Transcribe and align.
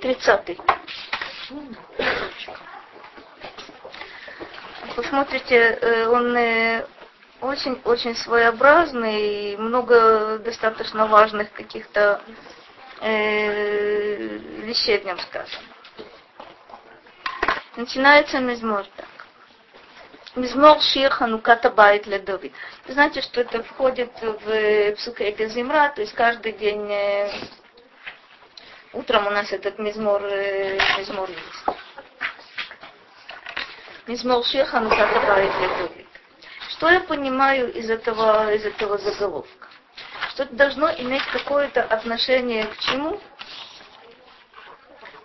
Тридцатый. 0.00 0.58
Посмотрите, 4.96 5.56
э, 5.56 6.06
он 6.08 6.36
очень-очень 7.40 8.10
э, 8.10 8.14
своеобразный 8.16 9.52
и 9.52 9.56
много 9.56 10.38
достаточно 10.38 11.06
важных 11.06 11.52
каких-то 11.52 12.20
э, 13.00 14.38
вещей 14.64 14.98
в 14.98 15.04
нем 15.04 15.18
сказано. 15.20 15.62
Начинается 17.76 18.38
мизмор 18.40 18.84
так. 18.96 19.06
Мизмор 20.34 20.80
Шир 20.80 21.10
Хануката 21.10 21.70
Байт 21.70 22.06
знаете, 22.88 23.20
что 23.20 23.42
это 23.42 23.62
входит 23.62 24.10
в 24.20 24.94
Псукейка 24.96 25.46
Зимра, 25.46 25.92
то 25.94 26.00
есть 26.00 26.14
каждый 26.14 26.52
день 26.52 26.90
утром 28.92 29.26
у 29.26 29.30
нас 29.30 29.52
этот 29.52 29.78
мизмор, 29.78 30.22
мизмор 30.22 31.28
есть. 31.30 31.78
Мизмор 34.06 34.44
Байт 34.44 35.54
Ледовид. 35.60 36.06
Что 36.70 36.90
я 36.90 37.00
понимаю 37.00 37.72
из 37.72 37.88
этого, 37.88 38.52
из 38.52 38.64
этого 38.64 38.98
заголовка? 38.98 39.68
Что 40.30 40.44
это 40.44 40.54
должно 40.54 40.90
иметь 40.92 41.22
какое-то 41.32 41.82
отношение 41.82 42.66
к 42.66 42.78
чему? 42.78 43.20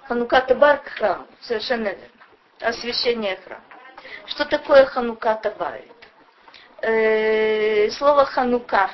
Хануката 0.08 0.56
Бар 0.56 0.78
к 0.84 0.90
храму. 0.90 1.28
Совершенно 1.42 1.90
верно. 1.90 2.08
Освящение 2.62 3.38
храма. 3.38 3.64
Что 4.28 4.46
такое 4.46 4.86
Хануката 4.86 5.52
Байт? 5.52 5.92
Э, 6.82 7.90
слово 7.92 8.26
Ханука 8.26 8.92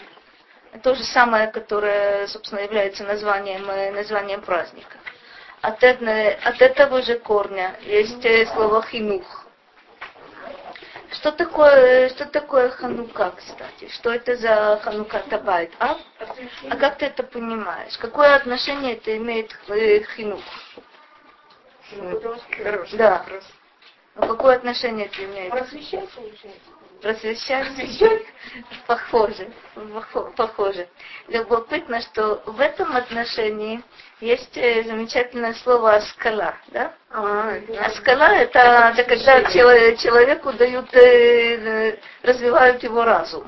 то 0.82 0.96
же 0.96 1.04
самое, 1.04 1.48
которое, 1.48 2.28
собственно, 2.28 2.62
является 2.62 3.04
названием, 3.04 3.70
э, 3.70 3.92
названием 3.92 4.42
праздника. 4.42 4.98
От, 5.62 5.84
от 5.84 6.62
этого 6.62 7.02
же 7.02 7.20
корня 7.20 7.76
есть 7.82 8.26
э, 8.26 8.46
слово 8.48 8.82
хинух. 8.82 9.46
Что 11.12 11.32
такое, 11.32 12.10
что 12.10 12.26
такое 12.26 12.70
ханука, 12.70 13.32
кстати? 13.38 13.88
Что 13.94 14.12
это 14.12 14.36
за 14.36 14.80
ханука 14.84 15.20
табайт? 15.30 15.72
А? 15.80 15.98
а 16.70 16.76
как 16.76 16.98
ты 16.98 17.06
это 17.06 17.22
понимаешь? 17.24 17.96
Какое 18.00 18.36
отношение 18.36 18.96
это 18.96 19.16
имеет 19.16 19.54
к 19.54 19.76
хинук? 20.16 20.42
Да. 22.94 23.26
Но 24.16 24.28
какое 24.28 24.56
отношение 24.56 25.06
это 25.06 25.24
имеет? 25.24 25.52
Просвещать, 25.52 26.10
получается 26.10 26.83
просвещать 27.04 27.68
похоже, 28.88 29.50
похоже. 30.38 30.88
Любопытно, 31.28 32.02
что 32.02 32.42
в 32.46 32.60
этом 32.60 32.96
отношении 32.96 33.84
есть 34.22 34.58
э, 34.58 34.84
замечательное 34.84 35.54
слово 35.56 35.96
«аскала». 35.96 36.56
Да? 36.70 36.94
А, 37.12 37.56
аскала 37.82 38.34
это, 38.36 38.94
это 38.96 39.04
когда 39.04 39.44
человеку 39.52 40.54
дают, 40.54 40.94
э, 40.96 42.00
развивают 42.24 42.82
его 42.84 43.04
разум. 43.04 43.48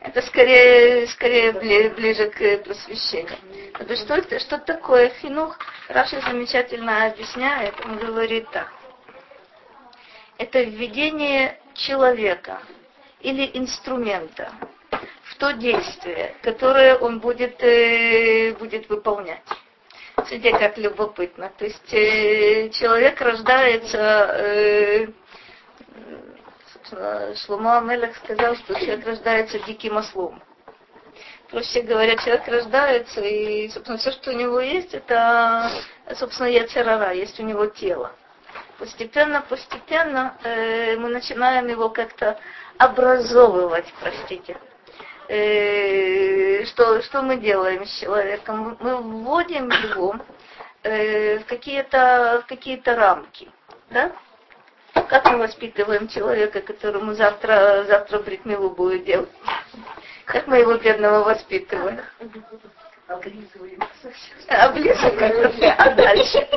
Это 0.00 0.22
скорее, 0.22 1.08
скорее 1.08 1.52
ближе 1.90 2.30
к 2.30 2.64
просвещению. 2.64 3.36
Это 3.80 3.96
что, 3.96 4.14
это, 4.14 4.38
что 4.38 4.58
такое 4.58 5.10
хинух? 5.20 5.58
Раша 5.88 6.20
замечательно 6.20 7.06
объясняет, 7.06 7.74
он 7.84 7.96
говорит 7.98 8.48
так. 8.52 8.72
Это 10.38 10.62
введение 10.62 11.58
человека 11.78 12.58
или 13.20 13.50
инструмента 13.54 14.52
в 14.90 15.36
то 15.36 15.52
действие, 15.52 16.34
которое 16.42 16.96
он 16.96 17.20
будет, 17.20 17.62
э, 17.62 18.54
будет 18.54 18.88
выполнять. 18.88 19.44
Смотрите, 20.14 20.50
как 20.50 20.76
любопытно. 20.78 21.52
То 21.56 21.64
есть 21.64 21.94
э, 21.94 22.70
человек 22.70 23.20
рождается, 23.20 23.98
э, 24.38 25.06
Шломо 27.36 27.78
Амелех 27.78 28.16
сказал, 28.16 28.56
что 28.56 28.74
человек 28.74 29.06
рождается 29.06 29.58
диким 29.60 29.98
ослом. 29.98 30.42
Проще 31.50 31.82
говоря, 31.82 32.16
человек 32.16 32.46
рождается, 32.48 33.20
и, 33.20 33.68
собственно, 33.68 33.98
все, 33.98 34.10
что 34.12 34.30
у 34.30 34.34
него 34.34 34.60
есть, 34.60 34.92
это, 34.92 35.70
собственно, 36.14 36.48
яцерара, 36.48 37.12
есть 37.12 37.38
у 37.40 37.42
него 37.42 37.66
тело 37.66 38.12
постепенно, 38.78 39.42
постепенно 39.42 40.36
э, 40.42 40.96
мы 40.96 41.08
начинаем 41.08 41.68
его 41.68 41.90
как-то 41.90 42.38
образовывать, 42.78 43.92
простите. 44.00 44.56
Э, 45.28 46.64
что, 46.64 47.02
что 47.02 47.22
мы 47.22 47.36
делаем 47.36 47.84
с 47.84 48.00
человеком? 48.00 48.76
Мы 48.80 48.96
вводим 48.96 49.68
его 49.70 50.16
э, 50.82 51.40
в 51.40 51.44
какие-то 51.46 52.42
в 52.44 52.48
какие-то 52.48 52.94
рамки, 52.94 53.50
да? 53.90 54.12
Как 55.08 55.26
мы 55.30 55.38
воспитываем 55.38 56.08
человека, 56.08 56.60
которому 56.60 57.14
завтра, 57.14 57.84
завтра 57.86 58.18
бритмилу 58.20 58.70
будет 58.70 59.04
делать? 59.04 59.28
Как 60.24 60.46
мы 60.46 60.58
его 60.58 60.74
бедного 60.74 61.24
воспитываем? 61.24 62.00
Облизываем. 63.06 63.80
Облизываем. 64.48 65.74
А 65.78 65.90
дальше? 65.94 66.48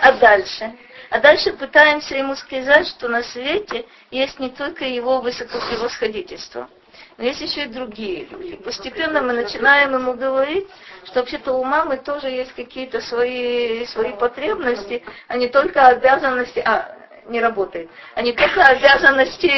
А 0.00 0.12
дальше? 0.12 0.72
А 1.10 1.20
дальше 1.20 1.52
пытаемся 1.52 2.16
ему 2.16 2.34
сказать, 2.34 2.88
что 2.88 3.08
на 3.08 3.22
свете 3.22 3.86
есть 4.10 4.40
не 4.40 4.50
только 4.50 4.84
его 4.84 5.20
высокопревосходительство, 5.20 6.68
но 7.16 7.24
есть 7.24 7.40
еще 7.40 7.64
и 7.64 7.68
другие 7.68 8.26
люди. 8.26 8.56
Постепенно 8.56 9.22
мы 9.22 9.32
начинаем 9.32 9.94
ему 9.94 10.14
говорить, 10.14 10.66
что 11.04 11.20
вообще-то 11.20 11.52
у 11.52 11.64
мамы 11.64 11.98
тоже 11.98 12.28
есть 12.28 12.52
какие-то 12.54 13.00
свои, 13.00 13.86
свои 13.86 14.12
потребности, 14.12 15.04
а 15.28 15.36
не 15.36 15.48
только 15.48 15.86
обязанности, 15.86 16.58
а, 16.60 16.96
не 17.26 17.40
работает, 17.40 17.88
а 18.14 18.22
не 18.22 18.32
только 18.32 18.62
обязанности 18.64 19.48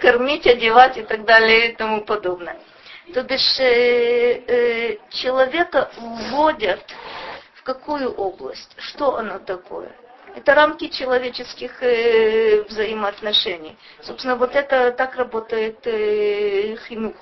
кормить, 0.00 0.46
одевать 0.46 0.96
и 0.98 1.02
так 1.02 1.24
далее 1.24 1.70
и 1.70 1.74
тому 1.74 2.02
подобное. 2.02 2.56
То 3.14 3.22
бишь 3.22 3.58
э, 3.58 4.42
э, 4.46 4.96
человека 5.10 5.90
вводят 5.96 6.80
какую 7.68 8.14
область? 8.14 8.74
Что 8.78 9.18
оно 9.18 9.38
такое? 9.38 9.92
Это 10.34 10.54
рамки 10.54 10.88
человеческих 10.88 11.82
э, 11.82 12.62
взаимоотношений. 12.62 13.76
Собственно, 14.00 14.36
вот 14.36 14.54
это 14.56 14.90
так 14.92 15.16
работает 15.16 15.86
э, 15.86 16.76
хинух. 16.86 17.16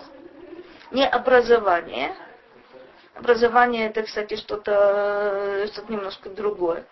Не 0.92 1.04
образование. 1.08 2.14
Образование 3.16 3.88
это, 3.88 4.04
кстати, 4.04 4.36
что-то 4.36 5.66
что 5.72 5.82
немножко 5.88 6.30
другое. 6.30 6.84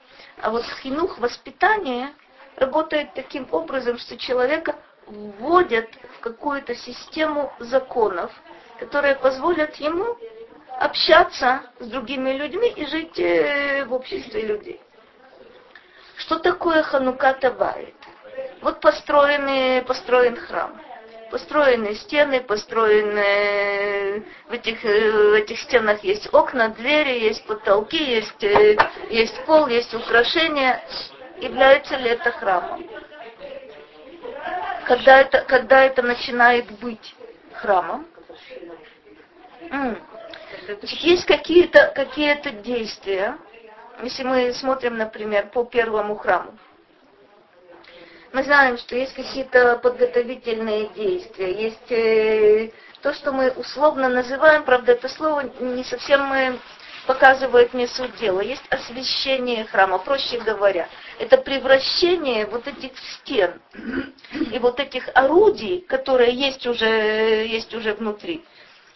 А 0.42 0.50
вот 0.50 0.64
хинух, 0.82 1.18
воспитание, 1.18 2.08
работает 2.56 3.14
таким 3.14 3.46
образом, 3.52 3.98
что 3.98 4.16
человека 4.16 4.74
вводят 5.06 5.88
в 6.16 6.20
какую-то 6.20 6.74
систему 6.74 7.52
законов, 7.60 8.32
которые 8.80 9.14
позволят 9.14 9.76
ему 9.76 10.16
общаться 10.78 11.62
с 11.78 11.86
другими 11.86 12.30
людьми 12.30 12.68
и 12.68 12.86
жить 12.86 13.18
э, 13.18 13.84
в 13.84 13.92
обществе 13.92 14.42
людей. 14.42 14.80
Что 16.16 16.38
такое 16.38 16.82
Ханука 16.82 17.34
Табайт? 17.34 17.94
Вот 18.60 18.80
построенный, 18.80 19.82
построен 19.82 20.36
храм. 20.36 20.80
Построены 21.30 21.94
стены, 21.94 22.40
построены 22.40 24.24
в 24.48 24.52
этих, 24.52 24.84
э, 24.84 25.10
в 25.10 25.32
этих 25.34 25.60
стенах 25.60 26.02
есть 26.04 26.32
окна, 26.32 26.68
двери, 26.68 27.18
есть 27.20 27.44
потолки, 27.46 28.02
есть, 28.02 28.42
э, 28.44 28.76
есть 29.10 29.44
пол, 29.44 29.66
есть 29.66 29.92
украшения. 29.94 30.82
Является 31.40 31.96
ли 31.96 32.10
это 32.10 32.30
храмом? 32.30 32.86
Когда 34.86 35.20
это, 35.20 35.42
когда 35.42 35.84
это 35.84 36.02
начинает 36.02 36.70
быть 36.78 37.14
храмом? 37.52 38.06
Есть 40.82 41.26
какие-то 41.26 41.92
какие 41.94 42.34
действия, 42.62 43.36
если 44.02 44.24
мы 44.24 44.52
смотрим, 44.52 44.96
например, 44.96 45.48
по 45.48 45.64
первому 45.64 46.16
храму. 46.16 46.58
Мы 48.32 48.42
знаем, 48.42 48.78
что 48.78 48.96
есть 48.96 49.14
какие-то 49.14 49.76
подготовительные 49.76 50.88
действия, 50.88 51.52
есть 51.52 51.92
э, 51.92 52.72
то, 53.00 53.12
что 53.12 53.30
мы 53.30 53.50
условно 53.50 54.08
называем, 54.08 54.64
правда, 54.64 54.92
это 54.92 55.08
слово 55.08 55.42
не 55.60 55.84
совсем 55.84 56.32
э, 56.32 56.58
показывает 57.06 57.74
мне 57.74 57.86
суть 57.86 58.16
дела. 58.16 58.40
Есть 58.40 58.64
освещение 58.70 59.64
храма, 59.66 59.98
проще 59.98 60.38
говоря. 60.40 60.88
Это 61.18 61.36
превращение 61.38 62.46
вот 62.46 62.66
этих 62.66 62.92
стен 63.12 63.60
и 64.52 64.58
вот 64.58 64.80
этих 64.80 65.08
орудий, 65.14 65.82
которые 65.82 66.32
есть 66.34 66.66
уже, 66.66 67.46
есть 67.46 67.74
уже 67.74 67.94
внутри, 67.94 68.44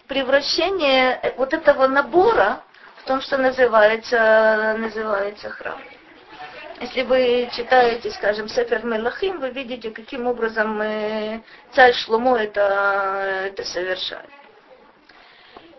превращение 0.09 1.35
вот 1.37 1.53
этого 1.53 1.87
набора 1.87 2.63
в 2.97 3.05
том, 3.05 3.21
что 3.21 3.37
называется, 3.37 4.75
называется 4.79 5.51
храм. 5.51 5.81
Если 6.81 7.03
вы 7.03 7.49
читаете, 7.53 8.11
скажем, 8.13 8.49
Сефер 8.49 8.85
Мелахим, 8.85 9.41
вы 9.41 9.51
видите, 9.51 9.91
каким 9.91 10.27
образом 10.27 10.79
царь 11.73 11.93
Шломо 11.93 12.37
это, 12.39 13.45
это 13.47 13.65
совершает. 13.65 14.31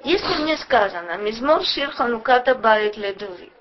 Если 0.03 0.41
мне 0.41 0.57
сказано 0.57 1.17
«Мизмор 1.17 1.63
шир 1.65 1.91
хануката 1.91 2.53
ледовит», 2.53 3.53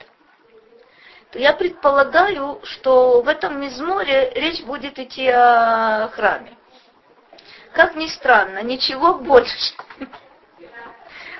то 1.32 1.38
я 1.38 1.52
предполагаю, 1.52 2.60
что 2.64 3.22
в 3.22 3.28
этом 3.28 3.60
мизморе 3.60 4.30
речь 4.34 4.62
будет 4.62 4.98
идти 4.98 5.28
о 5.28 6.08
храме. 6.08 6.56
Как 7.72 7.96
ни 7.96 8.06
странно, 8.06 8.62
ничего 8.62 9.14
больше 9.14 9.56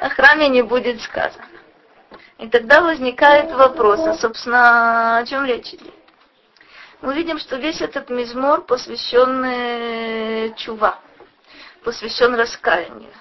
о 0.01 0.09
храме 0.11 0.49
не 0.49 0.63
будет 0.63 1.01
сказано. 1.03 1.45
И 2.39 2.49
тогда 2.49 2.81
возникает 2.83 3.53
вопрос, 3.53 4.01
а, 4.01 4.15
собственно, 4.15 5.19
о 5.19 5.27
чем 5.27 5.45
речь 5.45 5.75
идет? 5.75 5.95
Мы 7.01 7.15
видим, 7.15 7.39
что 7.39 7.57
весь 7.57 7.81
этот 7.81 8.11
мизмор 8.11 8.63
посвящен 8.63 9.45
э, 9.45 10.55
чува, 10.57 10.99
посвящен 11.85 12.35
раскаянию. 12.35 13.13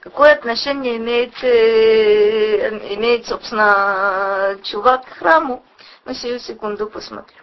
Какое 0.00 0.32
отношение 0.32 0.96
имеет, 0.96 1.32
э, 1.44 2.94
имеет 2.94 3.26
собственно, 3.26 4.58
чува 4.64 4.98
к 4.98 5.08
храму? 5.18 5.64
Мы 6.04 6.14
сию 6.14 6.40
секунду 6.40 6.88
посмотрим. 6.88 7.38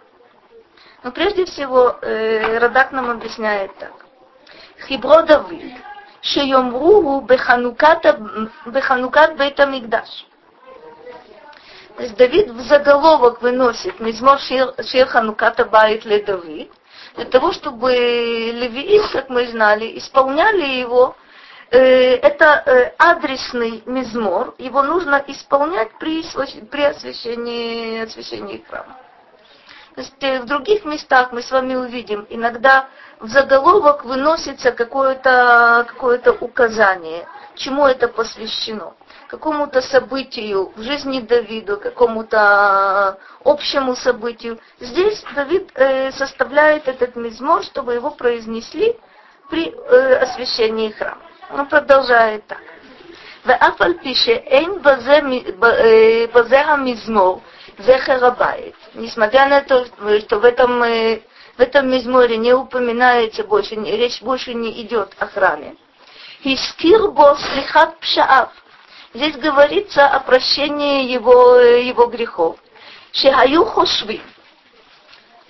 Но 1.02 1.10
прежде 1.12 1.46
всего, 1.46 1.96
э, 2.02 2.58
Радак 2.58 2.92
нам 2.92 3.10
объясняет 3.10 3.74
так. 3.78 3.92
Хибро 4.86 5.22
Давид, 5.22 5.74
шеемруху 6.22 7.22
беханукат 7.22 9.36
бейтамикдаш. 9.36 10.26
То 11.96 12.04
есть 12.04 12.16
Давид 12.16 12.50
в 12.50 12.60
заголовок 12.62 13.42
выносит 13.42 14.00
Мизмор 14.00 14.38
Шир, 14.38 14.74
шир 14.84 15.06
Хануката 15.06 15.64
Байт 15.64 16.04
Ле 16.04 16.22
Давид, 16.22 16.72
для 17.16 17.24
того, 17.26 17.52
чтобы 17.52 17.92
левиим, 17.92 19.02
как 19.12 19.28
мы 19.28 19.46
знали, 19.48 19.98
исполняли 19.98 20.64
его, 20.64 21.16
это 21.70 22.94
адресный 22.98 23.82
мизмор, 23.86 24.54
его 24.58 24.82
нужно 24.82 25.22
исполнять 25.26 25.92
при, 25.98 26.22
при 26.64 26.82
освящении, 26.82 28.02
освящении 28.02 28.64
храма. 28.68 28.96
То 29.94 30.00
есть 30.00 30.42
в 30.42 30.46
других 30.46 30.84
местах 30.84 31.32
мы 31.32 31.42
с 31.42 31.50
вами 31.50 31.74
увидим, 31.74 32.26
иногда 32.30 32.88
в 33.19 33.27
заголовок 33.27 34.05
выносится 34.05 34.71
какое-то 34.71 35.85
какое 35.87 36.21
указание, 36.39 37.27
чему 37.55 37.85
это 37.85 38.07
посвящено 38.07 38.93
какому-то 39.27 39.81
событию 39.81 40.71
в 40.75 40.81
жизни 40.81 41.19
Давида, 41.19 41.77
какому-то 41.77 43.17
общему 43.43 43.95
событию. 43.95 44.59
Здесь 44.79 45.23
Давид 45.35 45.71
э, 45.75 46.11
составляет 46.11 46.87
этот 46.87 47.15
мизмор, 47.15 47.63
чтобы 47.63 47.93
его 47.95 48.11
произнесли 48.11 48.95
при 49.49 49.69
э, 49.69 50.15
освящении 50.17 50.91
храма. 50.91 51.21
Он 51.51 51.67
продолжает 51.67 52.45
так. 52.47 52.59
ואף 53.45 53.81
על 53.81 53.93
פי 54.01 54.15
שאין 54.15 54.71
בזה 56.33 56.61
המזמור 56.61 57.41
זכר 57.79 58.25
הבית, 58.25 58.75
несмотря 58.95 59.45
на 59.47 59.61
то, 59.61 59.85
что 60.19 60.39
в 60.39 60.45
этом, 60.45 60.81
в 61.57 61.61
этом 61.61 61.89
мизморе 61.89 62.37
не 62.37 62.53
упоминается 62.53 63.43
больше, 63.43 63.75
речь 63.75 64.21
больше 64.21 64.53
не 64.53 64.81
идет 64.81 65.15
о 65.19 65.27
храме. 65.27 65.75
הזכיר 66.45 67.07
בו 67.07 67.35
סליחת 67.37 67.89
פשעיו, 67.99 68.47
Здесь 69.15 69.37
говорится 69.37 70.07
о 70.07 70.19
прощении 70.19 71.09
его, 71.09 71.55
его 71.57 72.07
грехов. 72.07 72.57
שהיו 73.13 73.65
חושבים, 73.65 74.21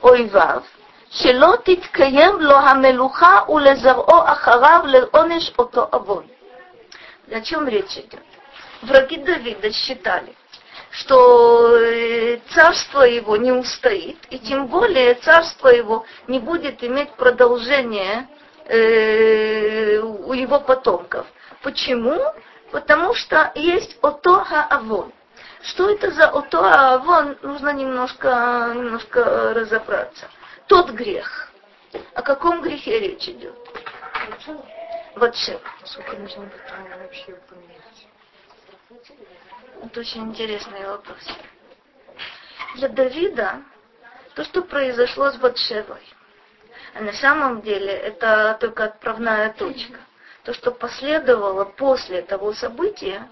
אויביו, 0.04 0.62
שלא 1.10 1.54
תתקיים 1.64 2.42
לו 2.42 2.58
המלוכה 2.58 3.40
ולזרעו 3.50 4.24
אחריו 4.26 4.82
לעונש 4.86 5.52
אותו 5.60 5.88
עוון. 5.92 6.26
О 7.32 7.42
чем 7.42 7.68
речь 7.68 7.98
идет? 7.98 8.22
Враги 8.84 9.18
Давида 9.18 9.72
считали, 9.74 10.36
что 10.91 11.77
э, 11.77 12.39
царство 12.51 13.03
его 13.03 13.37
не 13.37 13.53
устоит, 13.53 14.19
и 14.31 14.39
тем 14.39 14.67
более 14.67 15.15
царство 15.15 15.69
его 15.69 16.05
не 16.27 16.39
будет 16.39 16.83
иметь 16.83 17.13
продолжения 17.13 18.29
э, 18.67 19.99
у 19.99 20.33
его 20.33 20.61
потомков. 20.61 21.27
Почему? 21.63 22.19
Потому 22.71 23.15
что 23.15 23.53
есть 23.55 23.99
ото 24.01 24.45
авон. 24.71 25.13
Что 25.63 25.91
это 25.91 26.11
за 26.11 26.29
ото 26.29 26.95
авон, 26.95 27.37
нужно 27.43 27.73
немножко, 27.73 28.73
немножко 28.75 29.53
разобраться. 29.55 30.27
Тот 30.67 30.91
грех. 30.91 31.53
О 32.15 32.23
каком 32.23 32.63
грехе 32.63 33.01
речь 33.01 33.29
идет? 33.29 33.55
Вот 35.17 35.35
все. 35.35 35.61
Сколько 35.85 36.17
нужно 36.17 36.49
вообще 37.03 37.33
упоминать? 37.33 37.81
Это 39.83 40.01
очень 40.01 40.29
интересный 40.29 40.87
вопрос. 40.87 41.27
Для 42.77 42.89
Давида 42.89 43.63
то, 44.35 44.45
что 44.45 44.63
произошло 44.63 45.31
с 45.31 45.37
Батшевой, 45.37 46.03
а 46.95 47.01
на 47.01 47.13
самом 47.13 47.63
деле 47.63 47.93
это 47.93 48.57
только 48.61 48.85
отправная 48.85 49.53
точка 49.53 49.99
то, 50.45 50.55
что 50.55 50.71
последовало 50.71 51.65
после 51.65 52.23
того 52.23 52.53
события, 52.53 53.29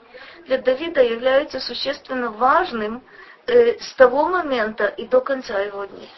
для 0.47 0.59
Давида 0.59 1.03
является 1.03 1.59
существенно 1.61 2.31
важным 2.31 3.03
э, 3.47 3.79
с 3.79 3.95
того 3.95 4.29
момента 4.29 4.87
и 4.87 5.07
до 5.07 5.21
конца 5.21 5.59
его 5.59 5.85
дней. 5.87 6.11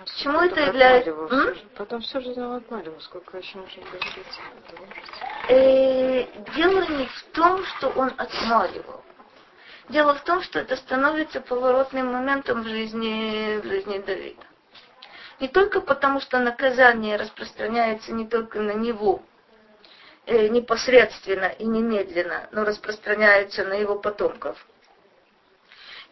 Почему 0.00 0.40
это 0.40 0.60
является... 0.60 1.14
Потом 1.76 2.00
всю 2.02 2.20
жизнь 2.20 2.40
он 2.40 2.56
отмаливал. 2.56 3.00
Сколько 3.00 3.38
еще 3.38 3.58
можно 3.58 3.82
говорить? 3.82 4.40
Э, 5.48 6.26
дело 6.54 6.80
не 6.98 7.06
в 7.06 7.22
том, 7.32 7.64
что 7.64 7.88
он 7.90 8.12
отмаливал. 8.18 9.02
Дело 9.88 10.14
в 10.14 10.24
том, 10.24 10.42
что 10.42 10.60
это 10.60 10.76
становится 10.76 11.40
поворотным 11.40 12.12
моментом 12.12 12.62
в 12.62 12.66
жизни, 12.66 13.58
в 13.60 13.64
жизни 13.64 13.98
Давида. 13.98 14.42
Не 15.40 15.48
только 15.48 15.80
потому, 15.80 16.20
что 16.20 16.38
наказание 16.38 17.16
распространяется 17.16 18.12
не 18.12 18.26
только 18.26 18.60
на 18.60 18.72
него, 18.72 19.22
э, 20.26 20.48
непосредственно 20.48 21.46
и 21.46 21.64
немедленно, 21.64 22.48
но 22.52 22.64
распространяются 22.64 23.64
на 23.64 23.74
его 23.74 23.96
потомков. 23.96 24.64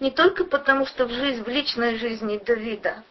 Не 0.01 0.11
только 0.11 0.45
потому, 0.45 0.85
что 0.85 1.07
в, 1.07 1.11
жизнь, 1.11 1.43
в 1.43 1.49
личной 1.49 1.97
жизни 1.97 2.37
Давида 2.37 3.05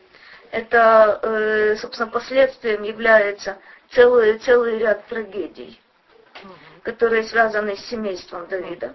это, 0.52 1.20
э, 1.24 1.76
собственно, 1.78 2.12
последствием 2.12 2.84
является 2.84 3.58
целый, 3.92 4.38
целый 4.40 4.78
ряд 4.78 5.08
трагедий, 5.08 5.80
которые 6.84 7.24
связаны 7.24 7.78
с 7.78 7.86
семейством 7.86 8.48
Давида. 8.48 8.94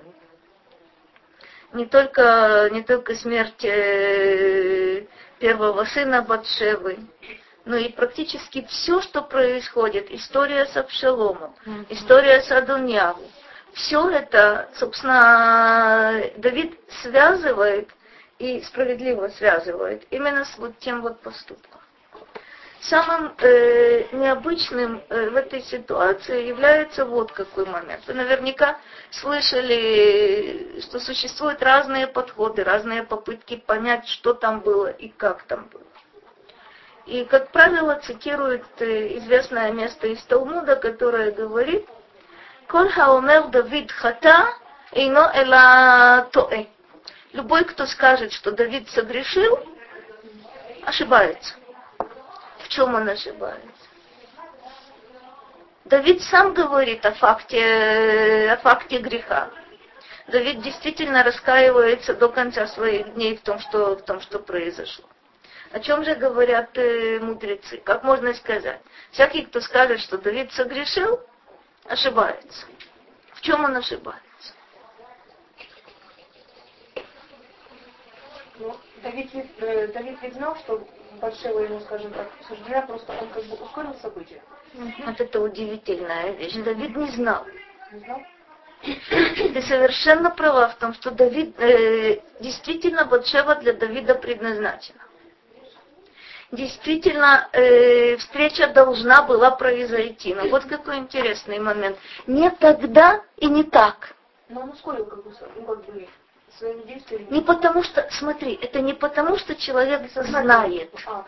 Не 1.76 1.84
только, 1.84 2.70
не 2.72 2.82
только 2.82 3.14
смерть 3.14 3.62
э, 3.62 5.04
первого 5.38 5.84
сына 5.84 6.22
Батшевы, 6.22 6.98
но 7.66 7.76
и 7.76 7.90
практически 7.90 8.66
все, 8.66 9.02
что 9.02 9.20
происходит, 9.20 10.10
история 10.10 10.64
с 10.64 10.74
Абшаломом, 10.74 11.54
mm-hmm. 11.66 11.86
история 11.90 12.40
с 12.40 12.50
Адуньяву, 12.50 13.30
все 13.74 14.08
это, 14.08 14.70
собственно, 14.74 16.22
Давид 16.38 16.80
связывает 17.02 17.90
и 18.38 18.62
справедливо 18.62 19.28
связывает 19.28 20.06
именно 20.10 20.46
с 20.46 20.56
вот 20.56 20.78
тем 20.78 21.02
вот 21.02 21.20
поступком. 21.20 21.82
Самым 22.80 23.34
э, 23.38 24.04
необычным 24.12 25.02
э, 25.08 25.30
в 25.30 25.36
этой 25.36 25.62
ситуации 25.62 26.46
является 26.46 27.04
вот 27.04 27.32
какой 27.32 27.66
момент. 27.66 28.02
Вы 28.06 28.14
наверняка 28.14 28.78
слышали, 29.10 30.80
что 30.82 31.00
существуют 31.00 31.62
разные 31.62 32.06
подходы, 32.06 32.62
разные 32.62 33.02
попытки 33.02 33.56
понять, 33.56 34.06
что 34.08 34.34
там 34.34 34.60
было 34.60 34.88
и 34.88 35.08
как 35.08 35.44
там 35.44 35.68
было. 35.72 35.82
И, 37.06 37.24
как 37.24 37.50
правило, 37.50 38.00
цитирует 38.04 38.64
э, 38.78 39.18
известное 39.18 39.72
место 39.72 40.08
из 40.08 40.22
Талмуда, 40.24 40.76
которое 40.76 41.30
говорит, 41.30 41.88
«Коль 42.68 42.90
хаомер 42.90 43.48
Давид 43.48 43.90
хата, 43.90 44.48
ино 44.92 45.30
эла 45.34 46.28
тоэ». 46.32 46.66
Любой, 47.32 47.64
кто 47.64 47.86
скажет, 47.86 48.32
что 48.32 48.50
Давид 48.50 48.88
согрешил, 48.90 49.58
ошибается. 50.84 51.54
В 52.66 52.68
чем 52.68 52.94
он 52.96 53.08
ошибается? 53.08 53.62
Давид 55.84 56.20
сам 56.22 56.52
говорит 56.52 57.06
о 57.06 57.12
факте, 57.12 58.50
о 58.50 58.56
факте 58.56 58.98
греха. 58.98 59.50
Давид 60.26 60.62
действительно 60.62 61.22
раскаивается 61.22 62.14
до 62.14 62.28
конца 62.28 62.66
своих 62.66 63.14
дней 63.14 63.36
в 63.36 63.42
том, 63.42 63.60
что, 63.60 63.94
в 63.94 64.02
том, 64.02 64.20
что 64.20 64.40
произошло. 64.40 65.04
О 65.70 65.78
чем 65.78 66.04
же 66.04 66.16
говорят 66.16 66.76
э, 66.76 67.20
мудрецы? 67.20 67.78
Как 67.78 68.02
можно 68.02 68.34
сказать? 68.34 68.80
Всякий, 69.12 69.44
кто 69.44 69.60
скажет, 69.60 70.00
что 70.00 70.18
Давид 70.18 70.52
согрешил, 70.52 71.20
ошибается. 71.84 72.66
В 73.34 73.42
чем 73.42 73.64
он 73.64 73.76
ошибается? 73.76 74.22
Ну, 78.58 78.76
Давид, 79.04 79.30
э, 79.60 79.86
Давид 79.88 80.18
ведь 80.20 80.34
знал, 80.34 80.56
что 80.56 80.84
Батшева 81.20 81.60
ему, 81.60 81.80
скажем 81.80 82.12
так, 82.12 82.28
суждена, 82.46 82.82
просто 82.82 83.12
он 83.12 83.28
как 83.30 83.44
бы 83.44 83.56
ускорил 83.56 83.94
события. 83.94 84.42
Вот 84.74 85.20
это 85.20 85.40
удивительная 85.40 86.32
вещь. 86.32 86.54
Давид 86.56 86.94
не 86.96 87.10
знал. 87.10 87.44
Не 87.92 88.00
знал? 88.00 88.20
Ты 88.82 89.62
совершенно 89.62 90.30
права 90.30 90.68
в 90.68 90.76
том, 90.76 90.92
что 90.94 91.10
Давид, 91.10 91.58
э, 91.58 92.20
действительно 92.40 93.06
Батшева 93.06 93.56
для 93.56 93.72
Давида 93.72 94.16
предназначена. 94.16 95.00
Действительно, 96.52 97.48
э, 97.52 98.16
встреча 98.18 98.68
должна 98.68 99.22
была 99.22 99.50
произойти. 99.50 100.34
Но 100.34 100.48
вот 100.48 100.64
какой 100.64 100.98
интересный 100.98 101.58
момент. 101.58 101.98
Не 102.26 102.50
тогда 102.50 103.22
и 103.36 103.46
не 103.46 103.64
так. 103.64 104.14
Но 104.48 104.60
он 104.60 104.70
ускорил 104.70 105.06
как 105.06 105.24
бы, 105.24 105.32
ну, 105.56 105.64
как 105.64 105.84
бы 105.86 106.08
своими 106.58 106.82
действиями. 106.82 107.26
Не 107.30 107.40
потому 107.40 107.82
что, 107.82 108.06
смотри, 108.10 108.58
это 108.60 108.80
не 108.80 108.94
потому 108.94 109.36
что 109.36 109.54
человек 109.54 110.10
знает. 110.10 110.90
А, 111.06 111.24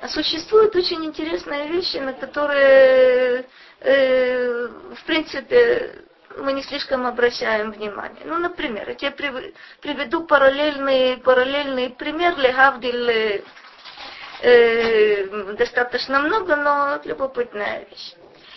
А 0.00 0.08
существуют 0.08 0.76
очень 0.76 1.04
интересные 1.04 1.68
вещи, 1.68 1.96
на 1.96 2.12
которые, 2.12 3.46
э, 3.80 4.68
в 4.94 5.04
принципе, 5.04 6.04
мы 6.36 6.52
не 6.52 6.62
слишком 6.62 7.06
обращаем 7.06 7.72
внимание. 7.72 8.22
Ну, 8.24 8.38
например, 8.38 8.88
я 8.88 8.94
тебе 8.94 9.52
приведу 9.80 10.24
параллельный, 10.24 11.16
параллельный 11.16 11.90
пример 11.90 12.38
Легавдиль 12.38 13.42
э, 14.42 15.54
достаточно 15.54 16.20
много, 16.20 16.54
но 16.54 17.00
любопытная 17.04 17.86
вещь. 17.90 18.14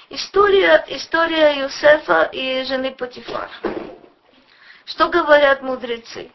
История, 0.10 0.84
история 0.90 1.62
Юсефа 1.64 2.30
и 2.32 2.64
жены 2.66 2.92
Патифар. 2.92 3.50
Что 4.92 5.08
говорят 5.08 5.62
мудрецы? 5.62 6.32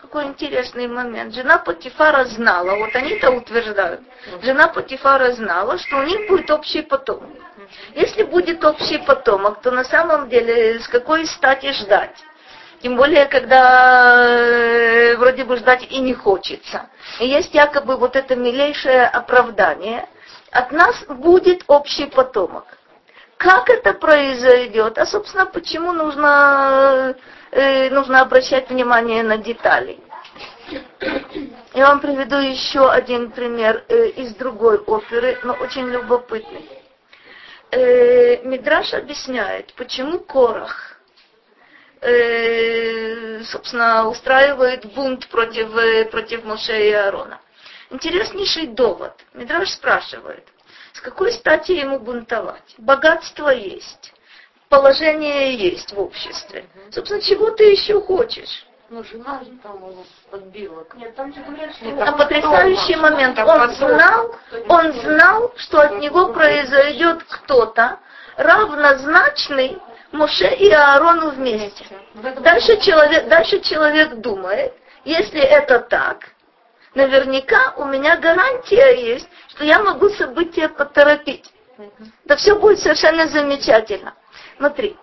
Какой 0.00 0.26
интересный 0.26 0.86
момент. 0.86 1.34
Жена 1.34 1.58
Патифара 1.58 2.24
знала, 2.26 2.76
вот 2.76 2.94
они-то 2.94 3.32
утверждают, 3.32 4.02
жена 4.42 4.68
Патифара 4.68 5.32
знала, 5.32 5.76
что 5.78 5.96
у 5.96 6.02
них 6.04 6.28
будет 6.28 6.48
общий 6.52 6.82
потомок. 6.82 7.30
Если 7.96 8.22
будет 8.22 8.64
общий 8.64 8.98
потомок, 8.98 9.60
то 9.62 9.72
на 9.72 9.82
самом 9.82 10.28
деле 10.28 10.78
с 10.78 10.86
какой 10.86 11.26
стати 11.26 11.72
ждать? 11.72 12.16
Тем 12.82 12.94
более, 12.96 13.26
когда 13.26 14.28
э, 14.28 15.16
вроде 15.16 15.44
бы 15.44 15.56
ждать 15.56 15.90
и 15.90 15.98
не 15.98 16.14
хочется. 16.14 16.88
И 17.18 17.26
есть 17.26 17.52
якобы 17.52 17.96
вот 17.96 18.14
это 18.14 18.36
милейшее 18.36 19.06
оправдание. 19.06 20.06
От 20.52 20.70
нас 20.70 21.04
будет 21.08 21.64
общий 21.66 22.06
потомок. 22.06 22.66
Как 23.36 23.68
это 23.68 23.92
произойдет? 23.94 24.98
А, 24.98 25.06
собственно, 25.06 25.46
почему 25.46 25.92
нужно, 25.92 27.14
э, 27.50 27.90
нужно 27.90 28.20
обращать 28.20 28.70
внимание 28.70 29.22
на 29.22 29.38
детали? 29.38 29.98
Я 31.74 31.88
вам 31.88 32.00
приведу 32.00 32.36
еще 32.36 32.90
один 32.90 33.30
пример 33.30 33.84
э, 33.88 34.08
из 34.10 34.34
другой 34.34 34.78
оперы, 34.78 35.38
но 35.42 35.54
очень 35.54 35.88
любопытный. 35.88 36.68
Э, 37.70 38.42
Мидраш 38.44 38.94
объясняет, 38.94 39.74
почему 39.74 40.20
Корах 40.20 40.94
э, 42.04 43.42
собственно, 43.44 44.08
устраивает 44.08 44.86
бунт 44.94 45.28
против, 45.28 45.74
э, 45.76 46.04
против 46.06 46.44
Моше 46.44 46.88
и 46.88 46.92
Аарона. 46.92 47.40
Интереснейший 47.90 48.68
довод. 48.68 49.12
Мидраш 49.32 49.70
спрашивает, 49.70 50.46
какой 51.04 51.32
стати 51.32 51.72
ему 51.72 51.98
бунтовать? 51.98 52.74
Богатство 52.78 53.50
есть, 53.50 54.14
положение 54.70 55.54
есть 55.54 55.92
в 55.92 56.00
обществе. 56.00 56.64
Собственно, 56.90 57.20
чего 57.20 57.50
ты 57.50 57.64
еще 57.64 58.00
хочешь? 58.00 58.66
Ну, 58.88 59.04
жена 59.04 59.40
же 59.44 59.50
там 59.62 59.76
его 59.76 60.04
подбила. 60.30 60.86
Нет, 60.94 61.14
там 61.14 61.32
же 61.34 61.40
говорят, 61.42 61.74
что... 61.74 62.04
А 62.04 62.12
потрясающий 62.12 62.96
момент. 62.96 63.38
Он 63.38 63.70
знал, 63.72 64.34
он 64.68 64.92
знал, 64.92 65.52
что 65.56 65.82
от 65.82 65.98
него 65.98 66.28
произойдет 66.28 67.22
кто-то, 67.24 67.98
равнозначный 68.36 69.78
Моше 70.10 70.54
и 70.54 70.70
Аарону 70.70 71.30
вместе. 71.32 71.84
Дальше 72.40 72.78
человек, 72.78 73.28
дальше 73.28 73.60
человек 73.60 74.14
думает, 74.16 74.72
если 75.04 75.40
это 75.40 75.80
так, 75.80 76.30
наверняка 76.94 77.74
у 77.76 77.84
меня 77.84 78.16
гарантия 78.16 78.94
есть, 78.94 79.28
что 79.48 79.64
я 79.64 79.82
могу 79.82 80.08
события 80.10 80.68
поторопить. 80.68 81.50
Да 82.24 82.36
все 82.36 82.58
будет 82.58 82.78
совершенно 82.78 83.26
замечательно. 83.26 84.14
Смотри, 84.56 84.96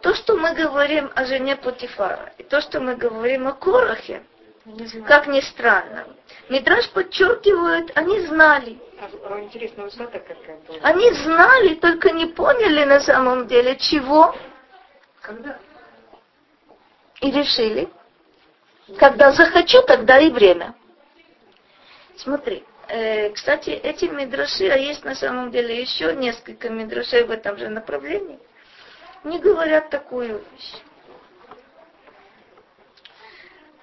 то, 0.00 0.14
что 0.14 0.36
мы 0.36 0.54
говорим 0.54 1.10
о 1.14 1.24
жене 1.24 1.56
Путифара, 1.56 2.32
и 2.38 2.42
то, 2.42 2.60
что 2.60 2.80
мы 2.80 2.96
говорим 2.96 3.46
о 3.46 3.52
Корахе, 3.52 4.22
как 5.06 5.26
ни 5.28 5.40
странно, 5.40 6.06
Мидраш 6.48 6.90
подчеркивает, 6.90 7.92
они 7.96 8.20
знали. 8.26 8.78
А, 9.00 9.40
интересно, 9.40 9.84
высота 9.84 10.18
какая 10.18 10.58
была? 10.66 10.78
Они 10.82 11.10
знали, 11.12 11.74
только 11.74 12.10
не 12.10 12.26
поняли 12.26 12.84
на 12.84 13.00
самом 13.00 13.46
деле, 13.46 13.76
чего. 13.76 14.34
Когда? 15.20 15.58
И 17.20 17.30
решили, 17.30 17.88
когда 18.98 19.32
захочу, 19.32 19.82
тогда 19.82 20.18
и 20.18 20.30
время. 20.30 20.74
Смотри, 22.16 22.64
э, 22.88 23.30
кстати, 23.30 23.70
эти 23.70 24.04
мидраши, 24.04 24.68
а 24.68 24.76
есть 24.76 25.04
на 25.04 25.14
самом 25.14 25.50
деле 25.50 25.80
еще 25.80 26.14
несколько 26.14 26.68
мидрашей 26.68 27.24
в 27.24 27.30
этом 27.30 27.56
же 27.58 27.68
направлении, 27.68 28.38
не 29.24 29.38
говорят 29.38 29.90
такую 29.90 30.38
вещь. 30.38 30.74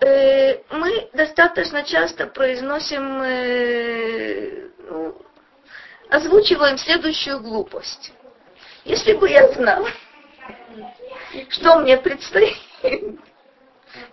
Э, 0.02 0.62
мы 0.70 1.10
достаточно 1.14 1.84
часто 1.84 2.28
произносим, 2.28 3.22
э, 3.22 4.70
ну, 4.90 5.22
озвучиваем 6.10 6.78
следующую 6.78 7.42
глупость. 7.42 8.14
Если 8.86 9.14
бы 9.14 9.30
я 9.30 9.52
знал, 9.54 9.86
что 11.50 11.80
мне 11.80 11.98
предстоит, 11.98 12.58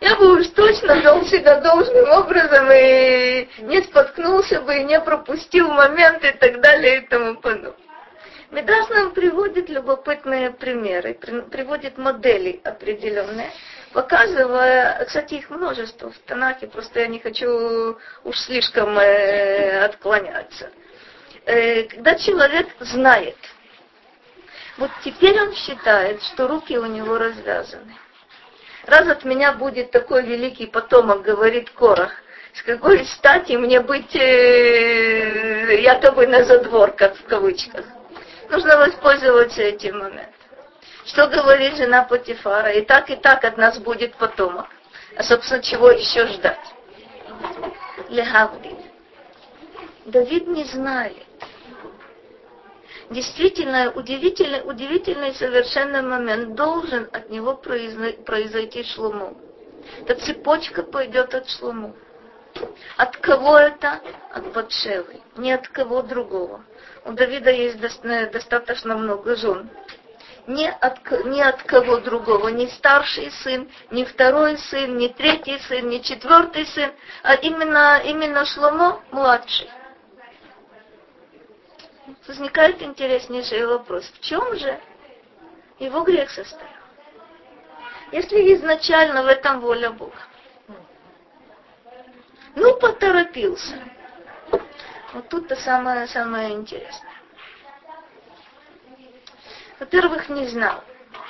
я 0.00 0.16
бы 0.16 0.40
уж 0.40 0.48
точно 0.48 1.00
вел 1.00 1.24
себя 1.26 1.60
должным 1.60 2.10
образом 2.10 2.68
и 2.70 3.48
не 3.62 3.82
споткнулся 3.82 4.60
бы, 4.62 4.78
и 4.78 4.84
не 4.84 5.00
пропустил 5.00 5.68
момент 5.68 6.24
и 6.24 6.32
так 6.32 6.60
далее 6.60 6.98
и 6.98 7.06
тому 7.06 7.36
подобное. 7.36 7.74
Медраж 8.50 8.88
нам 8.90 9.10
приводит 9.10 9.68
любопытные 9.68 10.52
примеры, 10.52 11.14
приводит 11.14 11.98
модели 11.98 12.60
определенные, 12.62 13.50
показывая, 13.92 15.04
кстати, 15.04 15.34
их 15.34 15.50
множество 15.50 16.10
в 16.10 16.18
Танахе, 16.20 16.68
просто 16.68 17.00
я 17.00 17.08
не 17.08 17.18
хочу 17.18 17.98
уж 18.22 18.38
слишком 18.38 18.96
э, 18.98 19.84
отклоняться. 19.84 20.70
Э, 21.44 21.82
когда 21.84 22.14
человек 22.14 22.68
знает, 22.80 23.36
вот 24.78 24.90
теперь 25.04 25.40
он 25.40 25.54
считает, 25.54 26.22
что 26.22 26.46
руки 26.46 26.78
у 26.78 26.86
него 26.86 27.18
развязаны. 27.18 27.96
Раз 28.86 29.08
от 29.08 29.24
меня 29.24 29.52
будет 29.52 29.90
такой 29.90 30.22
великий 30.22 30.66
потомок, 30.66 31.22
говорит 31.22 31.70
Корах, 31.70 32.12
с 32.54 32.62
какой 32.62 33.04
стати 33.04 33.56
мне 33.56 33.80
быть 33.80 34.14
э, 34.14 35.80
якобы 35.82 36.28
на 36.28 36.44
задворках 36.44 37.16
в 37.16 37.24
кавычках. 37.24 37.84
Нужно 38.48 38.76
воспользоваться 38.78 39.60
этим 39.60 39.98
моментом. 39.98 40.32
Что 41.04 41.26
говорит 41.26 41.76
жена 41.76 42.04
Патифара? 42.04 42.70
И 42.72 42.82
так, 42.82 43.10
и 43.10 43.16
так 43.16 43.44
от 43.44 43.56
нас 43.56 43.78
будет 43.78 44.14
потомок. 44.14 44.66
А, 45.16 45.22
собственно, 45.24 45.62
чего 45.62 45.90
еще 45.90 46.26
ждать? 46.28 46.58
Легавдин. 48.08 48.78
Давид 50.04 50.46
не 50.46 50.64
знает. 50.64 51.25
Действительно, 53.10 53.92
удивительный, 53.92 54.62
удивительный 54.64 55.34
совершенно 55.34 56.02
момент. 56.02 56.54
Должен 56.54 57.08
от 57.12 57.30
него 57.30 57.54
произойти 57.54 58.82
шлуму. 58.82 59.36
Эта 60.00 60.16
цепочка 60.16 60.82
пойдет 60.82 61.34
от 61.34 61.48
шлуму. 61.48 61.94
От 62.96 63.16
кого 63.18 63.58
это? 63.58 64.00
От 64.32 64.52
Батшевы. 64.52 65.20
Не 65.36 65.52
от 65.52 65.68
кого 65.68 66.02
другого. 66.02 66.64
У 67.04 67.12
Давида 67.12 67.50
есть 67.50 67.80
достаточно 67.80 68.96
много 68.96 69.36
жен 69.36 69.70
ни 70.46 70.66
от, 70.66 70.98
ни 71.24 71.40
от 71.40 71.62
кого 71.64 71.98
другого, 71.98 72.48
ни 72.48 72.66
старший 72.66 73.30
сын, 73.42 73.68
ни 73.90 74.04
второй 74.04 74.58
сын, 74.58 74.96
ни 74.96 75.08
третий 75.08 75.58
сын, 75.68 75.88
ни 75.88 75.98
четвертый 75.98 76.66
сын, 76.66 76.92
а 77.22 77.34
именно, 77.34 78.00
именно 78.04 78.44
Шломо 78.44 79.00
младший. 79.10 79.68
Возникает 82.26 82.82
интереснейший 82.82 83.66
вопрос, 83.66 84.04
в 84.04 84.20
чем 84.20 84.56
же 84.56 84.80
его 85.78 86.02
грех 86.02 86.30
состоял? 86.30 86.70
Если 88.12 88.54
изначально 88.54 89.22
в 89.22 89.26
этом 89.26 89.60
воля 89.60 89.90
Бога. 89.90 90.18
Ну, 92.54 92.78
поторопился. 92.78 93.76
Вот 95.12 95.28
тут-то 95.28 95.56
самое, 95.56 96.06
самое 96.06 96.52
интересное. 96.52 97.12
Во-первых, 99.78 100.28
не 100.28 100.46
знал. 100.46 100.82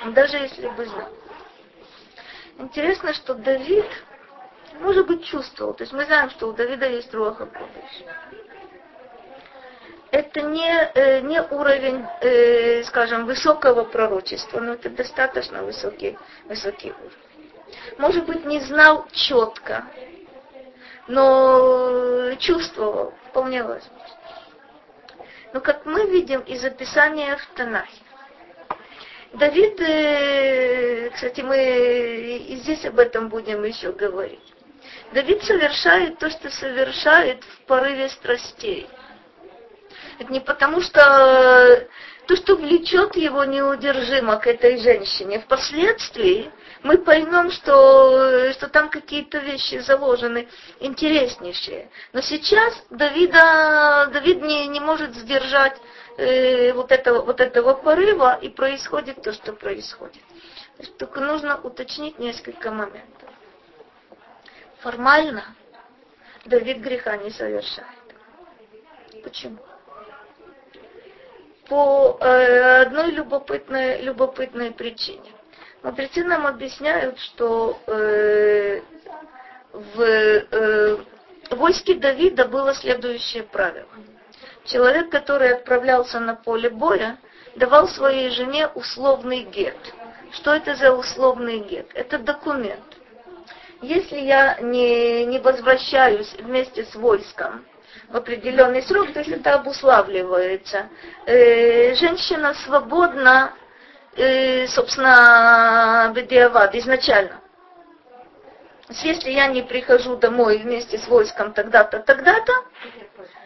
Даже 0.05 0.37
если 0.37 0.67
бы 0.69 0.85
знал. 0.85 1.09
Интересно, 2.59 3.13
что 3.13 3.33
Давид, 3.33 3.85
может 4.79 5.07
быть, 5.07 5.25
чувствовал. 5.25 5.73
То 5.73 5.83
есть 5.83 5.93
мы 5.93 6.05
знаем, 6.05 6.29
что 6.29 6.47
у 6.47 6.53
Давида 6.53 6.89
есть 6.89 7.13
руаха 7.13 7.45
Кодыш. 7.45 8.46
Это 10.11 10.41
не, 10.41 10.91
э, 10.93 11.21
не 11.21 11.41
уровень, 11.41 12.05
э, 12.21 12.83
скажем, 12.83 13.25
высокого 13.25 13.83
пророчества, 13.83 14.59
но 14.59 14.73
это 14.73 14.89
достаточно 14.89 15.63
высокий, 15.63 16.17
высокий 16.45 16.91
уровень. 16.91 17.27
Может 17.97 18.25
быть, 18.25 18.45
не 18.45 18.59
знал 18.61 19.05
четко, 19.11 19.85
но 21.07 22.33
чувствовал, 22.39 23.13
вполне 23.29 23.63
возможно. 23.63 23.91
Но 25.53 25.61
как 25.61 25.85
мы 25.85 26.09
видим 26.09 26.41
из 26.41 26.63
описания 26.63 27.35
в 27.37 27.45
Танахе, 27.55 28.03
Давид, 29.33 29.79
э, 29.81 31.09
кстати, 31.09 31.41
мы 31.41 31.57
и 31.57 32.55
здесь 32.57 32.85
об 32.85 32.97
этом 32.97 33.27
будем 33.27 33.63
еще 33.63 33.91
говорить. 33.91 34.53
Давид 35.13 35.43
совершает 35.43 36.17
то, 36.17 36.29
что 36.29 36.49
совершает 36.49 37.43
в 37.43 37.59
порыве 37.65 38.09
страстей. 38.09 38.87
Это 40.19 40.31
не 40.31 40.39
потому, 40.39 40.81
что 40.81 41.87
то, 42.27 42.35
что 42.35 42.55
влечет 42.55 43.15
его 43.15 43.45
неудержимо 43.45 44.37
к 44.37 44.47
этой 44.47 44.77
женщине. 44.77 45.39
Впоследствии 45.39 46.51
мы 46.83 46.97
поймем, 46.97 47.51
что, 47.51 48.51
что 48.53 48.67
там 48.67 48.89
какие-то 48.89 49.39
вещи 49.39 49.79
заложены 49.79 50.47
интереснейшие. 50.79 51.89
Но 52.13 52.21
сейчас 52.21 52.73
Давида, 52.89 54.09
Давид 54.11 54.41
не, 54.41 54.67
не 54.67 54.79
может 54.79 55.15
сдержать 55.15 55.77
э, 56.17 56.73
вот, 56.73 56.91
этого, 56.91 57.21
вот 57.21 57.39
этого 57.39 57.73
порыва, 57.73 58.37
и 58.41 58.49
происходит 58.49 59.21
то, 59.21 59.31
что 59.31 59.53
происходит. 59.53 60.21
Только 60.99 61.21
нужно 61.21 61.59
уточнить 61.61 62.19
несколько 62.19 62.71
моментов. 62.71 63.29
Формально 64.79 65.55
Давид 66.45 66.79
греха 66.79 67.17
не 67.17 67.31
совершает. 67.31 67.87
Почему? 69.23 69.57
По 71.67 72.17
э, 72.21 72.81
одной 72.83 73.11
любопытной, 73.11 74.01
любопытной 74.01 74.71
причине. 74.71 75.31
Мудрецы 75.83 76.23
нам 76.23 76.47
объясняют, 76.47 77.19
что 77.19 77.77
э, 77.87 78.81
в 79.73 80.01
э, 80.01 80.97
войске 81.51 81.95
Давида 81.95 82.45
было 82.45 82.73
следующее 82.73 83.43
правило. 83.43 83.87
Человек, 84.65 85.09
который 85.09 85.53
отправлялся 85.53 86.19
на 86.19 86.35
поле 86.35 86.69
боя, 86.69 87.17
давал 87.55 87.87
своей 87.87 88.29
жене 88.31 88.67
условный 88.67 89.43
гет. 89.43 89.77
Что 90.31 90.53
это 90.53 90.75
за 90.75 90.93
условный 90.93 91.59
гет? 91.59 91.89
Это 91.93 92.17
документ. 92.17 92.83
Если 93.81 94.19
я 94.19 94.57
не, 94.61 95.25
не 95.25 95.39
возвращаюсь 95.39 96.33
вместе 96.39 96.85
с 96.85 96.95
войском 96.95 97.65
в 98.09 98.15
определенный 98.17 98.81
срок, 98.83 99.11
то 99.13 99.19
есть 99.19 99.31
это 99.31 99.55
обуславливается, 99.55 100.87
э, 101.25 101.93
женщина 101.95 102.53
свободна 102.53 103.53
э, 104.15 104.65
собственно, 104.67 106.11
Бедиавад 106.15 106.73
изначально. 106.75 107.39
Если 108.89 109.31
я 109.31 109.47
не 109.47 109.61
прихожу 109.61 110.15
домой 110.15 110.59
вместе 110.59 110.97
с 110.97 111.07
войском 111.07 111.51
тогда-то, 111.53 111.99
тогда-то, 111.99 112.53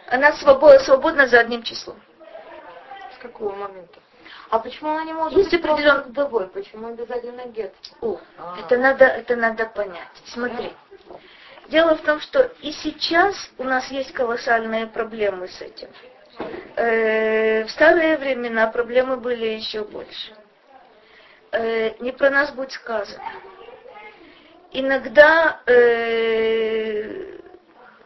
она 0.08 0.32
свободна, 0.34 0.78
свободна 0.80 1.26
за 1.26 1.40
одним 1.40 1.62
числом. 1.62 2.00
С 3.18 3.20
какого 3.20 3.54
момента? 3.54 3.98
А 4.50 4.58
почему 4.58 4.90
она 4.90 5.04
не 5.04 5.12
может 5.12 5.36
Есть 5.36 5.50
быть 5.50 5.60
определен- 5.64 6.02
вдовой? 6.04 6.46
Почему 6.48 6.88
обязательно 6.88 7.46
гет? 7.46 7.74
О, 8.00 8.18
А. 8.38 8.56
это 8.60 8.76
надо, 8.78 9.04
это 9.06 9.34
надо 9.34 9.66
понять. 9.66 10.08
Смотри. 10.26 10.72
Дело 11.68 11.96
в 11.96 12.02
том, 12.02 12.20
что 12.20 12.52
и 12.60 12.72
сейчас 12.72 13.50
у 13.58 13.64
нас 13.64 13.90
есть 13.90 14.12
колоссальные 14.12 14.86
проблемы 14.86 15.48
с 15.48 15.60
этим. 15.60 15.88
Э, 16.76 17.64
в 17.64 17.70
старые 17.70 18.16
времена 18.16 18.66
проблемы 18.66 19.16
были 19.16 19.46
еще 19.46 19.84
больше. 19.84 20.34
Э, 21.52 21.94
не 22.00 22.12
про 22.12 22.30
нас 22.30 22.52
будет 22.52 22.72
сказано. 22.72 23.22
Иногда 24.72 25.60
э, 25.66 27.38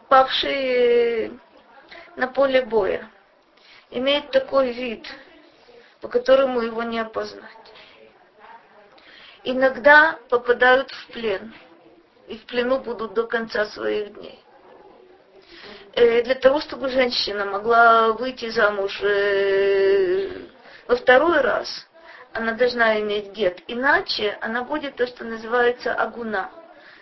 павшие 0.09 1.39
на 2.17 2.27
поле 2.27 2.63
боя 2.63 3.09
имеют 3.91 4.31
такой 4.33 4.73
вид, 4.73 5.07
по 6.01 6.09
которому 6.09 6.61
его 6.61 6.83
не 6.83 6.99
опознать. 6.99 7.51
Иногда 9.45 10.19
попадают 10.29 10.91
в 10.91 11.13
плен, 11.13 11.55
и 12.29 12.37
в 12.37 12.45
плену 12.47 12.79
будут 12.79 13.15
до 13.15 13.27
конца 13.27 13.67
своих 13.67 14.15
дней. 14.15 14.43
Э, 15.93 16.23
Для 16.23 16.35
того, 16.35 16.61
чтобы 16.61 16.89
женщина 16.89 17.45
могла 17.45 18.13
выйти 18.13 18.51
замуж 18.51 19.01
э, 19.03 20.29
во 20.87 20.97
второй 20.97 21.41
раз, 21.41 21.87
она 22.33 22.53
должна 22.53 23.01
иметь 23.01 23.33
гет. 23.33 23.63
Иначе 23.67 24.37
она 24.41 24.63
будет 24.63 24.97
то, 24.97 25.07
что 25.07 25.25
называется 25.25 25.95
агуна. 25.95 26.51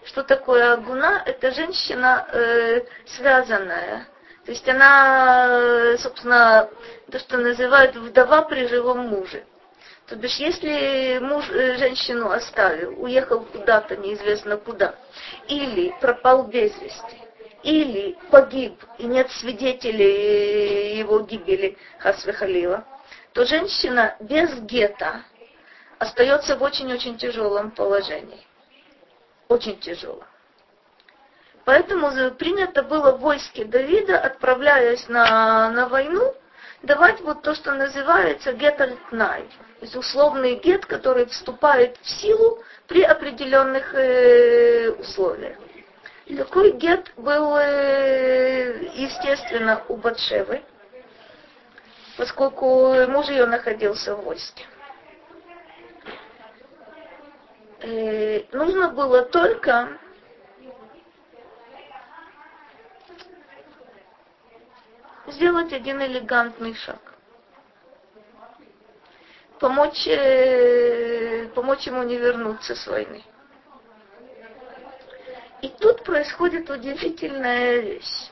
Что 0.04 0.22
такое 0.22 0.72
агуна? 0.74 1.22
Это 1.26 1.50
женщина 1.50 2.28
э, 2.32 2.82
связанная. 3.06 4.06
То 4.44 4.50
есть 4.52 4.68
она, 4.68 5.96
собственно, 5.98 6.68
то, 7.10 7.18
что 7.18 7.38
называют 7.38 7.96
вдова 7.96 8.42
при 8.42 8.66
живом 8.66 9.08
муже. 9.08 9.42
То 10.06 10.16
бишь, 10.16 10.36
если 10.36 11.18
муж 11.18 11.48
э, 11.48 11.78
женщину 11.78 12.30
оставил, 12.30 13.02
уехал 13.02 13.40
куда-то, 13.40 13.96
неизвестно 13.96 14.58
куда, 14.58 14.96
или 15.48 15.94
пропал 16.00 16.44
без 16.44 16.76
вести, 16.78 17.22
или 17.62 18.18
погиб, 18.30 18.84
и 18.98 19.04
нет 19.04 19.30
свидетелей 19.30 20.98
его 20.98 21.20
гибели, 21.20 21.78
Хасвехалила, 22.00 22.84
то 23.32 23.46
женщина 23.46 24.14
без 24.20 24.54
гета 24.60 25.22
остается 25.98 26.56
в 26.56 26.62
очень-очень 26.62 27.16
тяжелом 27.16 27.70
положении. 27.70 28.46
Очень 29.48 29.78
тяжелом. 29.78 30.26
Поэтому 31.64 32.10
принято 32.32 32.82
было 32.82 33.12
в 33.12 33.20
войске 33.20 33.64
Давида, 33.64 34.20
отправляясь 34.20 35.08
на, 35.08 35.70
на 35.70 35.88
войну, 35.88 36.34
давать 36.84 37.20
вот 37.20 37.42
то, 37.42 37.54
что 37.54 37.74
называется 37.74 38.52
гет 38.52 38.80
аль-тнай. 38.80 39.42
То 39.42 39.82
есть 39.82 39.96
условный 39.96 40.56
гет, 40.56 40.86
который 40.86 41.26
вступает 41.26 41.98
в 42.00 42.08
силу 42.08 42.62
при 42.86 43.02
определенных 43.02 43.94
э, 43.94 44.90
условиях. 44.90 45.56
Такой 46.38 46.72
гет 46.72 47.12
был, 47.16 47.56
э, 47.56 48.90
естественно, 48.94 49.82
у 49.88 49.96
Батшевы, 49.96 50.62
поскольку 52.16 52.94
муж 53.08 53.28
ее 53.28 53.46
находился 53.46 54.16
в 54.16 54.24
войске. 54.24 54.64
Э, 57.80 58.42
нужно 58.52 58.88
было 58.88 59.22
только 59.22 59.98
сделать 65.26 65.72
один 65.72 66.02
элегантный 66.02 66.74
шаг. 66.74 66.98
Помочь, 69.60 70.06
э, 70.06 71.48
помочь 71.54 71.86
ему 71.86 72.02
не 72.02 72.16
вернуться 72.16 72.74
с 72.74 72.86
войны. 72.86 73.24
И 75.62 75.68
тут 75.68 76.04
происходит 76.04 76.68
удивительная 76.68 77.80
вещь. 77.80 78.30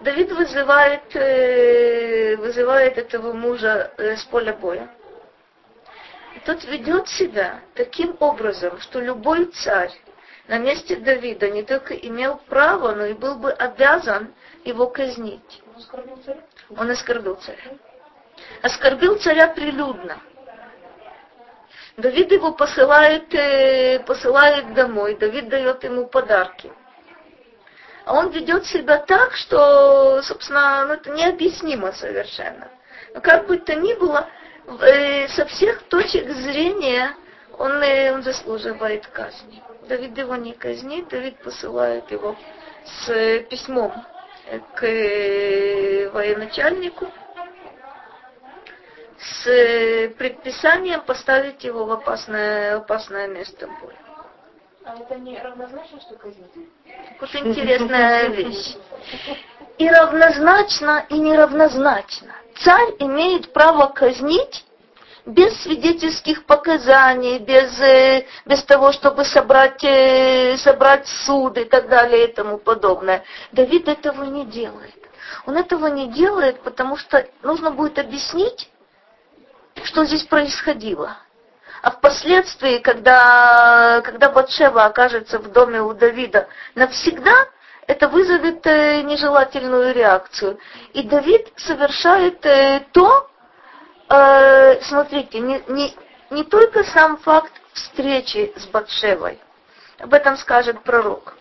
Давид 0.00 0.32
вызывает, 0.32 1.14
э, 1.14 2.36
вызывает 2.36 2.98
этого 2.98 3.32
мужа 3.32 3.92
э, 3.96 4.16
с 4.16 4.24
поля 4.24 4.54
боя. 4.54 4.88
И 6.34 6.40
тот 6.40 6.64
ведет 6.64 7.08
себя 7.08 7.60
таким 7.74 8.16
образом, 8.20 8.80
что 8.80 9.00
любой 9.00 9.46
царь 9.46 9.92
на 10.48 10.58
месте 10.58 10.96
Давида 10.96 11.50
не 11.50 11.62
только 11.62 11.94
имел 11.94 12.40
право, 12.48 12.94
но 12.94 13.04
и 13.04 13.12
был 13.12 13.36
бы 13.36 13.52
обязан 13.52 14.34
его 14.64 14.86
казнить. 14.88 15.62
Он 15.74 15.76
оскорбил 15.76 16.16
царя? 16.24 16.40
Он 16.76 16.90
оскорбил 16.90 17.34
царя. 17.36 17.78
Оскорбил 18.62 19.18
царя 19.18 19.48
прилюдно. 19.48 20.18
Давид 21.98 22.32
его 22.32 22.52
посылает, 22.52 23.34
э, 23.34 24.00
посылает 24.06 24.72
домой, 24.72 25.16
Давид 25.16 25.48
дает 25.48 25.84
ему 25.84 26.06
подарки. 26.06 26.72
А 28.04 28.14
он 28.14 28.30
ведет 28.30 28.64
себя 28.66 28.98
так, 28.98 29.34
что, 29.34 30.22
собственно, 30.22 30.86
ну, 30.86 30.94
это 30.94 31.10
необъяснимо 31.10 31.92
совершенно. 31.92 32.68
Но 33.12 33.20
как 33.20 33.46
бы 33.46 33.58
то 33.58 33.74
ни 33.74 33.92
было, 33.94 34.28
э, 34.80 35.28
со 35.28 35.44
всех 35.44 35.82
точек 35.88 36.30
зрения 36.30 37.14
он, 37.58 37.82
он 37.82 38.22
заслуживает 38.22 39.06
казни. 39.08 39.62
Давид 39.88 40.16
его 40.16 40.36
не 40.36 40.52
казнит, 40.52 41.08
Давид 41.08 41.38
посылает 41.42 42.10
его 42.10 42.36
с 42.84 43.40
письмом 43.50 43.92
к 44.74 44.82
э, 44.82 46.08
военачальнику 46.10 47.06
с 49.18 49.44
предписанием 50.16 51.00
поставить 51.02 51.64
его 51.64 51.84
в 51.84 51.92
опасное, 51.92 52.76
опасное 52.76 53.26
место 53.28 53.66
боя. 53.66 53.96
А 54.84 54.96
это 54.96 55.16
не 55.16 55.38
равнозначно, 55.38 56.00
что 56.00 56.14
казнить? 56.14 56.50
Вот 57.20 57.34
интересная 57.34 58.28
вещь. 58.28 58.76
и 59.76 59.88
равнозначно, 59.88 61.04
и 61.08 61.18
неравнозначно. 61.18 62.34
Царь 62.56 62.94
имеет 63.00 63.52
право 63.52 63.88
казнить 63.88 64.64
без 65.26 65.62
свидетельских 65.62 66.44
показаний, 66.44 67.38
без, 67.38 67.78
э, 67.80 68.26
без 68.46 68.62
того, 68.64 68.92
чтобы 68.92 69.24
собрать, 69.24 69.82
э, 69.84 70.56
собрать 70.58 71.06
суд 71.06 71.58
и 71.58 71.64
так 71.64 71.88
далее 71.88 72.28
и 72.28 72.32
тому 72.32 72.58
подобное. 72.58 73.24
Давид 73.52 73.88
этого 73.88 74.24
не 74.24 74.46
делает. 74.46 74.94
Он 75.46 75.56
этого 75.56 75.86
не 75.86 76.08
делает, 76.08 76.60
потому 76.62 76.96
что 76.96 77.26
нужно 77.42 77.70
будет 77.70 77.98
объяснить, 77.98 78.70
что 79.82 80.04
здесь 80.04 80.24
происходило. 80.24 81.16
А 81.82 81.90
впоследствии, 81.90 82.78
когда, 82.78 84.00
когда 84.04 84.30
Батшева 84.30 84.84
окажется 84.84 85.38
в 85.38 85.52
доме 85.52 85.80
у 85.80 85.94
Давида 85.94 86.48
навсегда, 86.74 87.46
это 87.86 88.08
вызовет 88.08 88.66
э, 88.66 89.02
нежелательную 89.02 89.94
реакцию. 89.94 90.58
И 90.92 91.02
Давид 91.02 91.48
совершает 91.56 92.40
то, 92.92 93.30
э, 94.08 94.80
смотрите, 94.82 95.40
не, 95.40 95.62
не, 95.68 95.94
не 96.30 96.44
только 96.44 96.84
сам 96.84 97.16
факт 97.18 97.52
встречи 97.72 98.52
с 98.56 98.66
Батшевой, 98.66 99.38
об 99.98 100.14
этом 100.14 100.36
скажет 100.36 100.82
пророк. 100.82 101.34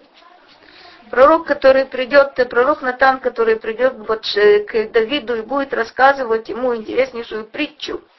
Пророк, 1.09 1.47
который 1.47 1.85
придет, 1.85 2.35
пророк 2.49 2.81
Натан, 2.81 3.19
который 3.19 3.55
придет 3.55 3.93
к, 3.93 4.91
Давиду 4.91 5.35
и 5.35 5.41
будет 5.41 5.73
рассказывать 5.73 6.49
ему 6.49 6.75
интереснейшую 6.75 7.45
притчу– 7.45 8.01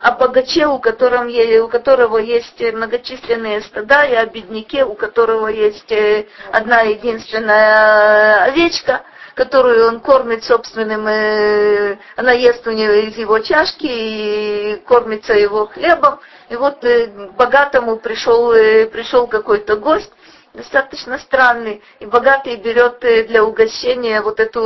о 0.00 0.12
богаче, 0.12 0.66
у, 0.66 0.78
котором, 0.78 1.28
у 1.28 1.68
которого 1.68 2.18
есть 2.18 2.60
многочисленные 2.60 3.62
стада, 3.62 4.04
и 4.04 4.14
о 4.14 4.26
бедняке, 4.26 4.84
у 4.84 4.94
которого 4.94 5.48
есть 5.48 5.90
э, 5.90 6.26
одна 6.52 6.82
единственная 6.82 8.44
овечка, 8.44 9.02
которую 9.36 9.86
он 9.86 10.00
кормит 10.00 10.44
собственным, 10.44 11.06
э, 11.06 11.98
она 12.16 12.32
ест 12.32 12.66
у 12.66 12.70
него 12.70 12.92
из 12.94 13.18
его 13.18 13.38
чашки 13.40 13.86
и 13.86 14.76
кормится 14.86 15.34
его 15.34 15.66
хлебом. 15.66 16.20
И 16.48 16.56
вот 16.56 16.82
э, 16.84 17.28
богатому 17.36 17.98
пришел, 17.98 18.52
пришел 18.88 19.26
какой-то 19.26 19.76
гость, 19.76 20.10
достаточно 20.54 21.18
странный, 21.18 21.82
и 22.00 22.06
богатый 22.06 22.56
берет 22.56 23.00
для 23.00 23.44
угощения 23.44 24.22
вот 24.22 24.40
эту, 24.40 24.62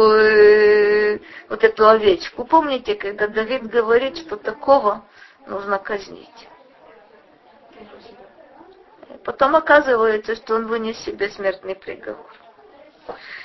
вот 1.48 1.64
эту 1.64 1.88
овечку. 1.88 2.44
Помните, 2.44 2.94
когда 2.94 3.26
Давид 3.26 3.66
говорит, 3.66 4.18
что 4.18 4.36
такого 4.36 5.02
нужно 5.48 5.80
казнить. 5.80 6.48
Потом 9.24 9.56
оказывается, 9.56 10.36
что 10.36 10.54
он 10.54 10.68
вынес 10.68 10.96
себе 10.98 11.28
смертный 11.30 11.74
приговор. 11.74 12.24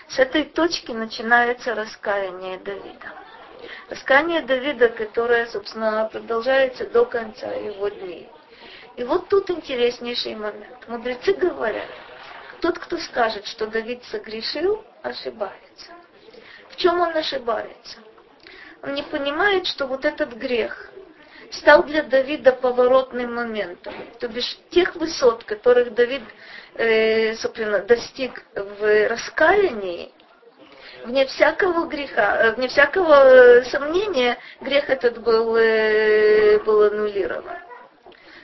С 0.08 0.20
этой 0.20 0.46
точки 0.46 0.91
начинается 0.91 1.74
раскаяние 1.74 2.60
Давида. 2.60 3.13
Раскаяние 3.89 4.41
Давида, 4.41 4.89
которое, 4.89 5.48
собственно, 5.48 6.08
продолжается 6.12 6.86
до 6.89 7.06
конца 7.06 7.52
его 7.52 7.89
дней. 7.89 8.30
И 8.98 9.04
вот 9.04 9.28
тут 9.30 9.50
интереснейший 9.50 10.36
момент. 10.36 10.88
Мудрецы 10.88 11.34
говорят, 11.34 11.89
тот, 12.62 12.80
кто 12.80 12.98
скажет, 12.98 13.46
что 13.48 13.68
Давид 13.68 14.04
согрешил, 14.06 14.84
ошибается. 15.02 15.91
В 16.70 16.78
чем 16.78 17.00
он 17.00 17.15
ошибается? 17.15 17.98
Он 18.84 18.94
не 18.94 19.04
понимает, 19.04 19.65
что 19.65 19.88
вот 19.88 20.06
этот 20.06 20.34
грех, 20.34 20.91
стал 21.52 21.84
для 21.84 22.04
Давида 22.04 22.54
поворотным 22.54 23.36
моментом. 23.36 23.94
То 24.20 24.28
бишь 24.28 24.58
тех 24.70 24.96
высот, 24.96 25.44
которых 25.44 25.94
Давид, 25.94 26.24
собственно, 26.78 27.80
достиг 27.80 28.44
в 28.54 29.08
раскаянии, 29.08 30.12
вне 31.06 31.26
всякого 31.26 31.86
греха, 31.86 32.38
э, 32.38 32.52
вне 32.56 32.68
всякого 32.68 33.14
э, 33.14 33.64
сомнения, 33.66 34.38
грех 34.62 34.90
этот 34.90 35.22
был, 35.22 35.56
э, 35.56 36.60
был 36.60 36.84
аннулирован. 36.84 37.58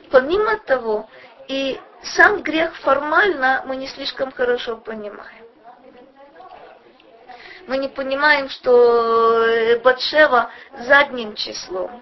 Помимо 0.09 0.57
того, 0.59 1.09
и 1.47 1.79
сам 2.03 2.41
грех 2.41 2.75
формально 2.77 3.63
мы 3.65 3.75
не 3.75 3.87
слишком 3.87 4.31
хорошо 4.31 4.77
понимаем. 4.77 5.45
Мы 7.67 7.77
не 7.77 7.89
понимаем, 7.89 8.49
что 8.49 9.77
Батшева 9.83 10.49
задним 10.79 11.35
числом 11.35 12.01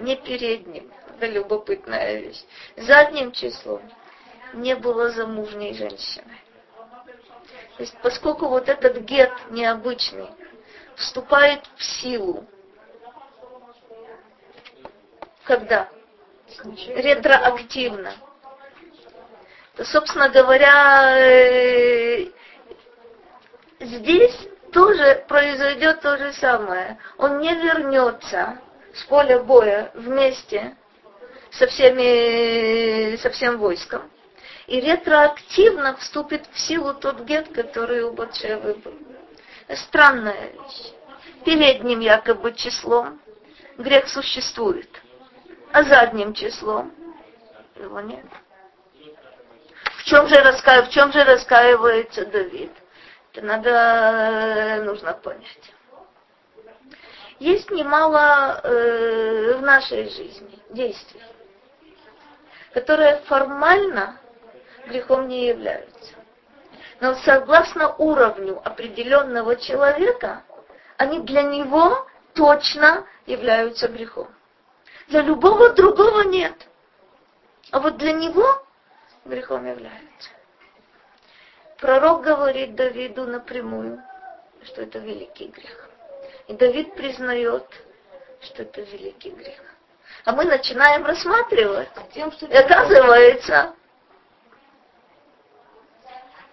не 0.00 0.16
передним, 0.16 0.90
это 1.08 1.26
любопытная 1.26 2.20
вещь, 2.20 2.42
задним 2.76 3.32
числом 3.32 3.82
не 4.54 4.74
было 4.74 5.10
замужней 5.10 5.74
женщины. 5.74 6.40
То 7.76 7.82
есть, 7.82 7.96
поскольку 8.02 8.48
вот 8.48 8.68
этот 8.68 8.98
гет 8.98 9.32
необычный 9.50 10.28
вступает 10.96 11.60
в 11.76 11.82
силу, 11.82 12.46
когда? 15.44 15.88
Ретроактивно. 16.88 18.12
То, 19.76 19.84
собственно 19.84 20.28
говоря, 20.28 21.18
э, 21.18 22.30
здесь 23.80 24.48
тоже 24.72 25.24
произойдет 25.28 26.00
то 26.00 26.16
же 26.16 26.32
самое. 26.34 26.98
Он 27.18 27.40
не 27.40 27.54
вернется 27.54 28.58
с 28.94 29.02
поля 29.04 29.40
боя 29.40 29.90
вместе 29.94 30.76
со, 31.50 31.66
всеми, 31.66 33.16
со 33.16 33.30
всем 33.30 33.58
войском. 33.58 34.10
И 34.66 34.80
ретроактивно 34.80 35.96
вступит 35.96 36.46
в 36.52 36.58
силу 36.58 36.94
тот 36.94 37.20
гет, 37.20 37.52
который 37.52 38.02
у 38.02 38.12
Батшевы 38.12 38.74
был. 38.74 38.98
Странная 39.74 40.52
вещь. 40.52 40.92
Передним 41.44 42.00
якобы 42.00 42.52
числом 42.54 43.20
грех 43.76 44.08
существует, 44.08 44.88
а 45.72 45.82
задним 45.82 46.32
числом 46.32 46.92
его 47.76 48.00
нет. 48.00 48.24
В 49.98 50.04
чем 50.04 50.26
же, 50.28 50.36
раска... 50.36 50.82
в 50.82 50.90
чем 50.90 51.12
же 51.12 51.24
раскаивается 51.24 52.24
Давид? 52.26 52.72
Это 53.32 53.44
надо, 53.44 54.82
нужно 54.84 55.12
понять 55.12 55.74
есть 57.38 57.70
немало 57.70 58.60
э, 58.62 59.54
в 59.54 59.62
нашей 59.62 60.08
жизни 60.08 60.58
действий, 60.70 61.22
которые 62.72 63.18
формально 63.26 64.18
грехом 64.86 65.28
не 65.28 65.46
являются. 65.46 66.14
Но 67.00 67.14
согласно 67.16 67.94
уровню 67.96 68.60
определенного 68.64 69.56
человека, 69.56 70.42
они 70.96 71.20
для 71.20 71.42
него 71.42 72.06
точно 72.34 73.06
являются 73.26 73.88
грехом. 73.88 74.28
Для 75.08 75.22
любого 75.22 75.70
другого 75.70 76.22
нет. 76.22 76.54
А 77.70 77.80
вот 77.80 77.96
для 77.98 78.12
него 78.12 78.64
грехом 79.24 79.66
является. 79.66 80.30
Пророк 81.78 82.22
говорит 82.22 82.74
Давиду 82.76 83.24
напрямую, 83.26 84.02
что 84.62 84.82
это 84.82 84.98
великий 84.98 85.48
грех. 85.48 85.90
И 86.46 86.54
Давид 86.54 86.94
признает, 86.94 87.64
что 88.40 88.62
это 88.62 88.82
великий 88.82 89.30
грех. 89.30 89.60
А 90.24 90.32
мы 90.32 90.44
начинаем 90.44 91.04
рассматривать. 91.04 91.90
Тем, 92.14 92.32
что 92.32 92.46
и 92.46 92.54
оказывается... 92.54 93.74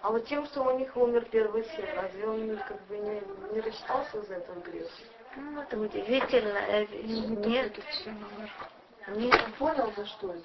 А 0.02 0.10
вот 0.10 0.26
тем, 0.26 0.44
что 0.46 0.62
у 0.62 0.78
них 0.78 0.96
умер 0.96 1.26
первый 1.30 1.64
сын, 1.64 1.84
разве 1.94 2.26
он 2.26 2.58
как 2.66 2.80
бы 2.86 2.98
не, 2.98 3.22
не 3.52 3.60
рассчитался 3.60 4.20
за 4.22 4.34
этот 4.34 4.66
грех? 4.66 4.88
Ну, 5.36 5.62
это 5.62 5.78
удивительно. 5.78 6.58
Нет. 7.46 7.72
Нет, 9.08 9.34
он 9.44 9.52
понял, 9.52 9.92
за 9.96 10.06
что 10.06 10.30
это. 10.30 10.42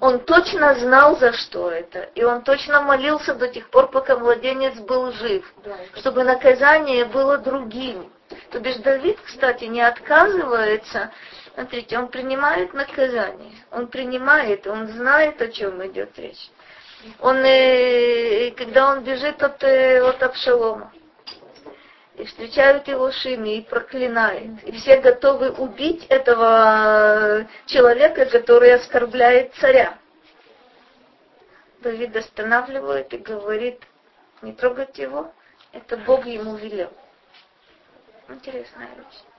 Он 0.00 0.20
точно 0.20 0.74
знал, 0.76 1.16
за 1.18 1.32
что 1.32 1.70
это. 1.70 2.02
И 2.14 2.22
он 2.22 2.42
точно 2.42 2.80
молился 2.82 3.34
до 3.34 3.48
тех 3.48 3.68
пор, 3.70 3.90
пока 3.90 4.16
младенец 4.16 4.78
был 4.80 5.12
жив. 5.12 5.52
Да, 5.64 5.76
чтобы 5.96 6.24
наказание 6.24 7.04
было 7.04 7.38
другим. 7.38 8.12
То 8.50 8.60
бишь 8.60 8.76
Давид, 8.76 9.18
кстати, 9.24 9.64
не 9.64 9.82
отказывается. 9.82 11.12
Смотрите, 11.54 11.98
он 11.98 12.08
принимает 12.08 12.74
наказание. 12.74 13.52
Он 13.70 13.86
принимает, 13.86 14.66
он 14.66 14.88
знает, 14.88 15.40
о 15.40 15.48
чем 15.48 15.84
идет 15.86 16.18
речь. 16.18 16.50
Он, 17.20 17.36
э, 17.44 18.50
когда 18.52 18.92
он 18.92 19.04
бежит 19.04 19.42
от, 19.42 19.62
э, 19.62 20.02
от 20.02 20.22
Абшалома, 20.22 20.92
и 22.16 22.24
встречают 22.24 22.88
его 22.88 23.10
Шими 23.12 23.58
и 23.58 23.62
проклинает. 23.62 24.62
И 24.64 24.72
все 24.72 25.00
готовы 25.00 25.50
убить 25.50 26.06
этого 26.08 27.46
человека, 27.66 28.26
который 28.26 28.74
оскорбляет 28.74 29.54
царя. 29.56 29.98
Давид 31.80 32.16
останавливает 32.16 33.12
и 33.12 33.18
говорит, 33.18 33.82
не 34.42 34.52
трогать 34.52 34.98
его, 34.98 35.32
это 35.72 35.96
Бог 35.98 36.24
ему 36.26 36.56
велел. 36.56 36.92
Интересная 38.28 38.88
вещь. 38.96 39.35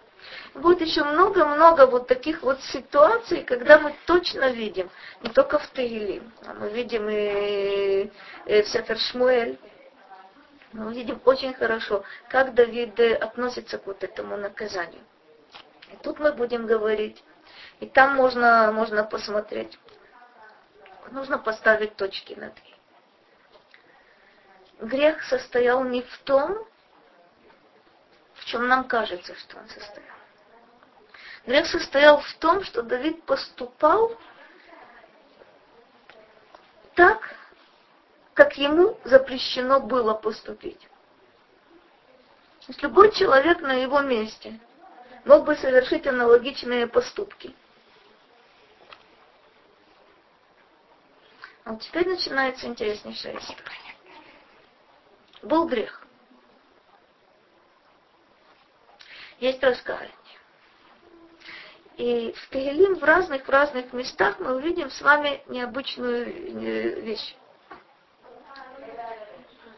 Будет 0.54 0.82
еще 0.82 1.04
много-много 1.04 1.86
вот 1.86 2.08
таких 2.08 2.42
вот 2.42 2.62
ситуаций, 2.62 3.44
когда 3.44 3.80
мы 3.80 3.96
точно 4.06 4.50
видим, 4.52 4.90
не 5.22 5.30
только 5.30 5.60
в 5.60 5.68
Таилим, 5.68 6.32
а 6.46 6.54
мы 6.54 6.70
видим 6.70 7.08
и, 7.10 8.12
и 8.46 8.62
в 8.62 8.68
Сефер 8.68 8.98
Шмуэль, 8.98 9.58
Мы 10.74 10.88
увидим 10.88 11.22
очень 11.26 11.54
хорошо, 11.54 12.04
как 12.30 12.54
Давид 12.54 13.00
относится 13.00 13.78
к 13.78 13.88
вот 13.88 14.04
этому 14.04 14.38
наказанию. 14.38 15.02
И 15.94 15.96
тут 16.04 16.20
мы 16.20 16.34
будем 16.34 16.68
говорить, 16.68 17.24
и 17.80 17.86
там 17.86 18.16
можно, 18.16 18.72
можно 18.74 19.04
посмотреть. 19.04 19.80
Нужно 21.12 21.38
поставить 21.38 21.96
точки 21.96 22.34
над 22.34 22.54
«и». 22.58 22.78
Грех 24.86 25.24
состоял 25.24 25.84
не 25.84 26.02
в 26.02 26.18
том, 26.20 26.68
в 28.34 28.46
чем 28.46 28.68
нам 28.68 28.84
кажется, 28.88 29.34
что 29.36 29.58
он 29.58 29.68
состоял. 29.70 30.17
Грех 31.48 31.66
состоял 31.66 32.20
в 32.20 32.34
том, 32.40 32.62
что 32.66 32.84
Давид 32.84 33.24
поступал 33.24 34.20
так, 36.94 37.36
как 38.34 38.58
ему 38.58 39.00
запрещено 39.06 39.80
было 39.80 40.14
поступить. 40.14 40.82
То 40.82 42.66
есть 42.68 42.84
любой 42.84 43.14
человек 43.14 43.62
на 43.62 43.72
его 43.76 44.02
месте 44.02 44.60
мог 45.24 45.46
бы 45.46 45.56
совершить 45.56 46.06
аналогичные 46.06 46.86
поступки. 46.86 47.56
А 51.64 51.72
вот 51.72 51.82
теперь 51.82 52.10
начинается 52.10 52.68
интереснейшая 52.68 53.38
история. 53.38 53.96
Был 55.44 55.66
грех. 55.66 56.06
Есть 59.40 59.64
раскаяние. 59.64 60.27
И 61.98 62.32
в 62.32 62.50
Тегелим 62.50 63.00
в 63.00 63.04
разных 63.04 63.48
в 63.48 63.50
разных 63.50 63.92
местах 63.92 64.40
мы 64.40 64.56
увидим 64.56 64.92
с 64.92 65.02
вами 65.02 65.42
необычную 65.48 67.02
вещь. 67.02 67.36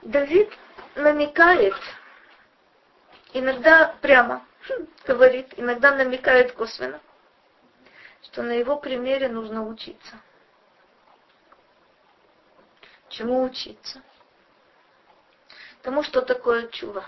Давид 0.01 0.51
намекает, 0.95 1.75
иногда 3.31 3.95
прямо 4.01 4.45
говорит, 5.07 5.53
иногда 5.55 5.95
намекает 5.95 6.51
косвенно, 6.51 6.99
что 8.23 8.43
на 8.43 8.51
его 8.51 8.75
примере 8.75 9.29
нужно 9.29 9.65
учиться. 9.65 10.19
Чему 13.07 13.43
учиться? 13.43 14.01
Тому, 15.83 16.03
что 16.03 16.21
такое 16.21 16.67
чува. 16.67 17.05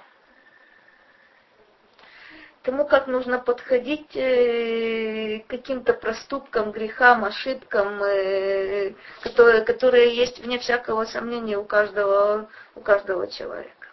Тому, 2.63 2.85
как 2.85 3.07
нужно 3.07 3.39
подходить 3.39 4.15
э, 4.15 5.39
к 5.39 5.47
каким-то 5.47 5.93
проступкам, 5.93 6.71
грехам, 6.71 7.25
ошибкам, 7.25 8.03
э, 8.03 8.93
которые, 9.23 9.63
которые 9.63 10.15
есть 10.15 10.39
вне 10.39 10.59
всякого 10.59 11.05
сомнения 11.05 11.57
у 11.57 11.65
каждого, 11.65 12.47
у 12.75 12.81
каждого 12.81 13.27
человека. 13.27 13.87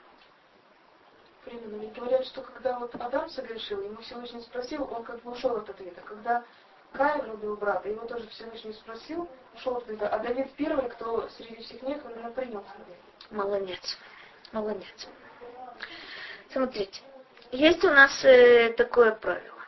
Примерно. 1.46 1.76
Ведь 1.76 1.94
говорят, 1.94 2.26
что 2.26 2.42
когда 2.42 2.78
вот 2.78 2.94
Адам 2.96 3.30
согрешил, 3.30 3.80
ему 3.80 3.96
Всевышний 4.02 4.42
спросил, 4.42 4.86
он 4.92 5.02
как 5.02 5.22
бы 5.22 5.30
ушел 5.30 5.56
от 5.56 5.70
ответа. 5.70 6.02
Когда 6.02 6.44
Каин 6.92 7.30
убил 7.30 7.56
брата, 7.56 7.88
его 7.88 8.06
тоже 8.06 8.28
Всевышний 8.28 8.74
спросил, 8.74 9.30
ушел 9.54 9.76
от 9.76 9.84
ответа. 9.84 10.08
А 10.08 10.18
Давид 10.18 10.52
первый, 10.58 10.90
кто 10.90 11.26
среди 11.30 11.62
всех 11.62 11.80
них 11.84 11.98
именно 12.04 12.30
принял 12.32 12.58
ответ. 12.58 12.98
Молодец. 13.30 13.98
Молодец. 14.52 15.08
Смотрите, 16.52 17.00
есть 17.52 17.84
у 17.84 17.90
нас 17.90 18.24
э, 18.24 18.74
такое 18.76 19.12
правило. 19.12 19.58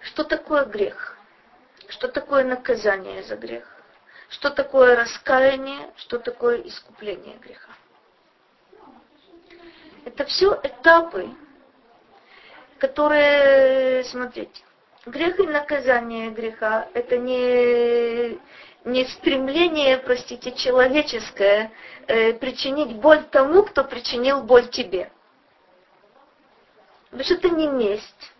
Что 0.00 0.24
такое 0.24 0.64
грех? 0.64 1.16
Что 1.88 2.08
такое 2.08 2.44
наказание 2.44 3.22
за 3.22 3.36
грех? 3.36 3.66
Что 4.28 4.50
такое 4.50 4.96
раскаяние? 4.96 5.92
Что 5.96 6.18
такое 6.18 6.62
искупление 6.62 7.36
греха? 7.36 7.70
Это 10.04 10.24
все 10.24 10.58
этапы, 10.62 11.28
которые, 12.78 14.02
смотрите, 14.04 14.64
грех 15.06 15.38
и 15.38 15.46
наказание 15.46 16.30
греха– 16.30 16.88
это 16.94 17.18
не, 17.18 18.40
не 18.84 19.04
стремление, 19.06 19.98
простите, 19.98 20.52
человеческое 20.52 21.70
э, 22.06 22.32
причинить 22.34 22.96
боль 22.96 23.22
тому, 23.30 23.62
кто 23.62 23.84
причинил 23.84 24.42
боль 24.42 24.68
тебе. 24.68 25.10
Потому 27.10 27.24
что 27.24 27.34
это 27.34 27.50
не 27.50 27.68
месть. 27.68 28.32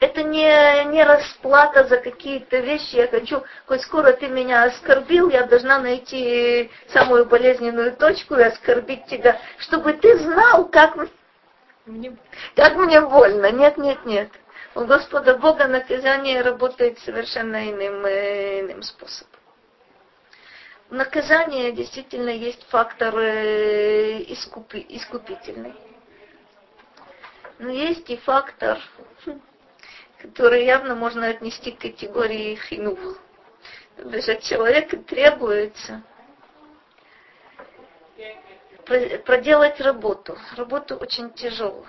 Это 0.00 0.22
не, 0.22 0.84
не 0.86 1.04
расплата 1.04 1.84
за 1.84 1.98
какие-то 1.98 2.58
вещи. 2.58 2.96
Я 2.96 3.08
хочу, 3.08 3.42
хоть 3.66 3.82
скоро 3.82 4.12
ты 4.12 4.28
меня 4.28 4.64
оскорбил, 4.64 5.28
я 5.28 5.46
должна 5.46 5.78
найти 5.78 6.70
самую 6.88 7.26
болезненную 7.26 7.94
точку 7.96 8.34
и 8.36 8.42
оскорбить 8.42 9.06
тебя, 9.06 9.38
чтобы 9.58 9.92
ты 9.92 10.18
знал, 10.18 10.66
как 10.68 10.96
мне, 11.84 12.16
как 12.56 12.76
мне 12.76 13.00
больно. 13.02 13.50
Нет, 13.52 13.76
нет, 13.76 14.04
нет. 14.06 14.30
У 14.74 14.84
Господа 14.84 15.36
Бога 15.36 15.66
наказание 15.66 16.42
работает 16.42 16.98
совершенно 17.00 17.70
иным, 17.70 18.04
э, 18.06 18.60
иным 18.60 18.82
способом. 18.82 19.40
У 20.90 20.94
наказания 20.94 21.72
действительно 21.72 22.30
есть 22.30 22.64
фактор 22.68 23.16
э, 23.18 24.22
искупи, 24.32 24.86
искупительный. 24.88 25.74
Но 27.58 27.70
есть 27.70 28.08
и 28.10 28.16
фактор, 28.16 28.78
который 30.22 30.64
явно 30.64 30.94
можно 30.94 31.26
отнести 31.28 31.72
к 31.72 31.80
категории 31.80 32.54
хинух. 32.54 33.18
То 33.96 34.32
от 34.32 34.42
человека 34.42 34.96
требуется 34.98 36.02
проделать 39.24 39.80
работу, 39.80 40.38
работу 40.56 40.96
очень 40.96 41.30
тяжелую, 41.34 41.86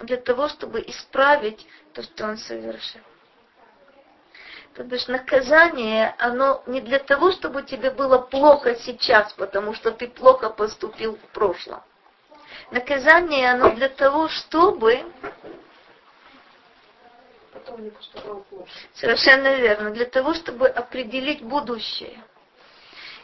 для 0.00 0.16
того, 0.16 0.48
чтобы 0.48 0.82
исправить 0.86 1.66
то, 1.92 2.02
что 2.02 2.24
он 2.24 2.36
совершил. 2.36 3.00
То 4.74 4.84
бишь 4.84 5.06
наказание, 5.06 6.14
оно 6.18 6.62
не 6.66 6.82
для 6.82 6.98
того, 6.98 7.32
чтобы 7.32 7.62
тебе 7.62 7.90
было 7.90 8.18
плохо 8.18 8.74
сейчас, 8.76 9.32
потому 9.32 9.72
что 9.72 9.90
ты 9.90 10.06
плохо 10.06 10.50
поступил 10.50 11.16
в 11.16 11.32
прошлом. 11.32 11.82
Наказание, 12.70 13.52
оно 13.52 13.70
для 13.70 13.88
того, 13.88 14.28
чтобы... 14.28 15.02
Совершенно 18.94 19.54
верно. 19.56 19.90
Для 19.90 20.04
того, 20.04 20.34
чтобы 20.34 20.68
определить 20.68 21.42
будущее. 21.42 22.22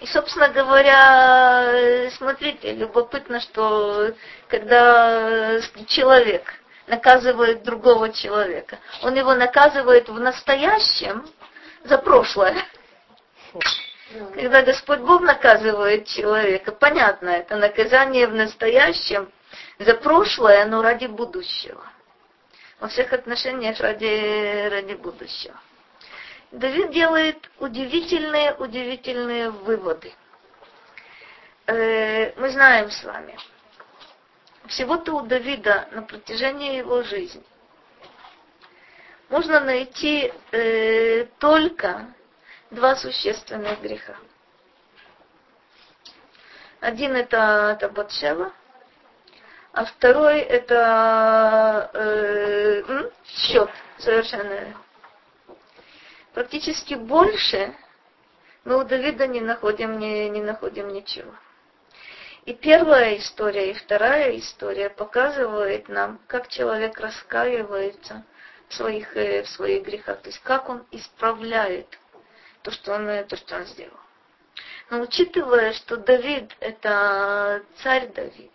И, 0.00 0.06
собственно 0.06 0.48
говоря, 0.48 2.11
смотрите, 2.12 2.72
любопытно, 2.72 3.40
что 3.40 4.12
когда 4.48 5.61
человек 5.87 6.62
наказывает 6.86 7.62
другого 7.62 8.12
человека, 8.12 8.78
он 9.02 9.14
его 9.14 9.34
наказывает 9.34 10.08
в 10.08 10.18
настоящем 10.18 11.26
за 11.84 11.98
прошлое. 11.98 12.56
Когда 14.34 14.62
Господь 14.62 15.00
Бог 15.00 15.22
наказывает 15.22 16.06
человека, 16.06 16.72
понятно, 16.72 17.30
это 17.30 17.56
наказание 17.56 18.26
в 18.26 18.34
настоящем 18.34 19.30
за 19.78 19.94
прошлое, 19.94 20.66
но 20.66 20.82
ради 20.82 21.06
будущего. 21.06 21.84
Во 22.78 22.88
всех 22.88 23.12
отношениях 23.12 23.80
ради, 23.80 24.68
ради 24.68 24.94
будущего. 24.94 25.58
Давид 26.50 26.90
делает 26.90 27.50
удивительные, 27.58 28.54
удивительные 28.54 29.50
выводы. 29.50 30.12
Э, 31.66 32.38
мы 32.38 32.50
знаем 32.50 32.90
с 32.90 33.02
вами, 33.04 33.38
всего-то 34.72 35.12
у 35.12 35.22
Давида 35.22 35.88
на 35.92 36.02
протяжении 36.02 36.76
его 36.76 37.02
жизни 37.02 37.44
можно 39.28 39.61
найти 39.61 40.32
э, 40.50 41.26
только 41.38 42.06
два 42.70 42.96
существенных 42.96 43.80
греха. 43.80 44.16
Один 46.80 47.14
это, 47.14 47.76
это 47.76 47.88
Батшева, 47.88 48.52
а 49.72 49.85
второй 49.85 50.40
это 50.40 51.90
э, 51.94 53.11
счет, 53.26 53.70
совершенно 53.98 54.74
практически 56.35 56.94
больше 56.94 57.74
мы 58.64 58.80
у 58.80 58.85
Давида 58.85 59.26
не 59.26 59.40
находим, 59.40 59.98
не, 59.98 60.30
не 60.30 60.42
находим 60.42 60.88
ничего. 60.88 61.32
И 62.44 62.55
первая 62.55 63.18
история, 63.18 63.70
и 63.70 63.74
вторая 63.74 64.37
история 64.37 64.90
показывает 64.90 65.88
нам, 65.88 66.18
как 66.26 66.48
человек 66.48 66.98
раскаивается 66.98 68.24
в 68.68 68.74
своих, 68.74 69.16
э, 69.16 69.44
в 69.44 69.48
своих 69.48 69.85
грехах, 69.85 70.20
то 70.22 70.28
есть 70.28 70.42
как 70.42 70.68
он 70.68 70.85
исправляет 70.90 71.87
то, 72.62 72.72
что 72.72 72.94
он, 72.94 73.07
то, 73.26 73.37
что 73.37 73.57
он 73.57 73.66
сделал. 73.66 73.96
Но 74.90 75.02
учитывая, 75.02 75.72
что 75.72 75.96
Давид 75.96 76.50
это 76.59 77.62
царь 77.76 78.09
Давид, 78.09 78.50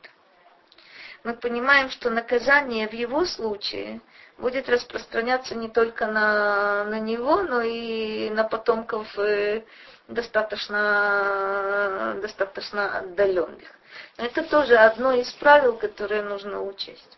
мы 1.24 1.34
понимаем, 1.34 1.90
что 1.90 2.10
наказание 2.10 2.90
в 2.90 2.94
его 2.94 3.26
случае 3.26 4.02
будет 4.38 4.68
распространяться 4.68 5.56
не 5.56 5.70
только 5.70 6.08
на, 6.08 6.84
на 6.84 7.00
него, 7.00 7.42
но 7.42 7.62
и 7.62 8.30
на 8.32 8.44
потомков 8.44 9.18
э, 9.18 9.64
достаточно, 10.10 12.18
достаточно 12.22 13.00
отдаленных. 13.00 13.77
Это 14.18 14.44
тоже 14.44 14.76
одно 14.76 15.14
из 15.14 15.32
правил, 15.34 15.78
которые 15.78 16.24
нужно 16.24 16.64
учесть. 16.64 17.18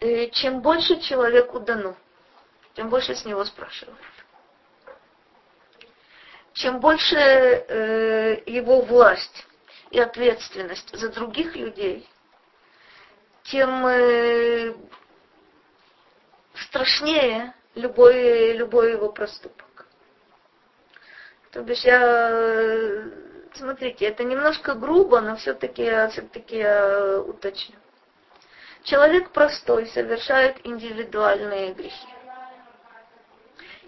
И 0.00 0.30
чем 0.32 0.60
больше 0.60 0.98
человеку 1.00 1.60
дано, 1.60 1.94
тем 2.74 2.88
больше 2.88 3.14
с 3.14 3.24
него 3.26 3.44
спрашивают. 3.44 3.98
Чем 6.54 6.80
больше 6.80 7.16
э, 7.16 8.42
его 8.46 8.80
власть 8.80 9.46
и 9.90 10.00
ответственность 10.00 10.96
за 10.96 11.10
других 11.10 11.54
людей, 11.54 12.08
тем 13.44 13.86
э, 13.86 14.74
страшнее 16.54 17.54
любой, 17.74 18.52
любой 18.52 18.92
его 18.92 19.12
проступок. 19.12 19.86
То 21.52 21.62
бишь 21.62 21.84
я, 21.84 22.30
э, 22.30 23.27
смотрите, 23.58 24.06
это 24.06 24.24
немножко 24.24 24.74
грубо, 24.74 25.20
но 25.20 25.36
все-таки 25.36 25.84
все-таки 26.10 26.58
я 26.58 27.20
уточню. 27.20 27.76
Человек 28.84 29.30
простой 29.30 29.86
совершает 29.88 30.56
индивидуальные 30.64 31.74
грехи. 31.74 32.08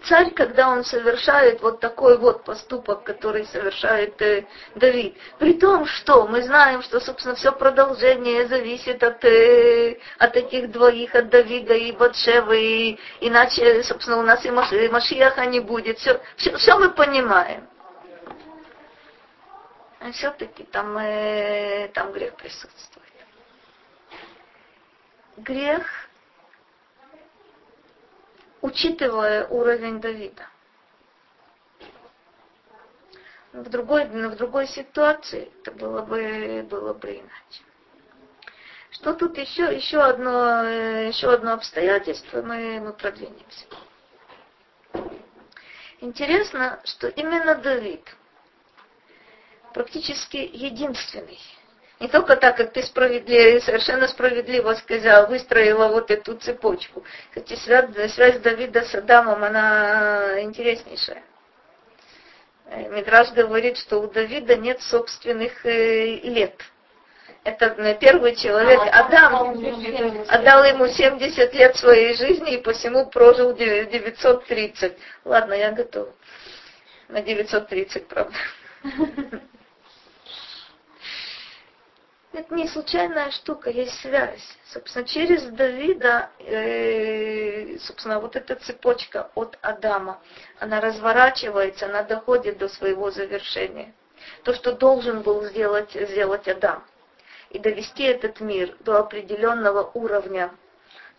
Царь, 0.03 0.31
когда 0.31 0.69
он 0.69 0.83
совершает 0.83 1.61
вот 1.61 1.79
такой 1.79 2.17
вот 2.17 2.43
поступок, 2.43 3.03
который 3.03 3.45
совершает 3.45 4.19
э, 4.21 4.45
Давид, 4.73 5.15
при 5.37 5.53
том, 5.53 5.85
что 5.85 6.25
мы 6.25 6.41
знаем, 6.41 6.81
что, 6.81 6.99
собственно, 6.99 7.35
все 7.35 7.51
продолжение 7.51 8.47
зависит 8.47 9.03
от, 9.03 9.23
э, 9.23 9.99
от 10.17 10.35
этих 10.35 10.71
двоих, 10.71 11.13
от 11.13 11.29
Давида 11.29 11.75
и 11.75 11.91
Батшевы, 11.91 12.59
и, 12.59 12.99
иначе, 13.19 13.83
собственно, 13.83 14.17
у 14.17 14.23
нас 14.23 14.43
и 14.43 14.49
Машиаха 14.49 15.45
не 15.45 15.59
будет. 15.59 15.99
Все, 15.99 16.19
все, 16.35 16.57
все 16.57 16.79
мы 16.79 16.89
понимаем. 16.89 17.67
А 20.01 20.11
все-таки 20.11 20.63
там, 20.63 20.97
э, 20.97 21.87
там 21.93 22.11
грех 22.11 22.35
присутствует. 22.35 23.05
Грех 25.37 25.85
учитывая 28.61 29.45
уровень 29.47 30.01
Давида. 30.01 30.47
В 33.53 33.69
другой, 33.69 34.05
в 34.05 34.35
другой 34.37 34.65
ситуации 34.65 35.51
это 35.59 35.71
было 35.71 36.01
бы, 36.01 36.65
было 36.67 36.95
бы 36.95 37.17
иначе. 37.17 37.63
Что 38.89 39.13
тут 39.13 39.37
еще? 39.37 39.75
Еще 39.75 40.01
одно, 40.01 40.63
еще 40.63 41.31
одно 41.31 41.53
обстоятельство, 41.53 42.41
мы, 42.41 42.79
мы 42.79 42.93
продвинемся. 42.93 43.65
Интересно, 45.99 46.81
что 46.85 47.07
именно 47.07 47.53
Давид 47.53 48.03
практически 49.73 50.37
единственный 50.37 51.39
не 52.01 52.07
только 52.07 52.35
так, 52.35 52.57
как 52.57 52.73
ты 52.73 52.81
справедливо, 52.81 53.59
совершенно 53.59 54.07
справедливо 54.07 54.73
сказал, 54.73 55.27
выстроила 55.27 55.87
вот 55.89 56.09
эту 56.09 56.35
цепочку. 56.35 57.05
Кстати, 57.29 57.53
связь, 57.53 58.13
связь 58.13 58.39
Давида 58.39 58.81
с 58.81 58.95
Адамом, 58.95 59.43
она 59.43 60.41
интереснейшая. 60.41 61.21
Мидраж 62.89 63.31
говорит, 63.33 63.77
что 63.77 64.01
у 64.01 64.07
Давида 64.07 64.55
нет 64.55 64.81
собственных 64.81 65.63
э, 65.63 66.21
лет. 66.23 66.55
Это 67.43 67.65
э, 67.65 67.95
первый 67.99 68.35
человек, 68.35 68.79
а, 68.79 69.05
Адам, 69.05 69.51
отдал 70.27 70.63
ему 70.63 70.87
70 70.87 71.53
лет 71.53 71.75
своей 71.75 72.15
жизни 72.15 72.55
и 72.55 72.61
посему 72.63 73.11
прожил 73.11 73.53
930. 73.53 74.97
Ладно, 75.23 75.53
я 75.53 75.71
готов. 75.71 76.09
На 77.09 77.21
930, 77.21 78.07
правда. 78.07 78.35
Это 82.33 82.55
не 82.55 82.67
случайная 82.69 83.29
штука, 83.31 83.69
есть 83.69 83.99
связь. 83.99 84.57
Собственно, 84.71 85.05
через 85.05 85.43
Давида, 85.43 86.29
э, 86.39 87.77
собственно, 87.79 88.21
вот 88.21 88.37
эта 88.37 88.55
цепочка 88.55 89.29
от 89.35 89.57
Адама, 89.61 90.21
она 90.57 90.79
разворачивается, 90.79 91.87
она 91.87 92.03
доходит 92.03 92.57
до 92.57 92.69
своего 92.69 93.11
завершения. 93.11 93.93
То, 94.43 94.53
что 94.53 94.71
должен 94.71 95.23
был 95.23 95.43
сделать, 95.43 95.91
сделать 95.91 96.47
Адам. 96.47 96.85
И 97.49 97.59
довести 97.59 98.03
этот 98.03 98.39
мир 98.39 98.77
до 98.79 98.99
определенного 98.99 99.91
уровня, 99.93 100.51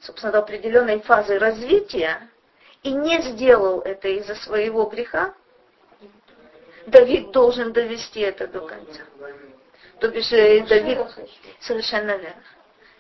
собственно, 0.01 0.33
до 0.33 0.39
определенной 0.39 1.01
фазы 1.01 1.39
развития, 1.39 2.31
и 2.83 2.91
не 2.91 3.21
сделал 3.21 3.81
это 3.81 4.09
из-за 4.09 4.35
своего 4.35 4.87
греха, 4.87 5.35
Давид 6.87 7.33
должен 7.33 7.73
довести 7.73 8.21
это 8.21 8.47
до 8.49 8.61
конца. 8.61 9.03
То 10.03 10.09
бишь 10.09 10.33
э, 10.33 10.67
Давид, 10.67 10.99
совершенно 11.61 12.17
верно. 12.17 12.43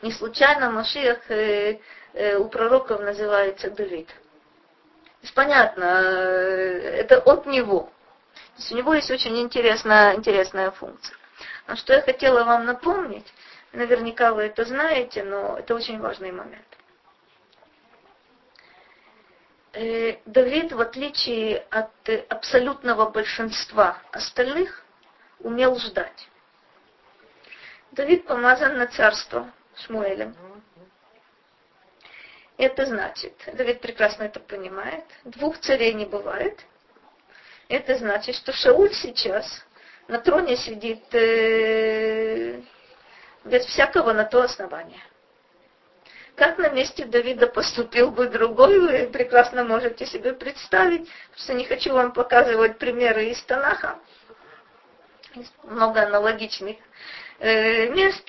Не 0.02 0.12
случайно 0.12 0.70
Машиах 0.70 1.18
э, 1.30 1.80
э, 2.12 2.36
у 2.36 2.48
пророков 2.48 3.00
называется 3.00 3.70
Давид. 3.70 4.06
То 4.06 4.14
есть 5.22 5.34
понятно, 5.34 5.82
э, 5.82 7.00
это 7.00 7.18
от 7.18 7.46
него. 7.46 7.90
То 8.54 8.58
есть 8.58 8.70
у 8.70 8.76
него 8.76 8.94
есть 8.94 9.10
очень 9.10 9.36
интересная, 9.40 10.14
интересная 10.14 10.70
функция. 10.70 11.16
Но 11.66 11.74
что 11.74 11.92
я 11.92 12.02
хотела 12.02 12.44
вам 12.44 12.66
напомнить, 12.66 13.26
наверняка 13.72 14.32
вы 14.32 14.42
это 14.42 14.64
знаете, 14.64 15.24
но 15.24 15.58
это 15.58 15.74
очень 15.74 15.98
важный 15.98 16.30
момент. 16.30 16.68
Э, 19.72 20.18
Давид, 20.24 20.70
в 20.70 20.80
отличие 20.80 21.66
от 21.68 21.90
абсолютного 22.28 23.10
большинства 23.10 23.98
остальных, 24.12 24.84
умел 25.40 25.76
ждать. 25.80 26.28
Давид 27.92 28.24
помазан 28.26 28.78
на 28.78 28.86
царство 28.86 29.52
Шмуэлем. 29.84 30.34
Это 32.56 32.86
значит, 32.86 33.34
Давид 33.52 33.80
прекрасно 33.80 34.24
это 34.24 34.40
понимает, 34.40 35.04
двух 35.24 35.58
царей 35.58 35.92
не 35.92 36.06
бывает. 36.06 36.64
Это 37.68 37.96
значит, 37.96 38.36
что 38.36 38.52
Шауль 38.52 38.94
сейчас 38.94 39.46
на 40.08 40.18
троне 40.18 40.56
сидит 40.56 41.02
э, 41.14 42.62
без 43.44 43.64
всякого 43.66 44.14
на 44.14 44.24
то 44.24 44.42
основания. 44.42 45.02
Как 46.34 46.56
на 46.56 46.70
месте 46.70 47.04
Давида 47.04 47.46
поступил 47.48 48.10
бы 48.10 48.26
другой, 48.26 48.78
вы 48.78 49.10
прекрасно 49.12 49.64
можете 49.64 50.06
себе 50.06 50.32
представить. 50.32 51.10
Просто 51.30 51.52
не 51.52 51.64
хочу 51.66 51.92
вам 51.92 52.12
показывать 52.12 52.78
примеры 52.78 53.26
из 53.26 53.42
Танаха. 53.42 53.98
Много 55.64 56.02
аналогичных 56.02 56.76
мест, 57.42 58.24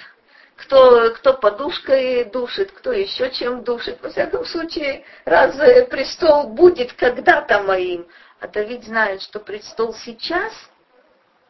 кто, 0.55 1.11
кто 1.11 1.33
подушкой 1.33 2.25
душит, 2.25 2.71
кто 2.71 2.91
еще 2.91 3.29
чем 3.31 3.63
душит. 3.63 4.01
Во 4.01 4.09
всяком 4.09 4.45
случае, 4.45 5.05
раз 5.25 5.55
престол 5.89 6.47
будет 6.47 6.93
когда-то 6.93 7.61
моим, 7.61 8.07
а 8.39 8.47
Давид 8.47 8.83
знает, 8.83 9.21
что 9.21 9.39
престол 9.39 9.93
сейчас 9.93 10.53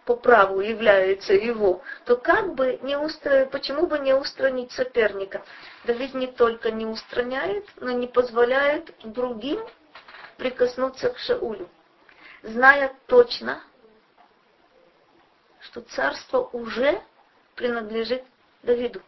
по 0.06 0.16
праву 0.18 0.60
является 0.60 1.34
его, 1.34 1.82
то 2.06 2.18
как 2.18 2.56
бы 2.56 2.78
не 2.82 2.98
устранить, 2.98 3.50
почему 3.52 3.88
бы 3.88 4.00
не 4.00 4.14
устранить 4.14 4.72
соперника? 4.74 5.44
Давид 5.86 6.14
не 6.14 6.28
только 6.28 6.72
не 6.72 6.86
устраняет, 6.86 7.66
но 7.78 7.92
не 7.92 8.08
позволяет 8.08 8.94
другим 9.04 9.62
прикоснуться 10.38 11.12
к 11.12 11.20
Шаулю, 11.20 11.70
зная 12.42 12.94
точно, 13.08 13.64
что 15.62 15.80
царство 15.82 16.50
уже 16.52 17.02
принадлежит 17.56 18.24
Давиду. 18.64 19.02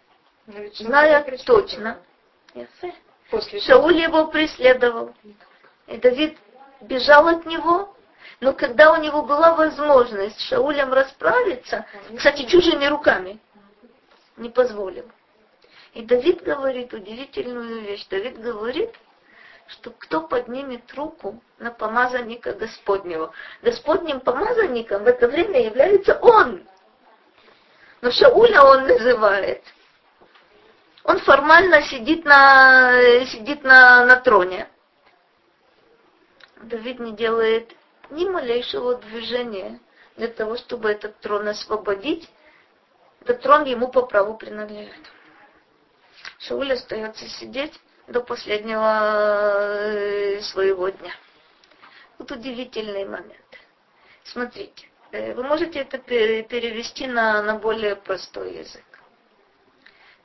Зная 0.73 1.23
точно. 1.45 1.97
Шауль 3.61 3.97
его 3.97 4.27
преследовал. 4.27 5.13
И 5.87 5.97
Давид 5.97 6.37
бежал 6.81 7.27
от 7.27 7.45
него, 7.45 7.95
но 8.39 8.53
когда 8.53 8.93
у 8.93 9.01
него 9.01 9.23
была 9.23 9.55
возможность 9.55 10.39
с 10.39 10.47
Шаулем 10.49 10.93
расправиться, 10.93 11.85
кстати, 12.15 12.45
чужими 12.45 12.85
руками, 12.85 13.39
не 14.37 14.49
позволил. 14.49 15.05
И 15.93 16.03
Давид 16.03 16.43
говорит 16.43 16.93
удивительную 16.93 17.81
вещь. 17.81 18.05
Давид 18.09 18.39
говорит, 18.39 18.91
что 19.67 19.91
кто 19.91 20.21
поднимет 20.21 20.93
руку 20.93 21.41
на 21.57 21.71
помазанника 21.71 22.53
Господнего. 22.53 23.31
Господним 23.61 24.19
помазанником 24.19 25.03
в 25.03 25.07
это 25.07 25.27
время 25.27 25.63
является 25.63 26.19
он. 26.19 26.67
Но 28.01 28.11
Шауля 28.11 28.63
он 28.63 28.87
называет. 28.87 29.63
Он 31.03 31.19
формально 31.19 31.81
сидит 31.83 32.25
на, 32.25 33.25
сидит 33.25 33.63
на, 33.63 34.05
на 34.05 34.15
троне. 34.17 34.67
Давид 36.61 36.99
не 36.99 37.13
делает 37.13 37.75
ни 38.09 38.27
малейшего 38.27 38.95
движения 38.95 39.79
для 40.17 40.27
того, 40.27 40.57
чтобы 40.57 40.89
этот 40.89 41.19
трон 41.19 41.47
освободить. 41.47 42.29
Этот 43.21 43.41
трон 43.41 43.65
ему 43.65 43.89
по 43.89 44.03
праву 44.03 44.35
принадлежит. 44.35 45.11
Шауль 46.39 46.73
остается 46.73 47.27
сидеть 47.27 47.79
до 48.07 48.21
последнего 48.21 49.67
э, 49.91 50.41
своего 50.41 50.89
дня. 50.89 51.13
Вот 52.17 52.31
удивительный 52.31 53.05
момент. 53.05 53.41
Смотрите, 54.23 54.89
вы 55.11 55.43
можете 55.43 55.79
это 55.79 55.97
перевести 55.97 57.07
на, 57.07 57.41
на 57.41 57.55
более 57.55 57.95
простой 57.95 58.57
язык. 58.57 58.83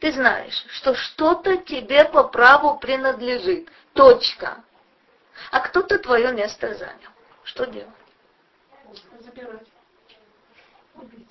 Ты 0.00 0.12
знаешь, 0.12 0.64
что 0.70 0.94
что-то 0.94 1.58
тебе 1.58 2.06
по 2.06 2.24
праву 2.24 2.78
принадлежит. 2.78 3.68
Точка. 3.92 4.64
А 5.50 5.60
кто-то 5.60 5.98
твое 5.98 6.32
место 6.32 6.74
занял. 6.74 7.10
Что 7.44 7.66
делать? 7.66 7.88
Забирать. 9.20 9.66
Убить. 10.94 11.30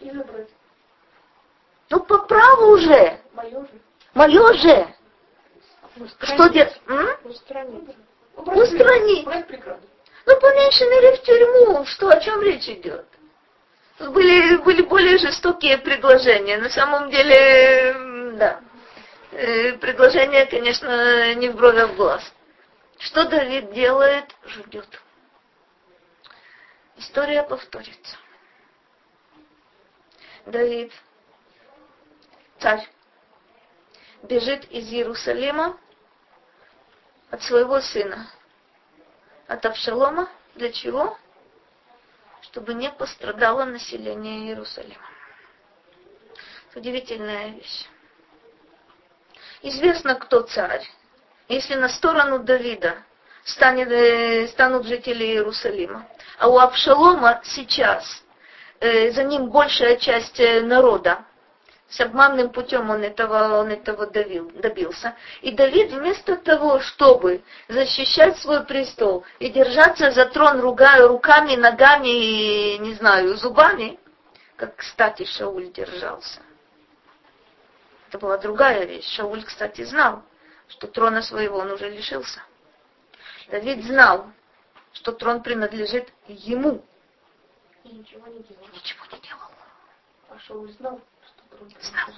И 0.00 0.10
забрать. 0.10 0.48
Ну, 1.90 2.00
по 2.00 2.18
праву 2.18 2.72
уже. 2.72 3.20
Мое 3.32 3.60
же. 3.60 3.80
Мое 4.14 4.52
же. 4.54 4.94
Что 6.20 6.48
делать? 6.48 6.80
Устранить. 7.24 7.96
Устранить. 8.34 9.24
Брать 9.24 9.46
преграду. 9.46 9.86
Ну, 10.26 10.40
помешанные 10.40 11.16
в 11.16 11.22
тюрьму. 11.22 11.84
Что, 11.86 12.08
о 12.08 12.20
чем 12.20 12.42
речь 12.42 12.68
идет? 12.68 13.06
Были, 13.98 14.56
были 14.58 14.82
более 14.82 15.18
жестокие 15.18 15.78
предложения. 15.78 16.58
На 16.58 16.70
самом 16.70 17.10
деле, 17.10 17.94
да. 18.36 18.60
Э, 19.32 19.72
предложение, 19.74 20.46
конечно, 20.46 21.34
не 21.34 21.48
в 21.48 21.56
брови, 21.56 21.80
а 21.80 21.86
в 21.86 21.96
глаз. 21.96 22.32
Что 22.98 23.24
Давид 23.24 23.72
делает? 23.72 24.24
Ждет. 24.46 24.86
История 26.96 27.42
повторится. 27.42 28.16
Давид, 30.46 30.92
царь, 32.58 32.88
бежит 34.22 34.64
из 34.70 34.88
Иерусалима 34.92 35.78
от 37.30 37.42
своего 37.42 37.80
сына, 37.80 38.28
от 39.52 39.66
Авшалома. 39.66 40.28
Для 40.54 40.72
чего? 40.72 41.16
Чтобы 42.42 42.74
не 42.74 42.90
пострадало 42.90 43.64
население 43.64 44.48
Иерусалима. 44.48 45.06
Это 46.70 46.80
удивительная 46.80 47.48
вещь. 47.50 47.86
Известно, 49.62 50.14
кто 50.14 50.42
царь. 50.42 50.86
Если 51.48 51.74
на 51.74 51.88
сторону 51.88 52.40
Давида 52.40 53.04
станет, 53.44 53.88
э, 53.90 54.48
станут 54.48 54.86
жители 54.86 55.24
Иерусалима, 55.24 56.08
а 56.38 56.48
у 56.48 56.58
Авшалома 56.58 57.40
сейчас 57.44 58.22
э, 58.80 59.12
за 59.12 59.24
ним 59.24 59.50
большая 59.50 59.96
часть 59.96 60.40
э, 60.40 60.62
народа, 60.62 61.24
с 61.92 62.00
обманным 62.00 62.50
путем 62.50 62.88
он 62.88 63.02
этого, 63.02 63.60
он 63.60 63.68
этого 63.68 64.06
давил, 64.06 64.50
добился. 64.54 65.14
И 65.42 65.52
Давид 65.52 65.92
вместо 65.92 66.36
того, 66.36 66.80
чтобы 66.80 67.42
защищать 67.68 68.38
свой 68.38 68.64
престол 68.64 69.24
и 69.38 69.50
держаться 69.50 70.10
за 70.10 70.24
трон 70.26 70.60
ругая 70.60 71.06
руками, 71.06 71.54
ногами 71.54 72.08
и, 72.08 72.78
не 72.78 72.94
знаю, 72.94 73.36
зубами, 73.36 73.98
как, 74.56 74.76
кстати, 74.76 75.24
Шауль 75.24 75.70
держался. 75.70 76.40
Это 78.08 78.18
была 78.18 78.38
другая 78.38 78.86
вещь. 78.86 79.14
Шауль, 79.14 79.44
кстати, 79.44 79.84
знал, 79.84 80.22
что 80.68 80.86
трона 80.86 81.20
своего 81.20 81.58
он 81.58 81.72
уже 81.72 81.90
лишился. 81.90 82.40
Давид 83.50 83.84
знал, 83.84 84.30
что 84.94 85.12
трон 85.12 85.42
принадлежит 85.42 86.10
ему. 86.26 86.82
И 87.84 87.88
ничего 87.88 88.26
не 88.28 88.42
делал. 88.44 88.66
Ничего 88.72 89.04
не 89.12 89.20
делал. 89.20 89.50
А 90.30 90.38
Шауль 90.38 90.72
знал. 90.72 90.98
Знал. 91.80 92.08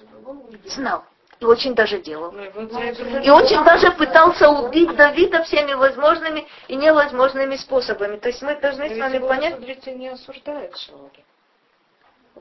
Знал. 0.65 1.05
И 1.41 1.45
очень 1.45 1.75
даже 1.75 2.01
делал. 2.01 2.33
Ну, 2.33 2.43
и 2.43 3.31
очень 3.31 3.65
даже 3.65 3.91
пытался 3.93 4.49
убить 4.49 4.95
Давида 4.95 5.43
всеми 5.43 5.73
возможными 5.75 6.47
и 6.69 6.77
невозможными 6.77 7.57
способами. 7.57 8.17
То 8.17 8.29
есть 8.29 8.41
мы 8.43 8.57
должны 8.57 8.95
с 8.95 8.99
вами 8.99 9.19
понять... 9.19 9.57
Смотрите, 9.57 9.95
не 9.95 10.09
осуждает 10.09 10.77
Шауля. 10.77 11.11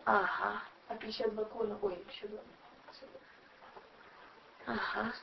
Ага, 0.06 0.62
А 0.88 0.96
52 0.96 1.46
клона, 1.46 1.78
ой, 1.82 1.96
52. 1.96 2.40
ага. 4.68 5.14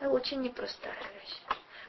Это 0.00 0.10
очень 0.10 0.40
непростая 0.42 0.94
вещь. 1.20 1.40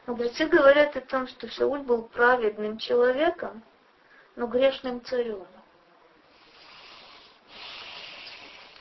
Мудрецы 0.05 0.45
говорят 0.45 0.95
о 0.95 1.01
том, 1.01 1.27
что 1.27 1.49
Шауль 1.49 1.81
был 1.81 2.03
праведным 2.03 2.77
человеком, 2.77 3.61
но 4.35 4.47
грешным 4.47 5.03
царем. 5.03 5.45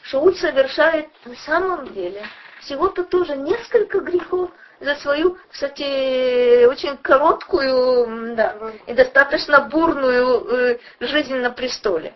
Шауль 0.07 0.37
совершает 0.37 1.09
на 1.25 1.35
самом 1.35 1.93
деле 1.93 2.25
всего-то 2.61 3.03
тоже 3.05 3.37
несколько 3.37 3.99
грехов 4.01 4.51
за 4.79 4.95
свою, 4.97 5.37
кстати, 5.51 6.65
очень 6.67 6.97
короткую 6.99 8.37
да, 8.37 8.57
и 8.87 8.95
достаточно 8.95 9.63
бурную 9.63 10.47
э, 10.49 10.79
жизнь 11.01 11.37
на 11.37 11.51
престоле. 11.51 12.15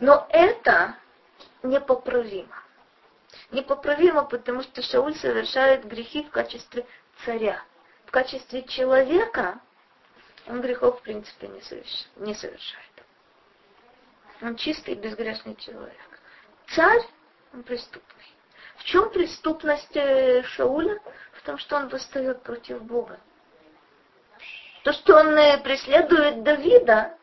Но 0.00 0.26
это 0.28 0.96
непоправимо. 1.62 2.62
Непоправимо, 3.50 4.24
потому 4.24 4.62
что 4.62 4.82
Шауль 4.82 5.14
совершает 5.14 5.86
грехи 5.86 6.24
в 6.24 6.30
качестве 6.30 6.84
царя. 7.24 7.62
В 8.04 8.10
качестве 8.10 8.64
человека 8.64 9.60
он 10.46 10.60
грехов, 10.60 10.98
в 10.98 11.02
принципе, 11.02 11.48
не 11.48 12.34
совершает. 12.34 12.91
Он 14.42 14.56
чистый 14.56 14.94
и 14.94 14.96
безгрешный 14.98 15.54
человек. 15.54 16.20
Царь, 16.74 17.02
он 17.54 17.62
преступный. 17.62 18.26
В 18.76 18.84
чем 18.84 19.10
преступность 19.10 19.96
э, 19.96 20.42
Шауля? 20.42 20.98
В 21.34 21.42
том, 21.42 21.58
что 21.58 21.76
он 21.76 21.88
восстает 21.88 22.42
против 22.42 22.82
Бога. 22.82 23.20
То, 24.82 24.92
что 24.92 25.16
он 25.16 25.28
э, 25.38 25.58
преследует 25.62 26.42
Давида, 26.42 27.16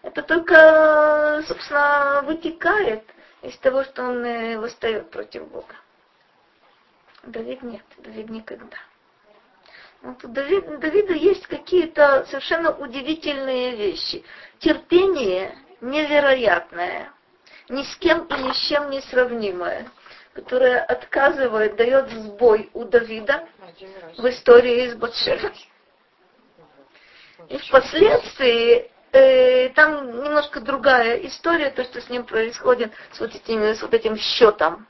это 0.00 0.22
только, 0.22 1.42
собственно, 1.46 2.22
вытекает 2.24 3.04
из 3.42 3.56
того, 3.58 3.84
что 3.84 4.02
он 4.02 4.24
э, 4.24 4.58
восстает 4.58 5.10
против 5.10 5.46
Бога. 5.48 5.74
Давид 7.24 7.62
нет, 7.62 7.84
Давид 7.98 8.30
никогда. 8.30 8.78
Вот 10.00 10.24
у 10.24 10.28
Давида, 10.28 10.78
Давида 10.78 11.12
есть 11.12 11.46
какие-то 11.46 12.24
совершенно 12.24 12.74
удивительные 12.74 13.76
вещи. 13.76 14.24
Терпение 14.58 15.56
невероятное, 15.82 17.12
ни 17.68 17.82
с 17.82 17.96
кем 17.96 18.24
и 18.24 18.34
ни 18.34 18.52
с 18.52 18.68
чем 18.68 18.90
не 18.90 19.00
сравнимое, 19.02 19.90
которое 20.32 20.80
отказывает, 20.80 21.76
дает 21.76 22.10
сбой 22.10 22.70
у 22.72 22.84
Давида 22.84 23.46
в 24.16 24.26
истории 24.28 24.88
с 24.88 24.94
Батшевой. 24.94 25.68
И 27.48 27.58
впоследствии 27.58 28.90
э, 29.12 29.68
там 29.70 30.22
немножко 30.22 30.60
другая 30.60 31.16
история, 31.26 31.70
то, 31.70 31.84
что 31.84 32.00
с 32.00 32.08
ним 32.08 32.24
происходит 32.24 32.92
с 33.12 33.20
вот, 33.20 33.34
этим, 33.34 33.62
с 33.62 33.82
вот 33.82 33.92
этим 33.92 34.16
счетом 34.16 34.86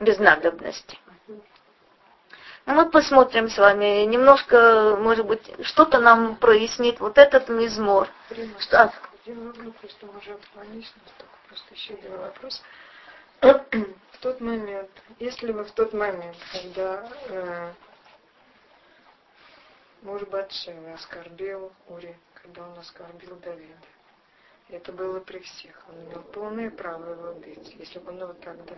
без 0.00 0.18
надобности. 0.18 0.98
Но 2.64 2.74
мы 2.74 2.90
посмотрим 2.90 3.48
с 3.48 3.58
вами 3.58 4.04
немножко, 4.04 4.96
может 4.98 5.26
быть, 5.26 5.52
что-то 5.64 5.98
нам 5.98 6.36
прояснит 6.36 7.00
вот 7.00 7.18
этот 7.18 7.48
мизмор. 7.48 8.08
Что, 8.60 8.82
а, 8.82 8.92
Один 9.24 9.52
ну, 9.56 9.72
просто 9.72 10.06
мы 10.06 10.18
уже 10.18 10.34
отклонились, 10.34 10.92
настолько 10.96 11.36
просто 11.46 11.74
еще 11.74 11.94
один 11.94 12.16
вопрос. 12.16 12.62
В 13.40 14.18
тот 14.20 14.40
момент, 14.40 14.90
если 15.20 15.52
вы 15.52 15.62
в 15.64 15.70
тот 15.72 15.92
момент, 15.92 16.36
когда 16.52 17.08
э, 17.28 17.72
муж 20.02 20.22
Батшевы 20.22 20.92
оскорбил 20.92 21.72
Ури, 21.86 22.16
когда 22.34 22.66
он 22.66 22.76
оскорбил 22.78 23.36
Давида, 23.36 23.86
это 24.70 24.92
было 24.92 25.20
при 25.20 25.38
всех, 25.38 25.84
он 25.88 26.04
имел 26.04 26.22
полное 26.22 26.70
право 26.70 27.12
его 27.12 27.30
убить. 27.30 27.74
Если 27.78 28.00
бы 28.00 28.10
он 28.10 28.20
его 28.20 28.32
тогда 28.32 28.74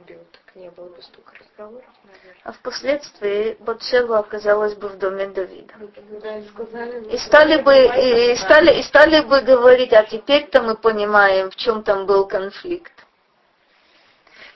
убил, 0.00 0.20
так 0.32 0.56
не 0.56 0.70
было 0.70 0.88
бы 0.88 1.02
столько 1.02 1.32
разговоров, 1.36 1.84
наверное. 2.04 2.42
а 2.44 2.52
впоследствии 2.52 3.56
Батшева 3.60 4.18
оказалась 4.18 4.74
бы 4.74 4.88
в 4.88 4.98
доме 4.98 5.26
Давида. 5.28 5.74
Да, 6.22 6.42
сказали. 6.42 7.08
И 7.10 7.18
стали 7.18 7.62
бы, 7.62 7.74
и, 7.74 8.32
и 8.32 8.36
стали, 8.36 8.78
и 8.78 8.82
стали 8.82 9.20
бы 9.22 9.40
говорить, 9.40 9.92
а 9.92 10.04
теперь-то 10.04 10.62
мы 10.62 10.76
понимаем, 10.76 11.50
в 11.50 11.56
чем 11.56 11.82
там 11.82 12.06
был 12.06 12.26
конфликт. 12.26 12.92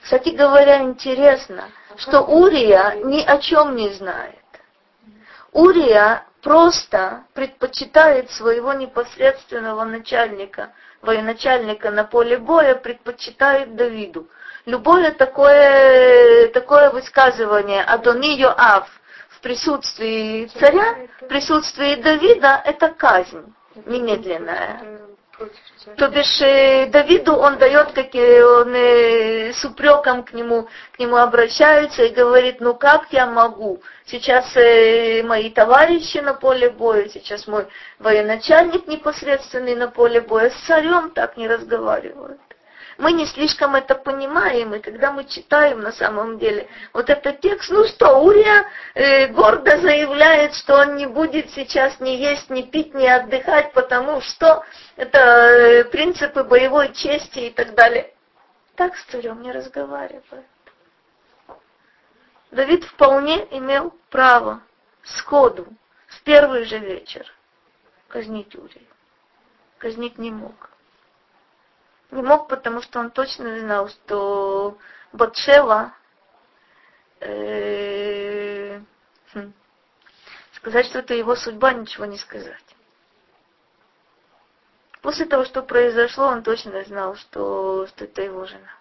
Кстати 0.03 0.29
говоря, 0.29 0.81
интересно, 0.81 1.69
что 1.97 2.21
Урия 2.21 2.95
ни 3.03 3.21
о 3.21 3.37
чем 3.37 3.75
не 3.75 3.89
знает. 3.93 4.35
Урия 5.53 6.25
просто 6.41 7.23
предпочитает 7.33 8.29
своего 8.31 8.73
непосредственного 8.73 9.85
начальника, 9.85 10.73
военачальника 11.01 11.91
на 11.91 12.03
поле 12.03 12.37
боя, 12.37 12.75
предпочитает 12.75 13.75
Давиду. 13.75 14.27
Любое 14.65 15.11
такое, 15.11 16.47
такое 16.49 16.89
высказывание 16.89 17.83
Адони 17.83 18.37
Йоав 18.37 18.87
в 19.29 19.41
присутствии 19.41 20.45
царя, 20.57 20.95
в 21.19 21.27
присутствии 21.27 21.95
Давида, 21.95 22.61
это 22.63 22.87
казнь 22.89 23.53
немедленная. 23.85 25.01
То 25.97 26.07
бишь 26.07 26.39
э, 26.41 26.85
Давиду 26.85 27.35
он 27.35 27.57
дает, 27.57 27.91
как 27.91 28.13
он 28.13 28.73
э, 28.73 29.51
с 29.51 29.65
упреком 29.65 30.23
к 30.23 30.31
нему, 30.31 30.69
к 30.93 30.99
нему 30.99 31.17
обращаются 31.17 32.03
и 32.03 32.13
говорит, 32.13 32.61
ну 32.61 32.73
как 32.73 33.07
я 33.11 33.25
могу? 33.25 33.81
Сейчас 34.05 34.55
э, 34.55 35.23
мои 35.23 35.49
товарищи 35.49 36.19
на 36.19 36.35
поле 36.35 36.69
боя, 36.69 37.09
сейчас 37.09 37.47
мой 37.47 37.65
военачальник 37.99 38.87
непосредственный 38.87 39.75
на 39.75 39.89
поле 39.89 40.21
боя, 40.21 40.51
с 40.51 40.67
царем 40.67 41.09
так 41.11 41.35
не 41.35 41.49
разговаривают 41.49 42.39
мы 42.97 43.11
не 43.13 43.25
слишком 43.25 43.75
это 43.75 43.95
понимаем, 43.95 44.75
и 44.75 44.79
когда 44.79 45.11
мы 45.11 45.25
читаем 45.25 45.81
на 45.81 45.91
самом 45.91 46.37
деле 46.37 46.67
вот 46.93 47.09
этот 47.09 47.39
текст, 47.41 47.69
ну 47.71 47.85
что, 47.85 48.17
Урия 48.19 48.65
э, 48.93 49.27
гордо 49.27 49.79
заявляет, 49.79 50.55
что 50.55 50.75
он 50.75 50.95
не 50.95 51.07
будет 51.07 51.49
сейчас 51.51 51.99
ни 51.99 52.11
есть, 52.11 52.49
ни 52.49 52.61
пить, 52.61 52.93
ни 52.93 53.05
отдыхать, 53.05 53.73
потому 53.73 54.21
что 54.21 54.63
это 54.95 55.19
э, 55.19 55.83
принципы 55.85 56.43
боевой 56.43 56.93
чести 56.93 57.39
и 57.39 57.49
так 57.49 57.73
далее. 57.75 58.13
Так 58.75 58.95
с 58.95 59.03
царем 59.05 59.41
не 59.41 59.51
разговаривает. 59.51 60.45
Давид 62.51 62.83
вполне 62.83 63.47
имел 63.51 63.93
право 64.09 64.61
сходу, 65.03 65.67
в 66.07 66.21
первый 66.21 66.65
же 66.65 66.77
вечер, 66.77 67.25
казнить 68.07 68.55
Урию. 68.55 68.87
Казнить 69.79 70.17
не 70.17 70.31
мог. 70.31 70.72
Не 72.13 72.21
мог, 72.21 72.47
потому 72.47 72.83
что 72.83 72.99
он 72.99 73.09
точно 73.09 73.59
знал, 73.59 73.89
что 73.89 74.77
Батшева 75.13 75.93
э, 77.19 78.79
хм, 79.33 79.51
сказать, 80.53 80.85
что 80.85 80.99
это 80.99 81.15
его 81.15 81.35
судьба, 81.35 81.73
ничего 81.73 82.05
не 82.05 82.19
сказать. 82.19 82.63
После 85.01 85.25
того, 85.25 85.43
что 85.43 85.63
произошло, 85.63 86.27
он 86.27 86.43
точно 86.43 86.83
знал, 86.83 87.15
что, 87.15 87.87
что 87.87 88.05
это 88.05 88.21
его 88.21 88.45
жена. 88.45 88.75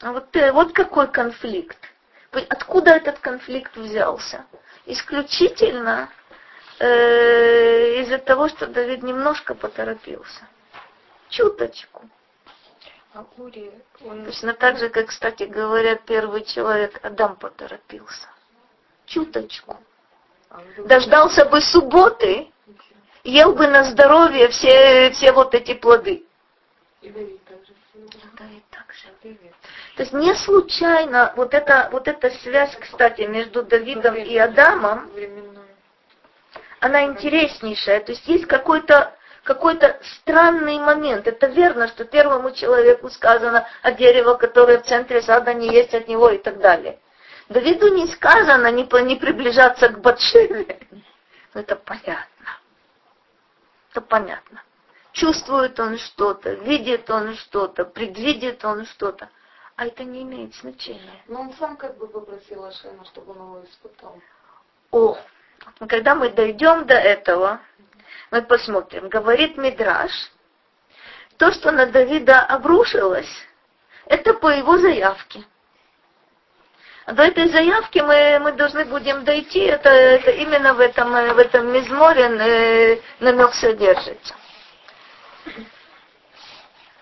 А 0.00 0.12
вот, 0.12 0.34
э, 0.36 0.52
вот 0.52 0.72
какой 0.72 1.10
конфликт. 1.10 1.78
Откуда 2.30 2.92
этот 2.92 3.18
конфликт 3.18 3.76
взялся? 3.76 4.44
Исключительно 4.86 6.08
э, 6.78 8.00
из-за 8.02 8.18
того, 8.18 8.48
что 8.48 8.68
Давид 8.68 9.02
немножко 9.02 9.56
поторопился. 9.56 10.46
Чуточку. 11.34 12.02
А 13.12 13.24
Ури, 13.38 13.72
он... 14.04 14.24
Точно 14.24 14.54
так 14.54 14.78
же, 14.78 14.88
как, 14.88 15.06
кстати 15.06 15.44
говоря, 15.44 15.96
первый 15.96 16.44
человек, 16.44 17.00
Адам, 17.02 17.34
поторопился. 17.36 18.28
Чуточку. 19.06 19.76
А 20.50 20.62
Дождался 20.86 21.44
бы 21.46 21.60
субботы, 21.60 22.52
ел 23.24 23.52
бы 23.52 23.66
на 23.66 23.82
здоровье 23.82 24.48
все, 24.48 25.10
все 25.10 25.32
вот 25.32 25.54
эти 25.54 25.74
плоды. 25.74 26.24
И 27.02 27.10
Давид 27.10 27.44
также. 27.44 27.72
Давид 28.38 28.64
также. 28.70 29.08
То 29.96 30.02
есть 30.02 30.12
не 30.12 30.34
случайно 30.34 31.32
вот 31.34 31.52
эта, 31.52 31.88
вот 31.90 32.06
эта 32.06 32.30
связь, 32.30 32.76
кстати, 32.76 33.22
между 33.22 33.64
Давидом 33.64 34.14
и 34.14 34.36
Адамом, 34.36 35.10
она 36.78 37.04
интереснейшая. 37.04 38.00
То 38.00 38.12
есть 38.12 38.26
есть 38.28 38.46
какой-то 38.46 39.16
какой-то 39.44 40.00
странный 40.02 40.78
момент. 40.78 41.26
Это 41.26 41.46
верно, 41.46 41.86
что 41.88 42.04
первому 42.04 42.50
человеку 42.52 43.10
сказано 43.10 43.66
о 43.82 43.92
дерево, 43.92 44.34
которое 44.34 44.80
в 44.80 44.86
центре 44.86 45.22
сада 45.22 45.54
не 45.54 45.68
есть 45.68 45.94
от 45.94 46.08
него 46.08 46.30
и 46.30 46.38
так 46.38 46.58
далее. 46.58 46.98
Давиду 47.48 47.94
не 47.94 48.06
сказано 48.08 48.70
не, 48.72 48.88
не 49.04 49.16
приближаться 49.16 49.88
к 49.88 50.00
Батшеве. 50.00 50.80
Но 51.52 51.60
это 51.60 51.76
понятно. 51.76 52.58
Это 53.90 54.00
понятно. 54.00 54.62
Чувствует 55.12 55.78
он 55.78 55.98
что-то, 55.98 56.54
видит 56.54 57.08
он 57.08 57.36
что-то, 57.36 57.84
предвидит 57.84 58.64
он 58.64 58.86
что-то. 58.86 59.28
А 59.76 59.86
это 59.86 60.04
не 60.04 60.22
имеет 60.22 60.54
значения. 60.56 61.22
Но 61.28 61.42
он 61.42 61.52
сам 61.54 61.76
как 61.76 61.96
бы 61.98 62.08
попросил 62.08 62.64
Ашема, 62.64 63.04
чтобы 63.04 63.32
он 63.32 63.38
его 63.38 63.64
испытал. 63.64 64.20
О, 64.90 65.18
когда 65.88 66.14
мы 66.14 66.30
дойдем 66.30 66.86
до 66.86 66.94
этого, 66.94 67.60
мы 68.30 68.42
посмотрим. 68.42 69.08
Говорит 69.08 69.56
Мидраш, 69.56 70.12
то, 71.38 71.52
что 71.52 71.72
на 71.72 71.86
Давида 71.86 72.40
обрушилось, 72.40 73.30
это 74.06 74.34
по 74.34 74.48
его 74.48 74.78
заявке. 74.78 75.44
До 77.06 77.22
этой 77.22 77.48
заявки 77.48 77.98
мы, 77.98 78.38
мы 78.40 78.52
должны 78.52 78.86
будем 78.86 79.24
дойти, 79.24 79.60
это, 79.60 79.90
это 79.90 80.30
именно 80.30 80.72
в 80.72 80.80
этом, 80.80 81.12
в 81.12 81.38
этом 81.38 81.70
мизморе 81.70 82.22
э, 82.22 83.00
намек 83.20 83.52
содержится. 83.52 84.34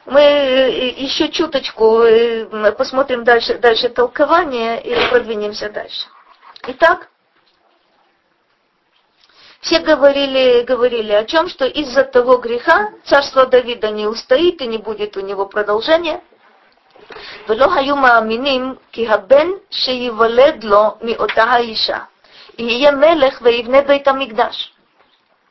Мы 0.07 0.21
еще 0.99 1.29
чуточку 1.29 2.01
э, 2.01 2.73
посмотрим 2.73 3.23
дальше, 3.23 3.59
дальше 3.59 3.89
толкование 3.91 4.83
и 4.83 5.09
продвинемся 5.09 5.71
дальше. 5.71 6.09
Итак, 6.67 7.09
все 9.63 9.79
говорили, 9.79 10.65
говорили 10.65 11.13
о 11.13 11.25
чем, 11.25 11.49
что 11.49 11.65
из-за 11.67 12.03
того 12.03 12.39
греха 12.39 12.91
царство 13.05 13.47
Давида 13.47 13.91
не 13.91 14.09
устоит 14.09 14.61
и 14.61 14.67
не 14.67 14.79
будет 14.79 15.17
у 15.17 15.21
него 15.21 15.47
продолжения. 15.47 16.21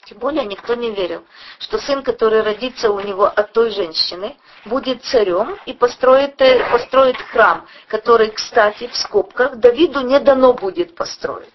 Тем 0.03 0.17
более 0.17 0.45
никто 0.45 0.75
не 0.75 0.91
верил, 0.91 1.23
что 1.59 1.77
сын, 1.77 2.03
который 2.03 2.41
родится 2.41 2.91
у 2.91 2.99
него 2.99 3.27
от 3.27 3.53
той 3.53 3.71
женщины, 3.71 4.35
будет 4.65 5.05
царем 5.05 5.57
и 5.65 5.71
построит, 5.71 6.41
э, 6.41 6.69
построит 6.69 7.15
храм, 7.31 7.65
который, 7.87 8.31
кстати, 8.31 8.87
в 8.87 8.95
скобках 8.97 9.55
Давиду 9.55 10.01
не 10.01 10.19
дано 10.19 10.51
будет 10.53 10.95
построить 10.95 11.47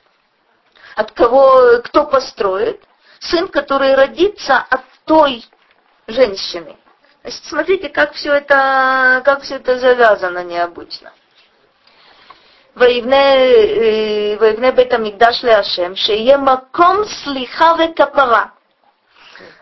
от 0.96 1.12
кого, 1.12 1.82
кто 1.84 2.06
построит, 2.06 2.82
сын, 3.20 3.48
который 3.48 3.96
родится 3.96 4.58
от 4.58 4.82
той 5.06 5.46
женщины. 6.08 6.76
Значит, 7.22 7.46
смотрите, 7.46 7.90
как 7.90 8.14
все 8.14 8.34
это, 8.34 9.22
как 9.24 9.42
все 9.44 9.56
это 9.56 9.78
завязано 9.78 10.44
необычно. 10.44 11.12
ויבנה 12.76 14.72
בית 14.72 14.94
המקדש 14.94 15.44
להשם, 15.44 15.96
שיהיה 15.96 16.38
מקום 16.38 16.98
סליחה 17.06 17.74
וכפרה. 17.80 18.46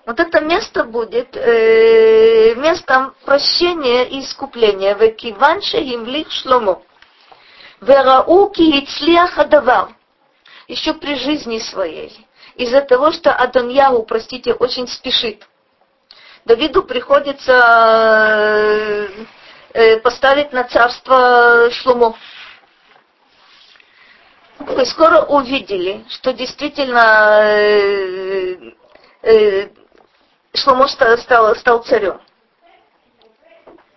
Вот 0.08 0.20
это 0.20 0.40
место 0.42 0.84
будет 0.86 1.38
э, 1.38 2.56
местом 2.56 3.14
прощения 3.26 4.04
и 4.10 4.20
искупления. 4.20 4.96
וכיוון 5.00 5.62
שהמליך 5.62 6.32
שלמה, 6.32 6.74
וראו 7.82 8.52
כי 8.54 8.82
הצליח 8.84 9.40
הדבר, 9.40 9.84
еще 10.69 10.95
при 10.95 11.15
жизни 11.17 11.59
своей, 11.59 12.27
из-за 12.57 12.81
того, 12.81 13.13
что 13.13 13.33
Адоньяу, 13.33 14.03
простите, 14.05 14.55
очень 14.55 14.87
спешит. 14.89 15.47
Давиду 16.45 16.83
приходится 16.83 17.53
э, 17.53 19.09
э, 19.73 19.97
поставить 20.01 20.53
на 20.53 20.65
царство 20.65 21.71
Шлумо. 21.71 22.15
Вы 24.59 24.85
скоро 24.87 25.23
увидели, 25.23 26.05
что 26.11 26.33
действительно 26.33 27.41
э, 29.23 29.69
Шлумо 30.55 30.87
стал, 30.87 31.57
стал 31.57 31.83
царем. 31.83 32.21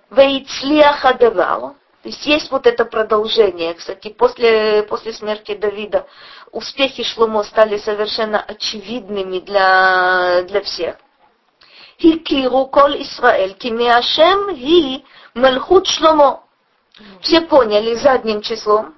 Вейцлиах 0.09 1.03
Адавал, 1.03 1.76
то 2.04 2.10
есть 2.10 2.26
есть 2.26 2.52
вот 2.52 2.68
это 2.68 2.86
продолжение. 2.86 3.74
Кстати, 3.74 4.10
после, 4.10 4.84
после 4.84 5.14
смерти 5.14 5.56
Давида 5.56 6.06
успехи 6.52 7.04
Шломо 7.04 7.43
стали 7.43 7.78
совершенно 7.78 8.39
очевидными 8.39 9.39
для, 9.39 10.43
для 10.43 10.62
всех. 10.62 10.95
Хикиру 12.00 12.68
кол 12.68 12.91
Исраэль, 13.02 13.56
кимиашем 13.56 14.54
ги 14.54 15.04
мельхут 15.34 15.88
Шломо. 15.88 16.43
Все 17.22 17.41
поняли 17.41 17.95
задним 17.95 18.41
числом, 18.41 18.95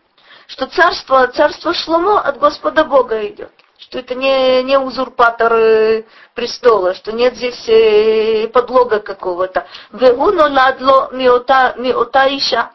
что 0.47 0.67
царство, 0.67 1.27
царство 1.27 1.73
Шломо 1.73 2.19
от 2.19 2.37
Господа 2.37 2.83
Бога 2.83 3.25
идет. 3.27 3.51
Что 3.77 3.99
это 3.99 4.13
не, 4.13 4.61
не 4.63 4.77
узурпатор 4.77 6.03
престола, 6.35 6.93
что 6.93 7.13
нет 7.13 7.35
здесь 7.37 7.67
э, 7.69 8.49
подлога 8.49 8.99
какого-то. 8.99 9.65
Вегуно 9.93 10.49
ладло 10.49 11.09
миота 11.13 12.27
иша 12.27 12.71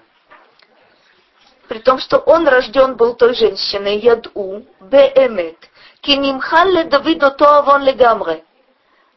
при 1.68 1.78
том, 1.78 1.98
что 1.98 2.18
он 2.18 2.46
рожден 2.46 2.96
был 2.96 3.14
той 3.14 3.34
женщиной, 3.34 3.98
яду, 3.98 4.64
беэмет, 4.80 5.58
кинимхалле 6.00 6.84
Давиду 6.84 7.30
тоавон 7.30 7.82
легамре. 7.82 8.44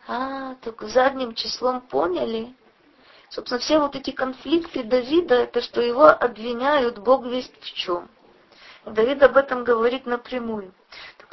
А, 0.07 0.55
только 0.63 0.87
задним 0.87 1.33
числом 1.33 1.81
поняли. 1.81 2.53
Собственно, 3.29 3.59
все 3.59 3.79
вот 3.79 3.95
эти 3.95 4.11
конфликты 4.11 4.83
Давида, 4.83 5.35
это 5.35 5.61
что 5.61 5.81
его 5.81 6.05
обвиняют 6.05 6.97
Бог 6.99 7.25
весть 7.25 7.53
в 7.59 7.73
чем. 7.73 8.09
Давид 8.85 9.21
об 9.21 9.35
этом 9.35 9.65
говорит 9.65 10.05
напрямую. 10.05 10.73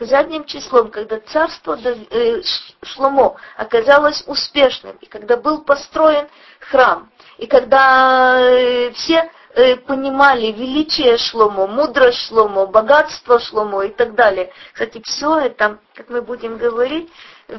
задним 0.01 0.45
числом, 0.45 0.91
когда 0.91 1.21
царство 1.21 1.79
э, 1.81 2.43
Шломо 2.83 3.37
оказалось 3.57 4.25
успешным, 4.27 4.97
и 5.01 5.07
когда 5.07 5.37
был 5.37 5.63
построен 5.63 6.29
храм, 6.59 7.13
и 7.39 7.47
когда 7.47 8.41
э, 8.41 8.91
все 8.93 9.31
Э, 9.57 9.77
понимали 9.77 10.51
величие 10.51 11.17
Шлому, 11.17 11.69
мудрость 11.69 12.27
Шлому, 12.27 12.67
богатство 12.67 13.39
Шлому 13.39 13.83
и 13.83 13.89
так 13.91 14.17
далее. 14.17 14.53
Кстати, 14.73 15.01
все 15.05 15.39
это, 15.39 15.79
как 15.95 16.09
мы 16.09 16.23
будем 16.23 16.59
говорить, 16.59 17.09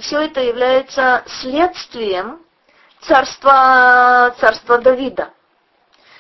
все 0.01 0.19
это 0.23 0.41
является 0.41 1.23
следствием 1.25 2.41
царства, 2.99 4.35
царства 4.41 4.79
Давида. 4.79 5.29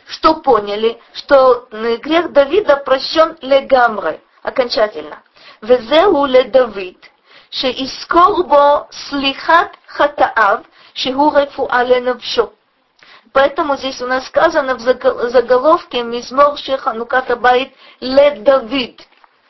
Что 0.07 0.35
поняли? 0.35 0.97
Что 1.11 1.67
э, 1.69 1.97
грех 1.97 2.31
Давида 2.31 2.77
прощен 2.77 3.37
легамры, 3.41 4.21
окончательно. 4.43 5.23
Везеу 5.59 6.25
ле 6.25 6.45
Давид, 6.45 7.03
шеискор 7.49 8.45
бо 8.45 8.87
слихат 8.91 9.73
хатаав, 9.87 10.63
шигу 10.93 11.33
рефуа 11.35 11.83
ленавшо. 11.83 12.53
Поэтому 13.35 13.75
здесь 13.75 14.01
у 14.01 14.07
нас 14.07 14.27
сказано 14.27 14.75
в 14.75 14.79
заголовке 14.79 16.03
«Мизмор 16.03 16.57
Шехануката 16.57 17.35
Байт 17.35 17.73
Лед 17.99 18.43
Давид». 18.43 19.05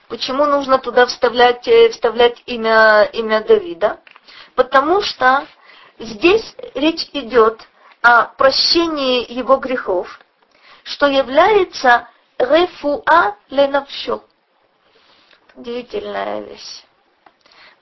Почему 0.07 0.45
нужно 0.45 0.79
туда 0.79 1.05
вставлять, 1.05 1.67
э, 1.67 1.89
вставлять 1.91 2.41
имя, 2.47 3.03
имя 3.13 3.43
Давида? 3.43 3.99
Потому 4.55 5.03
что 5.03 5.45
здесь 5.99 6.55
речь 6.73 7.07
идет 7.13 7.61
о 8.01 8.23
прощении 8.23 9.31
его 9.31 9.57
грехов, 9.57 10.19
что 10.83 11.05
является 11.05 12.07
рефуа 12.39 13.35
ленавшо 13.51 14.23
удивительная 15.53 16.41
вещь. 16.41 16.84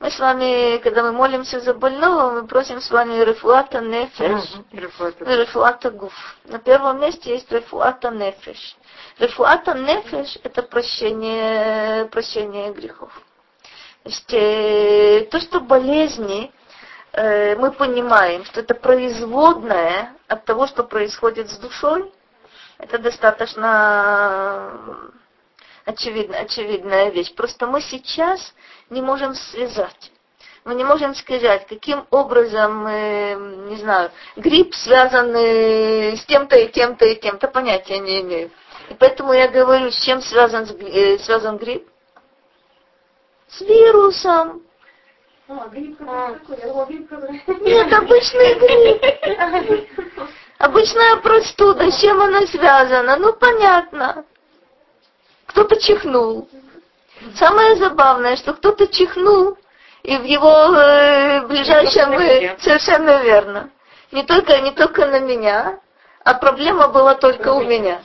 Мы 0.03 0.11
с 0.11 0.19
вами, 0.19 0.79
когда 0.79 1.01
мы 1.01 1.13
молимся 1.13 1.61
за 1.61 1.73
больного, 1.73 2.31
мы 2.31 2.45
просим 2.45 2.81
с 2.81 2.91
вами 2.91 3.23
рефуата 3.23 3.79
нефеш, 3.79 4.53
рефуата 4.73 5.91
гуф. 5.91 6.13
На 6.43 6.59
первом 6.59 6.99
месте 6.99 7.29
есть 7.35 7.49
рефуата 7.49 8.11
нефеш. 8.11 8.75
Рефуата 9.17 9.73
нефеш– 9.73 10.37
это 10.43 10.61
прощение, 10.61 12.03
прощение 12.07 12.73
грехов. 12.73 13.13
То 14.03 14.09
есть 14.09 14.33
э, 14.33 15.25
то, 15.31 15.39
что 15.39 15.61
болезни, 15.61 16.51
э, 17.13 17.55
мы 17.55 17.71
понимаем, 17.71 18.43
что 18.43 18.59
это 18.59 18.75
производное 18.75 20.17
от 20.27 20.43
того, 20.43 20.67
что 20.67 20.83
происходит 20.83 21.49
с 21.49 21.57
душой, 21.59 22.11
это 22.77 22.97
достаточно 22.97 24.69
очевидно, 25.85 26.37
очевидная 26.37 27.09
вещь. 27.09 27.33
Просто 27.33 27.67
мы 27.67 27.81
сейчас 27.81 28.53
не 28.89 29.01
можем 29.01 29.35
связать. 29.35 30.11
Мы 30.65 30.75
не 30.75 30.85
можем 30.85 31.13
сказать, 31.13 31.67
каким 31.67 32.05
образом, 32.09 32.87
э, 32.87 33.35
не 33.67 33.75
знаю, 33.77 34.11
грипп 34.37 34.73
связан 34.73 35.35
с 35.35 36.23
тем-то 36.25 36.57
и 36.57 36.71
тем-то 36.71 37.05
и 37.05 37.19
тем-то, 37.19 37.49
понятия 37.49 37.99
не 37.99 38.21
имею. 38.21 38.49
И 38.89 38.93
поэтому 38.93 39.33
я 39.33 39.49
говорю, 39.49 39.91
с 39.91 40.01
чем 40.05 40.21
связан, 40.21 40.63
э, 40.63 41.17
связан 41.19 41.57
грипп? 41.57 41.85
С 43.49 43.59
вирусом. 43.59 44.63
А, 45.49 45.67
грипп 45.67 45.99
грипп 45.99 47.11
Нет, 47.61 47.91
обычный 47.91 48.53
грипп. 48.55 50.29
Обычная 50.59 51.17
простуда, 51.17 51.91
с 51.91 51.99
чем 51.99 52.21
она 52.21 52.47
связана? 52.47 53.17
Ну, 53.17 53.33
понятно 53.33 54.23
кто-то 55.47 55.79
чихнул. 55.79 56.49
Самое 57.35 57.75
забавное, 57.77 58.35
что 58.35 58.53
кто-то 58.53 58.87
чихнул, 58.87 59.57
и 60.03 60.17
в 60.17 60.23
его 60.23 60.75
э, 60.75 61.47
ближайшем... 61.47 62.11
Э, 62.13 62.57
совершенно 62.59 63.23
верно. 63.23 63.69
Не 64.11 64.23
только, 64.23 64.59
не 64.59 64.71
только 64.71 65.05
на 65.07 65.19
меня, 65.19 65.79
а 66.23 66.33
проблема 66.33 66.89
была 66.89 67.15
только 67.15 67.53
у 67.53 67.63
меня. 67.63 68.01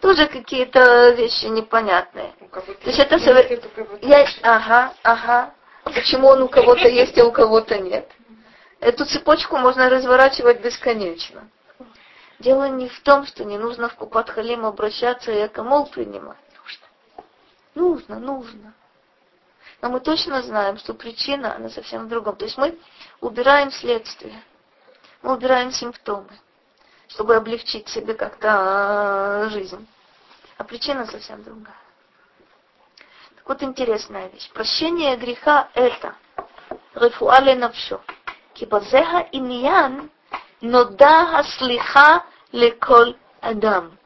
Тоже 0.00 0.26
какие-то 0.26 1.10
вещи 1.10 1.46
непонятные. 1.46 2.32
То 2.52 2.90
есть 2.90 2.98
это 2.98 3.18
совер... 3.18 3.60
Я... 4.02 4.26
Ага, 4.42 4.92
ага. 5.02 5.54
Почему 5.84 6.28
он 6.28 6.42
у 6.42 6.48
кого-то 6.48 6.88
есть, 6.88 7.18
а 7.18 7.24
у 7.24 7.32
кого-то 7.32 7.78
нет? 7.78 8.08
Эту 8.80 9.06
цепочку 9.06 9.56
можно 9.56 9.88
разворачивать 9.88 10.60
бесконечно. 10.60 11.48
Дело 12.38 12.68
не 12.68 12.88
в 12.88 13.00
том, 13.00 13.26
что 13.26 13.44
не 13.44 13.56
нужно 13.56 13.88
в 13.88 13.94
Купат 13.94 14.28
Халим 14.28 14.66
обращаться 14.66 15.32
и 15.32 15.40
акамол 15.40 15.86
принимать. 15.86 16.36
Нужно, 17.74 18.18
нужно. 18.18 18.74
Но 19.80 19.90
мы 19.90 20.00
точно 20.00 20.42
знаем, 20.42 20.78
что 20.78 20.94
причина, 20.94 21.56
она 21.56 21.68
совсем 21.68 22.06
в 22.06 22.08
другом. 22.08 22.36
То 22.36 22.44
есть 22.44 22.56
мы 22.56 22.78
убираем 23.20 23.70
следствие, 23.70 24.42
мы 25.22 25.34
убираем 25.34 25.72
симптомы, 25.72 26.30
чтобы 27.08 27.34
облегчить 27.34 27.88
себе 27.88 28.14
как-то 28.14 28.48
а, 28.50 29.48
жизнь. 29.50 29.86
А 30.56 30.64
причина 30.64 31.06
совсем 31.06 31.42
другая. 31.42 31.76
Так 33.36 33.48
вот 33.48 33.62
интересная 33.62 34.28
вещь. 34.28 34.50
Прощение 34.52 35.16
греха 35.16 35.68
это 35.74 36.14
рефуале 36.94 37.54
навшо. 37.56 38.00
Кибазеха 38.54 39.28
иньян 39.32 40.10
нода 40.60 41.42
слиха 41.58 42.24
леколь 42.52 43.16
адам. 43.40 43.98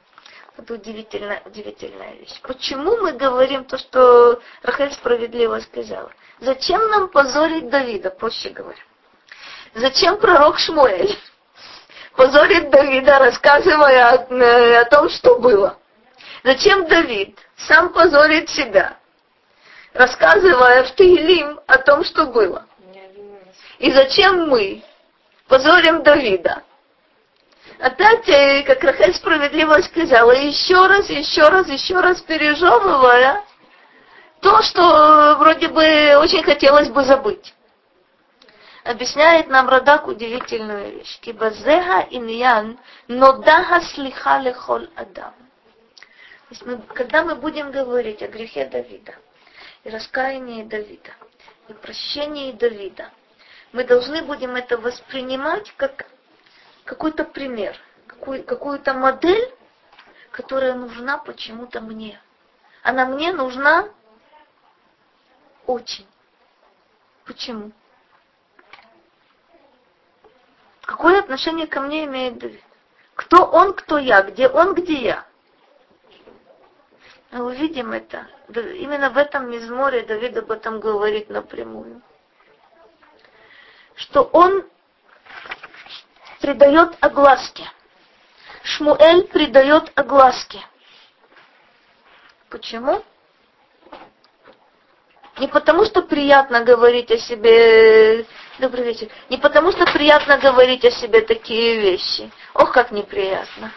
Это 0.59 0.75
удивительная, 0.75 1.41
удивительная 1.47 2.15
вещь. 2.15 2.41
Почему 2.43 2.97
мы 2.97 3.13
говорим 3.13 3.65
то, 3.65 3.79
что 3.79 4.41
Рахель 4.63 4.93
справедливо 4.93 5.61
сказала? 5.61 6.11
Зачем 6.41 6.85
нам 6.89 7.09
позорить 7.09 7.71
Давида, 7.71 8.11
проще 8.11 8.51
говоря? 8.51 8.79
Зачем 9.75 10.19
пророк 10.19 10.59
Шмуэль 10.59 11.17
позорит 12.17 12.71
Давида, 12.71 13.21
рассказывая 13.21 14.11
о, 14.11 14.35
э, 14.35 14.81
о 14.81 14.85
том, 14.87 15.09
что 15.11 15.39
было? 15.39 15.79
Зачем 16.43 16.89
Давид 16.89 17.39
сам 17.69 17.93
позорит 17.93 18.51
себя, 18.51 18.97
рассказывая 19.95 20.83
в 20.83 20.95
Тилим 20.97 21.61
о 21.69 21.79
том, 21.79 22.03
что 22.03 22.27
было? 22.27 22.67
И 23.79 23.93
зачем 23.93 24.49
мы 24.49 24.83
позорим 25.47 26.03
Давида, 26.03 26.65
опять, 27.79 28.29
э, 28.29 28.63
как 28.65 28.83
Рахель 28.83 29.15
справедливо 29.15 29.81
сказала, 29.83 30.33
еще 30.33 30.87
раз, 30.87 31.09
еще 31.09 31.49
раз, 31.49 31.69
еще 31.69 32.01
раз 32.01 32.21
пережевывая 32.23 33.43
то, 34.41 34.63
что 34.63 35.37
вроде 35.39 35.69
бы 35.69 36.17
очень 36.19 36.43
хотелось 36.43 36.89
бы 36.89 37.05
забыть. 37.05 37.55
Объясняет 38.85 39.49
нам 39.49 39.69
Радак 39.69 40.07
удивительную 40.07 40.93
вещь. 40.93 41.19
Кибазеха 41.21 42.07
иньян 42.11 42.79
нодаха 43.07 43.83
слиха 43.83 44.39
лехол 44.39 44.87
адам. 44.95 45.35
Мы, 46.65 46.79
когда 46.95 47.23
мы 47.25 47.35
будем 47.35 47.71
говорить 47.71 48.23
о 48.23 48.29
грехе 48.29 48.65
Давида, 48.65 49.15
и 49.85 49.91
раскаянии 49.91 50.63
Давида, 50.63 51.11
и 51.69 51.73
прощении 51.75 52.53
Давида, 52.53 53.11
мы 53.73 53.85
должны 53.85 54.23
будем 54.23 54.57
это 54.57 54.79
воспринимать 54.79 55.71
как 55.77 56.07
какой-то 56.89 57.25
пример, 57.25 57.77
какую, 58.07 58.43
какую-то 58.43 58.95
модель, 58.95 59.55
которая 60.31 60.73
нужна 60.73 61.19
почему-то 61.19 61.83
мне. 61.83 62.19
Она 62.83 63.05
мне 63.05 63.31
нужна 63.35 63.91
очень. 65.67 66.07
Почему? 67.27 67.73
Какое 70.81 71.21
отношение 71.21 71.67
ко 71.67 71.83
мне 71.83 72.07
имеет 72.07 72.39
Давид? 72.39 72.65
Кто 73.15 73.45
он, 73.45 73.75
кто 73.75 73.99
я? 73.99 74.23
Где 74.23 74.49
он, 74.49 74.73
где 74.73 74.95
я? 74.95 75.27
Мы 77.33 77.45
увидим 77.45 77.93
это. 77.93 78.27
Именно 78.49 79.11
в 79.11 79.19
этом 79.19 79.51
мизморе 79.51 80.07
Давид 80.07 80.39
об 80.39 80.51
этом 80.51 80.81
говорит 80.81 81.29
напрямую. 81.29 82.01
Что 83.95 84.23
он 84.23 84.67
придает 86.41 86.97
огласке. 87.01 87.71
Шмуэль 88.63 89.25
придает 89.29 89.93
огласке. 89.95 90.61
Почему? 92.51 93.05
Не 95.39 95.47
потому, 95.47 95.85
что 95.85 96.03
приятно 96.03 96.65
говорить 96.65 97.11
о 97.13 97.19
себе, 97.19 98.27
добрый 98.59 98.85
вечер, 98.85 99.09
не 99.31 99.37
потому, 99.37 99.71
что 99.71 99.85
приятно 99.87 100.39
говорить 100.39 100.85
о 100.85 100.91
себе 100.91 101.21
такие 101.21 101.81
вещи. 101.81 102.31
Ох, 102.55 102.73
как 102.73 102.91
неприятно. 102.91 103.71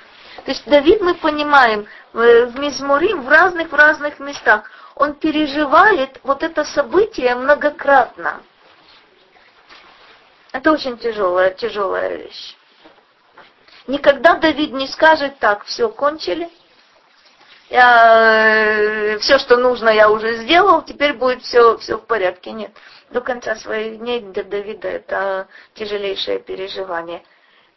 То 0.43 0.51
есть 0.51 0.67
Давид, 0.67 1.01
мы 1.01 1.13
понимаем, 1.13 1.85
в 2.13 2.59
Мизмурим, 2.59 3.21
в 3.21 3.29
разных, 3.29 3.71
в 3.71 3.75
разных 3.75 4.19
местах, 4.19 4.71
он 4.95 5.13
переживает 5.13 6.19
вот 6.23 6.41
это 6.41 6.63
событие 6.63 7.35
многократно. 7.35 8.41
Это 10.51 10.71
очень 10.71 10.97
тяжелая, 10.97 11.51
тяжелая 11.51 12.17
вещь. 12.17 12.55
Никогда 13.87 14.35
Давид 14.35 14.71
не 14.73 14.87
скажет 14.87 15.39
так, 15.39 15.63
все, 15.65 15.89
кончили. 15.89 16.49
я, 17.69 19.17
все, 19.19 19.39
что 19.39 19.57
нужно, 19.57 19.89
я 19.89 20.09
уже 20.09 20.43
сделал, 20.43 20.81
теперь 20.81 21.13
будет 21.13 21.41
все, 21.43 21.77
все 21.77 21.97
в 21.97 22.05
порядке. 22.05 22.51
Нет. 22.51 22.71
До 23.09 23.21
конца 23.21 23.55
своих 23.55 23.99
дней 23.99 24.21
для 24.21 24.43
Давида 24.43 24.87
это 24.87 25.47
тяжелейшее 25.73 26.39
переживание. 26.39 27.23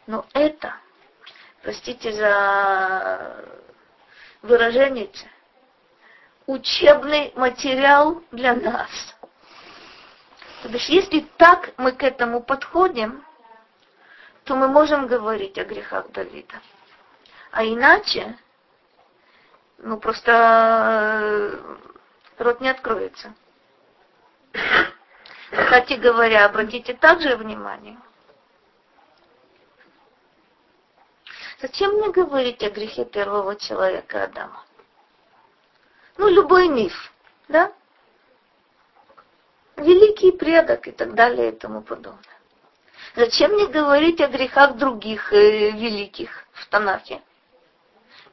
Но 0.07 0.25
это, 0.33 0.75
простите 1.63 2.11
за 2.13 3.43
выражение, 4.41 5.09
учебный 6.45 7.33
материал 7.35 8.21
для 8.31 8.53
нас. 8.53 9.14
То 10.65 10.71
есть, 10.71 10.89
если 10.89 11.19
так 11.37 11.73
мы 11.77 11.91
к 11.91 12.01
этому 12.01 12.41
подходим, 12.41 13.23
то 14.45 14.55
мы 14.55 14.67
можем 14.67 15.05
говорить 15.05 15.59
о 15.59 15.63
грехах 15.63 16.09
Давида. 16.09 16.55
А 17.51 17.63
иначе, 17.63 18.35
ну 19.77 19.99
просто 19.99 20.31
э, 20.31 21.77
рот 22.39 22.61
не 22.61 22.69
откроется. 22.69 23.35
Кстати 25.51 25.93
говоря, 25.93 26.45
обратите 26.45 26.95
также 26.95 27.37
внимание. 27.37 27.99
Зачем 31.61 31.91
мне 31.91 32.09
говорить 32.09 32.63
о 32.63 32.71
грехе 32.71 33.05
первого 33.05 33.55
человека 33.55 34.23
Адама? 34.23 34.63
Ну, 36.17 36.27
любой 36.27 36.69
миф, 36.69 37.13
да? 37.49 37.71
Великий 39.77 40.31
предок 40.31 40.87
и 40.87 40.91
так 40.91 41.15
далее 41.15 41.49
и 41.51 41.55
тому 41.55 41.81
подобное. 41.81 42.21
Зачем 43.15 43.51
мне 43.51 43.67
говорить 43.67 44.21
о 44.21 44.27
грехах 44.27 44.75
других 44.75 45.31
э, 45.33 45.71
великих 45.71 46.45
в 46.53 46.67
Танахе? 46.67 47.21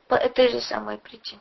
По 0.08 0.14
этой 0.14 0.48
же 0.48 0.60
самой 0.60 0.98
причине. 0.98 1.40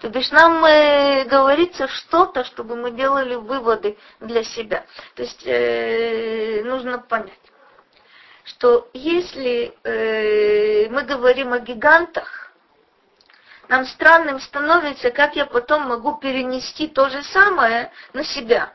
То 0.00 0.08
бишь 0.08 0.30
нам 0.30 0.64
э, 0.64 1.24
говорится 1.24 1.88
что-то, 1.88 2.44
чтобы 2.44 2.76
мы 2.76 2.92
делали 2.92 3.34
выводы 3.34 3.98
для 4.20 4.44
себя. 4.44 4.84
То 5.14 5.22
есть 5.22 5.42
э, 5.44 6.62
нужно 6.64 6.98
понять, 6.98 7.32
что 8.44 8.88
если 8.92 9.74
э, 9.82 10.88
мы 10.90 11.02
говорим 11.02 11.52
о 11.52 11.58
гигантах, 11.58 12.52
нам 13.68 13.86
странным 13.86 14.40
становится, 14.40 15.10
как 15.10 15.36
я 15.36 15.46
потом 15.46 15.88
могу 15.88 16.16
перенести 16.16 16.88
то 16.88 17.08
же 17.08 17.22
самое 17.22 17.92
на 18.12 18.24
себя. 18.24 18.72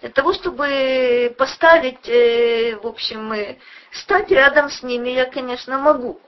Для 0.00 0.08
того, 0.08 0.32
чтобы 0.32 1.34
поставить, 1.36 2.08
э, 2.08 2.76
в 2.82 2.86
общем, 2.86 3.32
э, 3.32 3.58
стать 3.92 4.30
рядом 4.30 4.70
с 4.70 4.82
ними, 4.82 5.10
я, 5.10 5.26
конечно, 5.26 5.78
могу. 5.78 6.20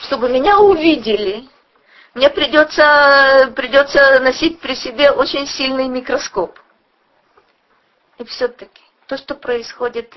Чтобы 0.00 0.30
меня 0.30 0.60
увидели, 0.60 1.46
мне 2.14 2.30
придется, 2.30 3.52
придется 3.54 4.20
носить 4.20 4.60
при 4.60 4.74
себе 4.74 5.10
очень 5.10 5.46
сильный 5.46 5.88
микроскоп. 5.88 6.58
И 8.16 8.24
все-таки 8.24 8.80
то, 9.06 9.18
что 9.18 9.34
происходит 9.34 10.14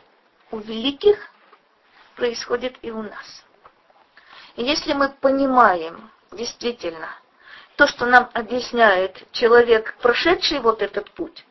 у 0.51 0.59
великих, 0.59 1.17
происходит 2.15 2.77
и 2.81 2.91
у 2.91 3.01
нас. 3.01 3.43
И 4.55 4.63
если 4.63 4.93
мы 4.93 5.09
понимаем 5.09 6.09
действительно 6.31 7.09
то, 7.75 7.87
что 7.87 8.05
нам 8.05 8.29
объясняет 8.33 9.21
человек, 9.33 9.97
прошедший 10.01 10.59
вот 10.59 10.81
этот 10.81 11.11
путь, 11.11 11.45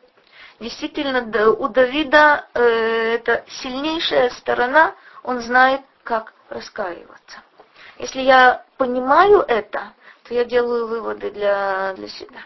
действительно 0.61 1.51
у 1.53 1.67
Давида 1.67 2.45
э, 2.53 3.15
это 3.15 3.43
сильнейшая 3.47 4.29
сторона, 4.29 4.95
он 5.23 5.41
знает, 5.41 5.81
как 6.03 6.33
раскаиваться. 6.49 7.39
Если 7.97 8.21
я 8.21 8.63
понимаю 8.77 9.39
это, 9.47 9.93
то 10.23 10.33
я 10.33 10.45
делаю 10.45 10.87
выводы 10.87 11.31
для, 11.31 11.93
для 11.93 12.07
себя. 12.07 12.39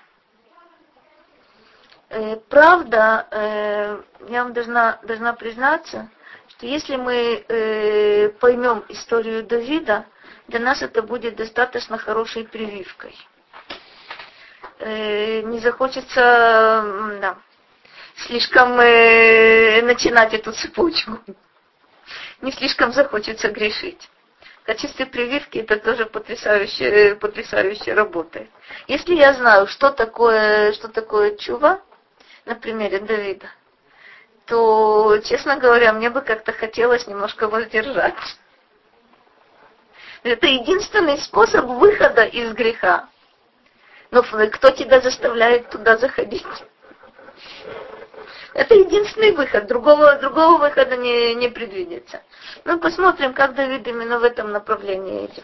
Э, 2.10 2.38
правда, 2.50 3.28
э, 3.32 4.02
я 4.30 4.44
вам 4.44 4.54
должна, 4.54 5.00
должна 5.04 5.34
признаться, 5.34 6.10
что 6.48 6.66
если 6.66 6.96
мы 6.96 7.44
э, 7.48 8.30
поймем 8.40 8.86
историю 8.90 9.44
Давида, 9.44 10.06
для 10.48 10.60
нас 10.60 10.82
это 10.82 11.02
будет 11.02 11.36
достаточно 11.36 11.98
хорошей 11.98 12.46
прививкой. 12.46 13.16
Э, 14.80 15.42
не 15.42 15.60
захочется 15.60 17.18
да, 17.22 17.38
слишком 18.18 18.80
э, 18.80 19.82
начинать 19.82 20.34
эту 20.34 20.52
цепочку. 20.52 21.20
Не 22.42 22.52
слишком 22.52 22.92
захочется 22.92 23.50
грешить. 23.50 24.10
В 24.64 24.66
качестве 24.66 25.06
прививки 25.06 25.60
это 25.60 25.78
тоже 25.78 26.06
потрясающе, 26.06 27.16
потрясающе 27.16 27.94
работает. 27.94 28.50
Если 28.88 29.16
я 29.16 29.34
знаю, 29.34 29.68
что 29.68 29.92
такое, 29.92 30.74
что 30.74 30.88
такое 30.88 31.36
чува, 31.38 31.82
на 32.46 32.56
примере 32.56 33.00
Давида, 33.00 33.48
то, 34.46 35.18
честно 35.24 35.58
говоря, 35.58 35.94
мне 35.94 36.10
бы 36.10 36.22
как-то 36.22 36.52
хотелось 36.52 37.08
немножко 37.08 37.48
воздержаться. 37.48 38.38
Это 40.24 40.48
единственный 40.48 41.20
способ 41.20 41.66
выхода 41.66 42.24
из 42.26 42.54
греха. 42.54 43.10
Но 44.12 44.24
кто 44.24 44.72
тебя 44.72 45.02
заставляет 45.02 45.70
туда 45.70 45.98
заходить? 45.98 46.46
Это 48.56 48.74
единственный 48.74 49.34
выход, 49.34 49.68
другого, 49.68 50.16
другого 50.16 50.60
выхода 50.60 50.96
не, 50.96 51.36
не 51.36 51.50
предвидится. 51.50 52.22
Ну, 52.64 52.80
посмотрим, 52.80 53.34
как 53.34 53.54
Давид 53.54 53.86
именно 53.86 54.18
в 54.18 54.24
этом 54.24 54.54
направлении 54.54 55.26
идет. 55.26 55.44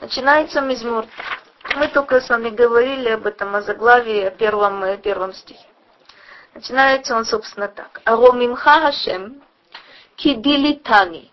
Начинается 0.00 0.60
Мизмур. 0.60 1.04
Мы 1.74 1.88
только 1.88 2.20
с 2.20 2.28
вами 2.28 2.50
говорили 2.50 3.08
об 3.08 3.26
этом, 3.26 3.56
о 3.56 3.62
заглавии, 3.62 4.22
о 4.22 4.30
первом, 4.30 4.84
о 4.84 4.96
первом 4.96 5.32
стихе. 5.32 5.66
Начинается 6.54 7.16
он, 7.16 7.24
собственно, 7.24 7.66
так. 7.66 8.00
Аромимха 8.04 8.82
Хашем 8.82 9.42
кидилитани 10.14 11.32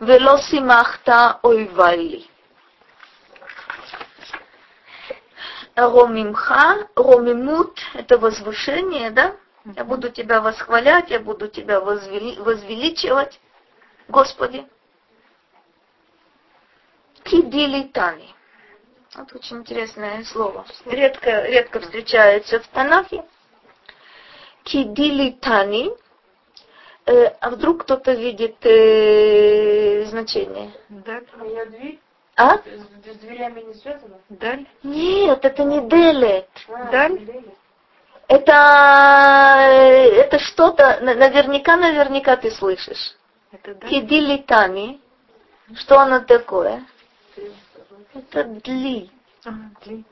вело 0.00 0.38
симахта 0.38 1.38
ойвали. 1.42 2.24
Ромимха, 5.76 6.88
ромимут– 6.96 7.78
это 7.92 8.16
возвышение, 8.16 9.10
да? 9.10 9.36
Я 9.64 9.84
буду 9.84 10.10
тебя 10.10 10.42
восхвалять, 10.42 11.10
я 11.10 11.20
буду 11.20 11.48
тебя 11.48 11.80
возвели, 11.80 12.38
возвеличивать, 12.38 13.40
Господи. 14.08 14.66
Кидилитани. 17.22 18.28
Вот 19.14 19.32
очень 19.34 19.58
интересное 19.58 20.22
слово. 20.24 20.66
Редко, 20.84 21.46
редко 21.46 21.80
встречается 21.80 22.60
в 22.60 22.66
Танахе. 22.68 23.24
Кидилитани. 24.64 25.90
Э, 27.06 27.26
а 27.40 27.50
вдруг 27.50 27.84
кто-то 27.84 28.12
видит 28.12 28.56
э, 28.66 30.04
значение? 30.06 30.72
Да, 30.90 31.22
моя 31.36 31.64
дверь. 31.66 32.00
А? 32.36 32.58
С, 32.58 33.14
с 33.14 33.16
дверями 33.18 33.60
не 33.62 33.74
связано? 33.74 34.20
Даль? 34.28 34.66
Нет, 34.82 35.44
это 35.44 35.64
не 35.64 35.88
делет. 35.88 36.48
А, 36.68 36.90
Даль? 36.90 37.18
Делит. 37.18 37.54
Это, 38.28 38.52
это 40.16 40.38
что-то, 40.38 40.98
наверняка, 41.00 41.76
наверняка 41.76 42.36
ты 42.36 42.50
слышишь. 42.50 43.16
Это 43.52 43.74
даль? 43.74 43.90
Кидилитами. 43.90 45.00
Что 45.76 46.00
оно 46.00 46.20
такое? 46.20 46.84
Это 48.14 48.44
дли. 48.44 49.10
А, 49.44 49.50
дли. 49.84 50.04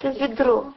Это 0.00 0.18
ведро. 0.18 0.72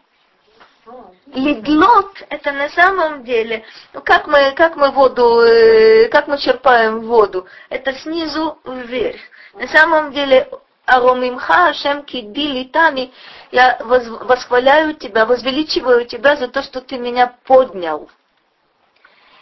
Лидлот 1.27 2.23
это 2.29 2.51
на 2.51 2.69
самом 2.69 3.23
деле, 3.23 3.63
ну 3.93 4.01
как 4.01 4.25
мы, 4.27 4.51
как 4.55 4.75
мы 4.75 4.89
воду, 4.89 5.41
э, 5.41 6.07
как 6.09 6.27
мы 6.27 6.39
черпаем 6.39 7.01
воду, 7.01 7.45
это 7.69 7.93
снизу 7.93 8.57
вверх. 8.65 9.19
На 9.53 9.67
самом 9.67 10.11
деле, 10.11 10.49
Аромимха 10.89 11.67
Ашем 11.69 12.03
Киди 12.03 12.47
Литани, 12.47 13.13
я 13.51 13.77
восхваляю 13.81 14.95
тебя, 14.95 15.25
возвеличиваю 15.25 16.05
тебя 16.05 16.35
за 16.35 16.47
то, 16.47 16.61
что 16.61 16.81
ты 16.81 16.97
меня 16.97 17.35
поднял. 17.45 18.09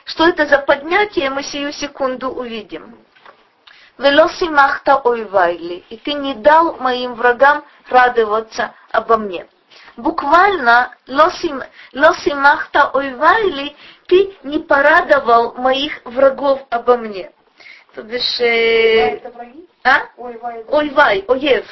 Что 0.06 0.28
это 0.28 0.46
за 0.46 0.60
поднятие, 0.60 1.30
мы 1.30 1.44
сию 1.44 1.72
секунду 1.74 2.30
увидим. 2.30 2.98
Велоси 3.98 4.46
махта 4.46 4.98
ойвайли, 4.98 5.84
и 5.90 5.98
ты 5.98 6.14
не 6.14 6.36
дал 6.36 6.78
моим 6.78 7.16
врагам 7.16 7.64
радоваться 7.90 8.74
обо 8.92 9.18
мне 9.18 9.48
буквально 9.98 10.96
лосимахта 11.08 12.90
ойвайли, 12.94 13.76
ты 14.08 14.36
не 14.44 14.60
порадовал 14.60 15.56
моих 15.56 16.02
врагов 16.06 16.62
обо 16.70 16.98
мне. 16.98 17.32
То 17.94 18.04
бишь, 18.04 18.40
э, 18.40 19.18
это 19.18 19.32
враги? 19.32 19.67
А? 19.88 20.10
Ой, 20.18 20.38
вай, 20.38 20.64
Ойвай, 20.68 21.26
оев. 21.28 21.66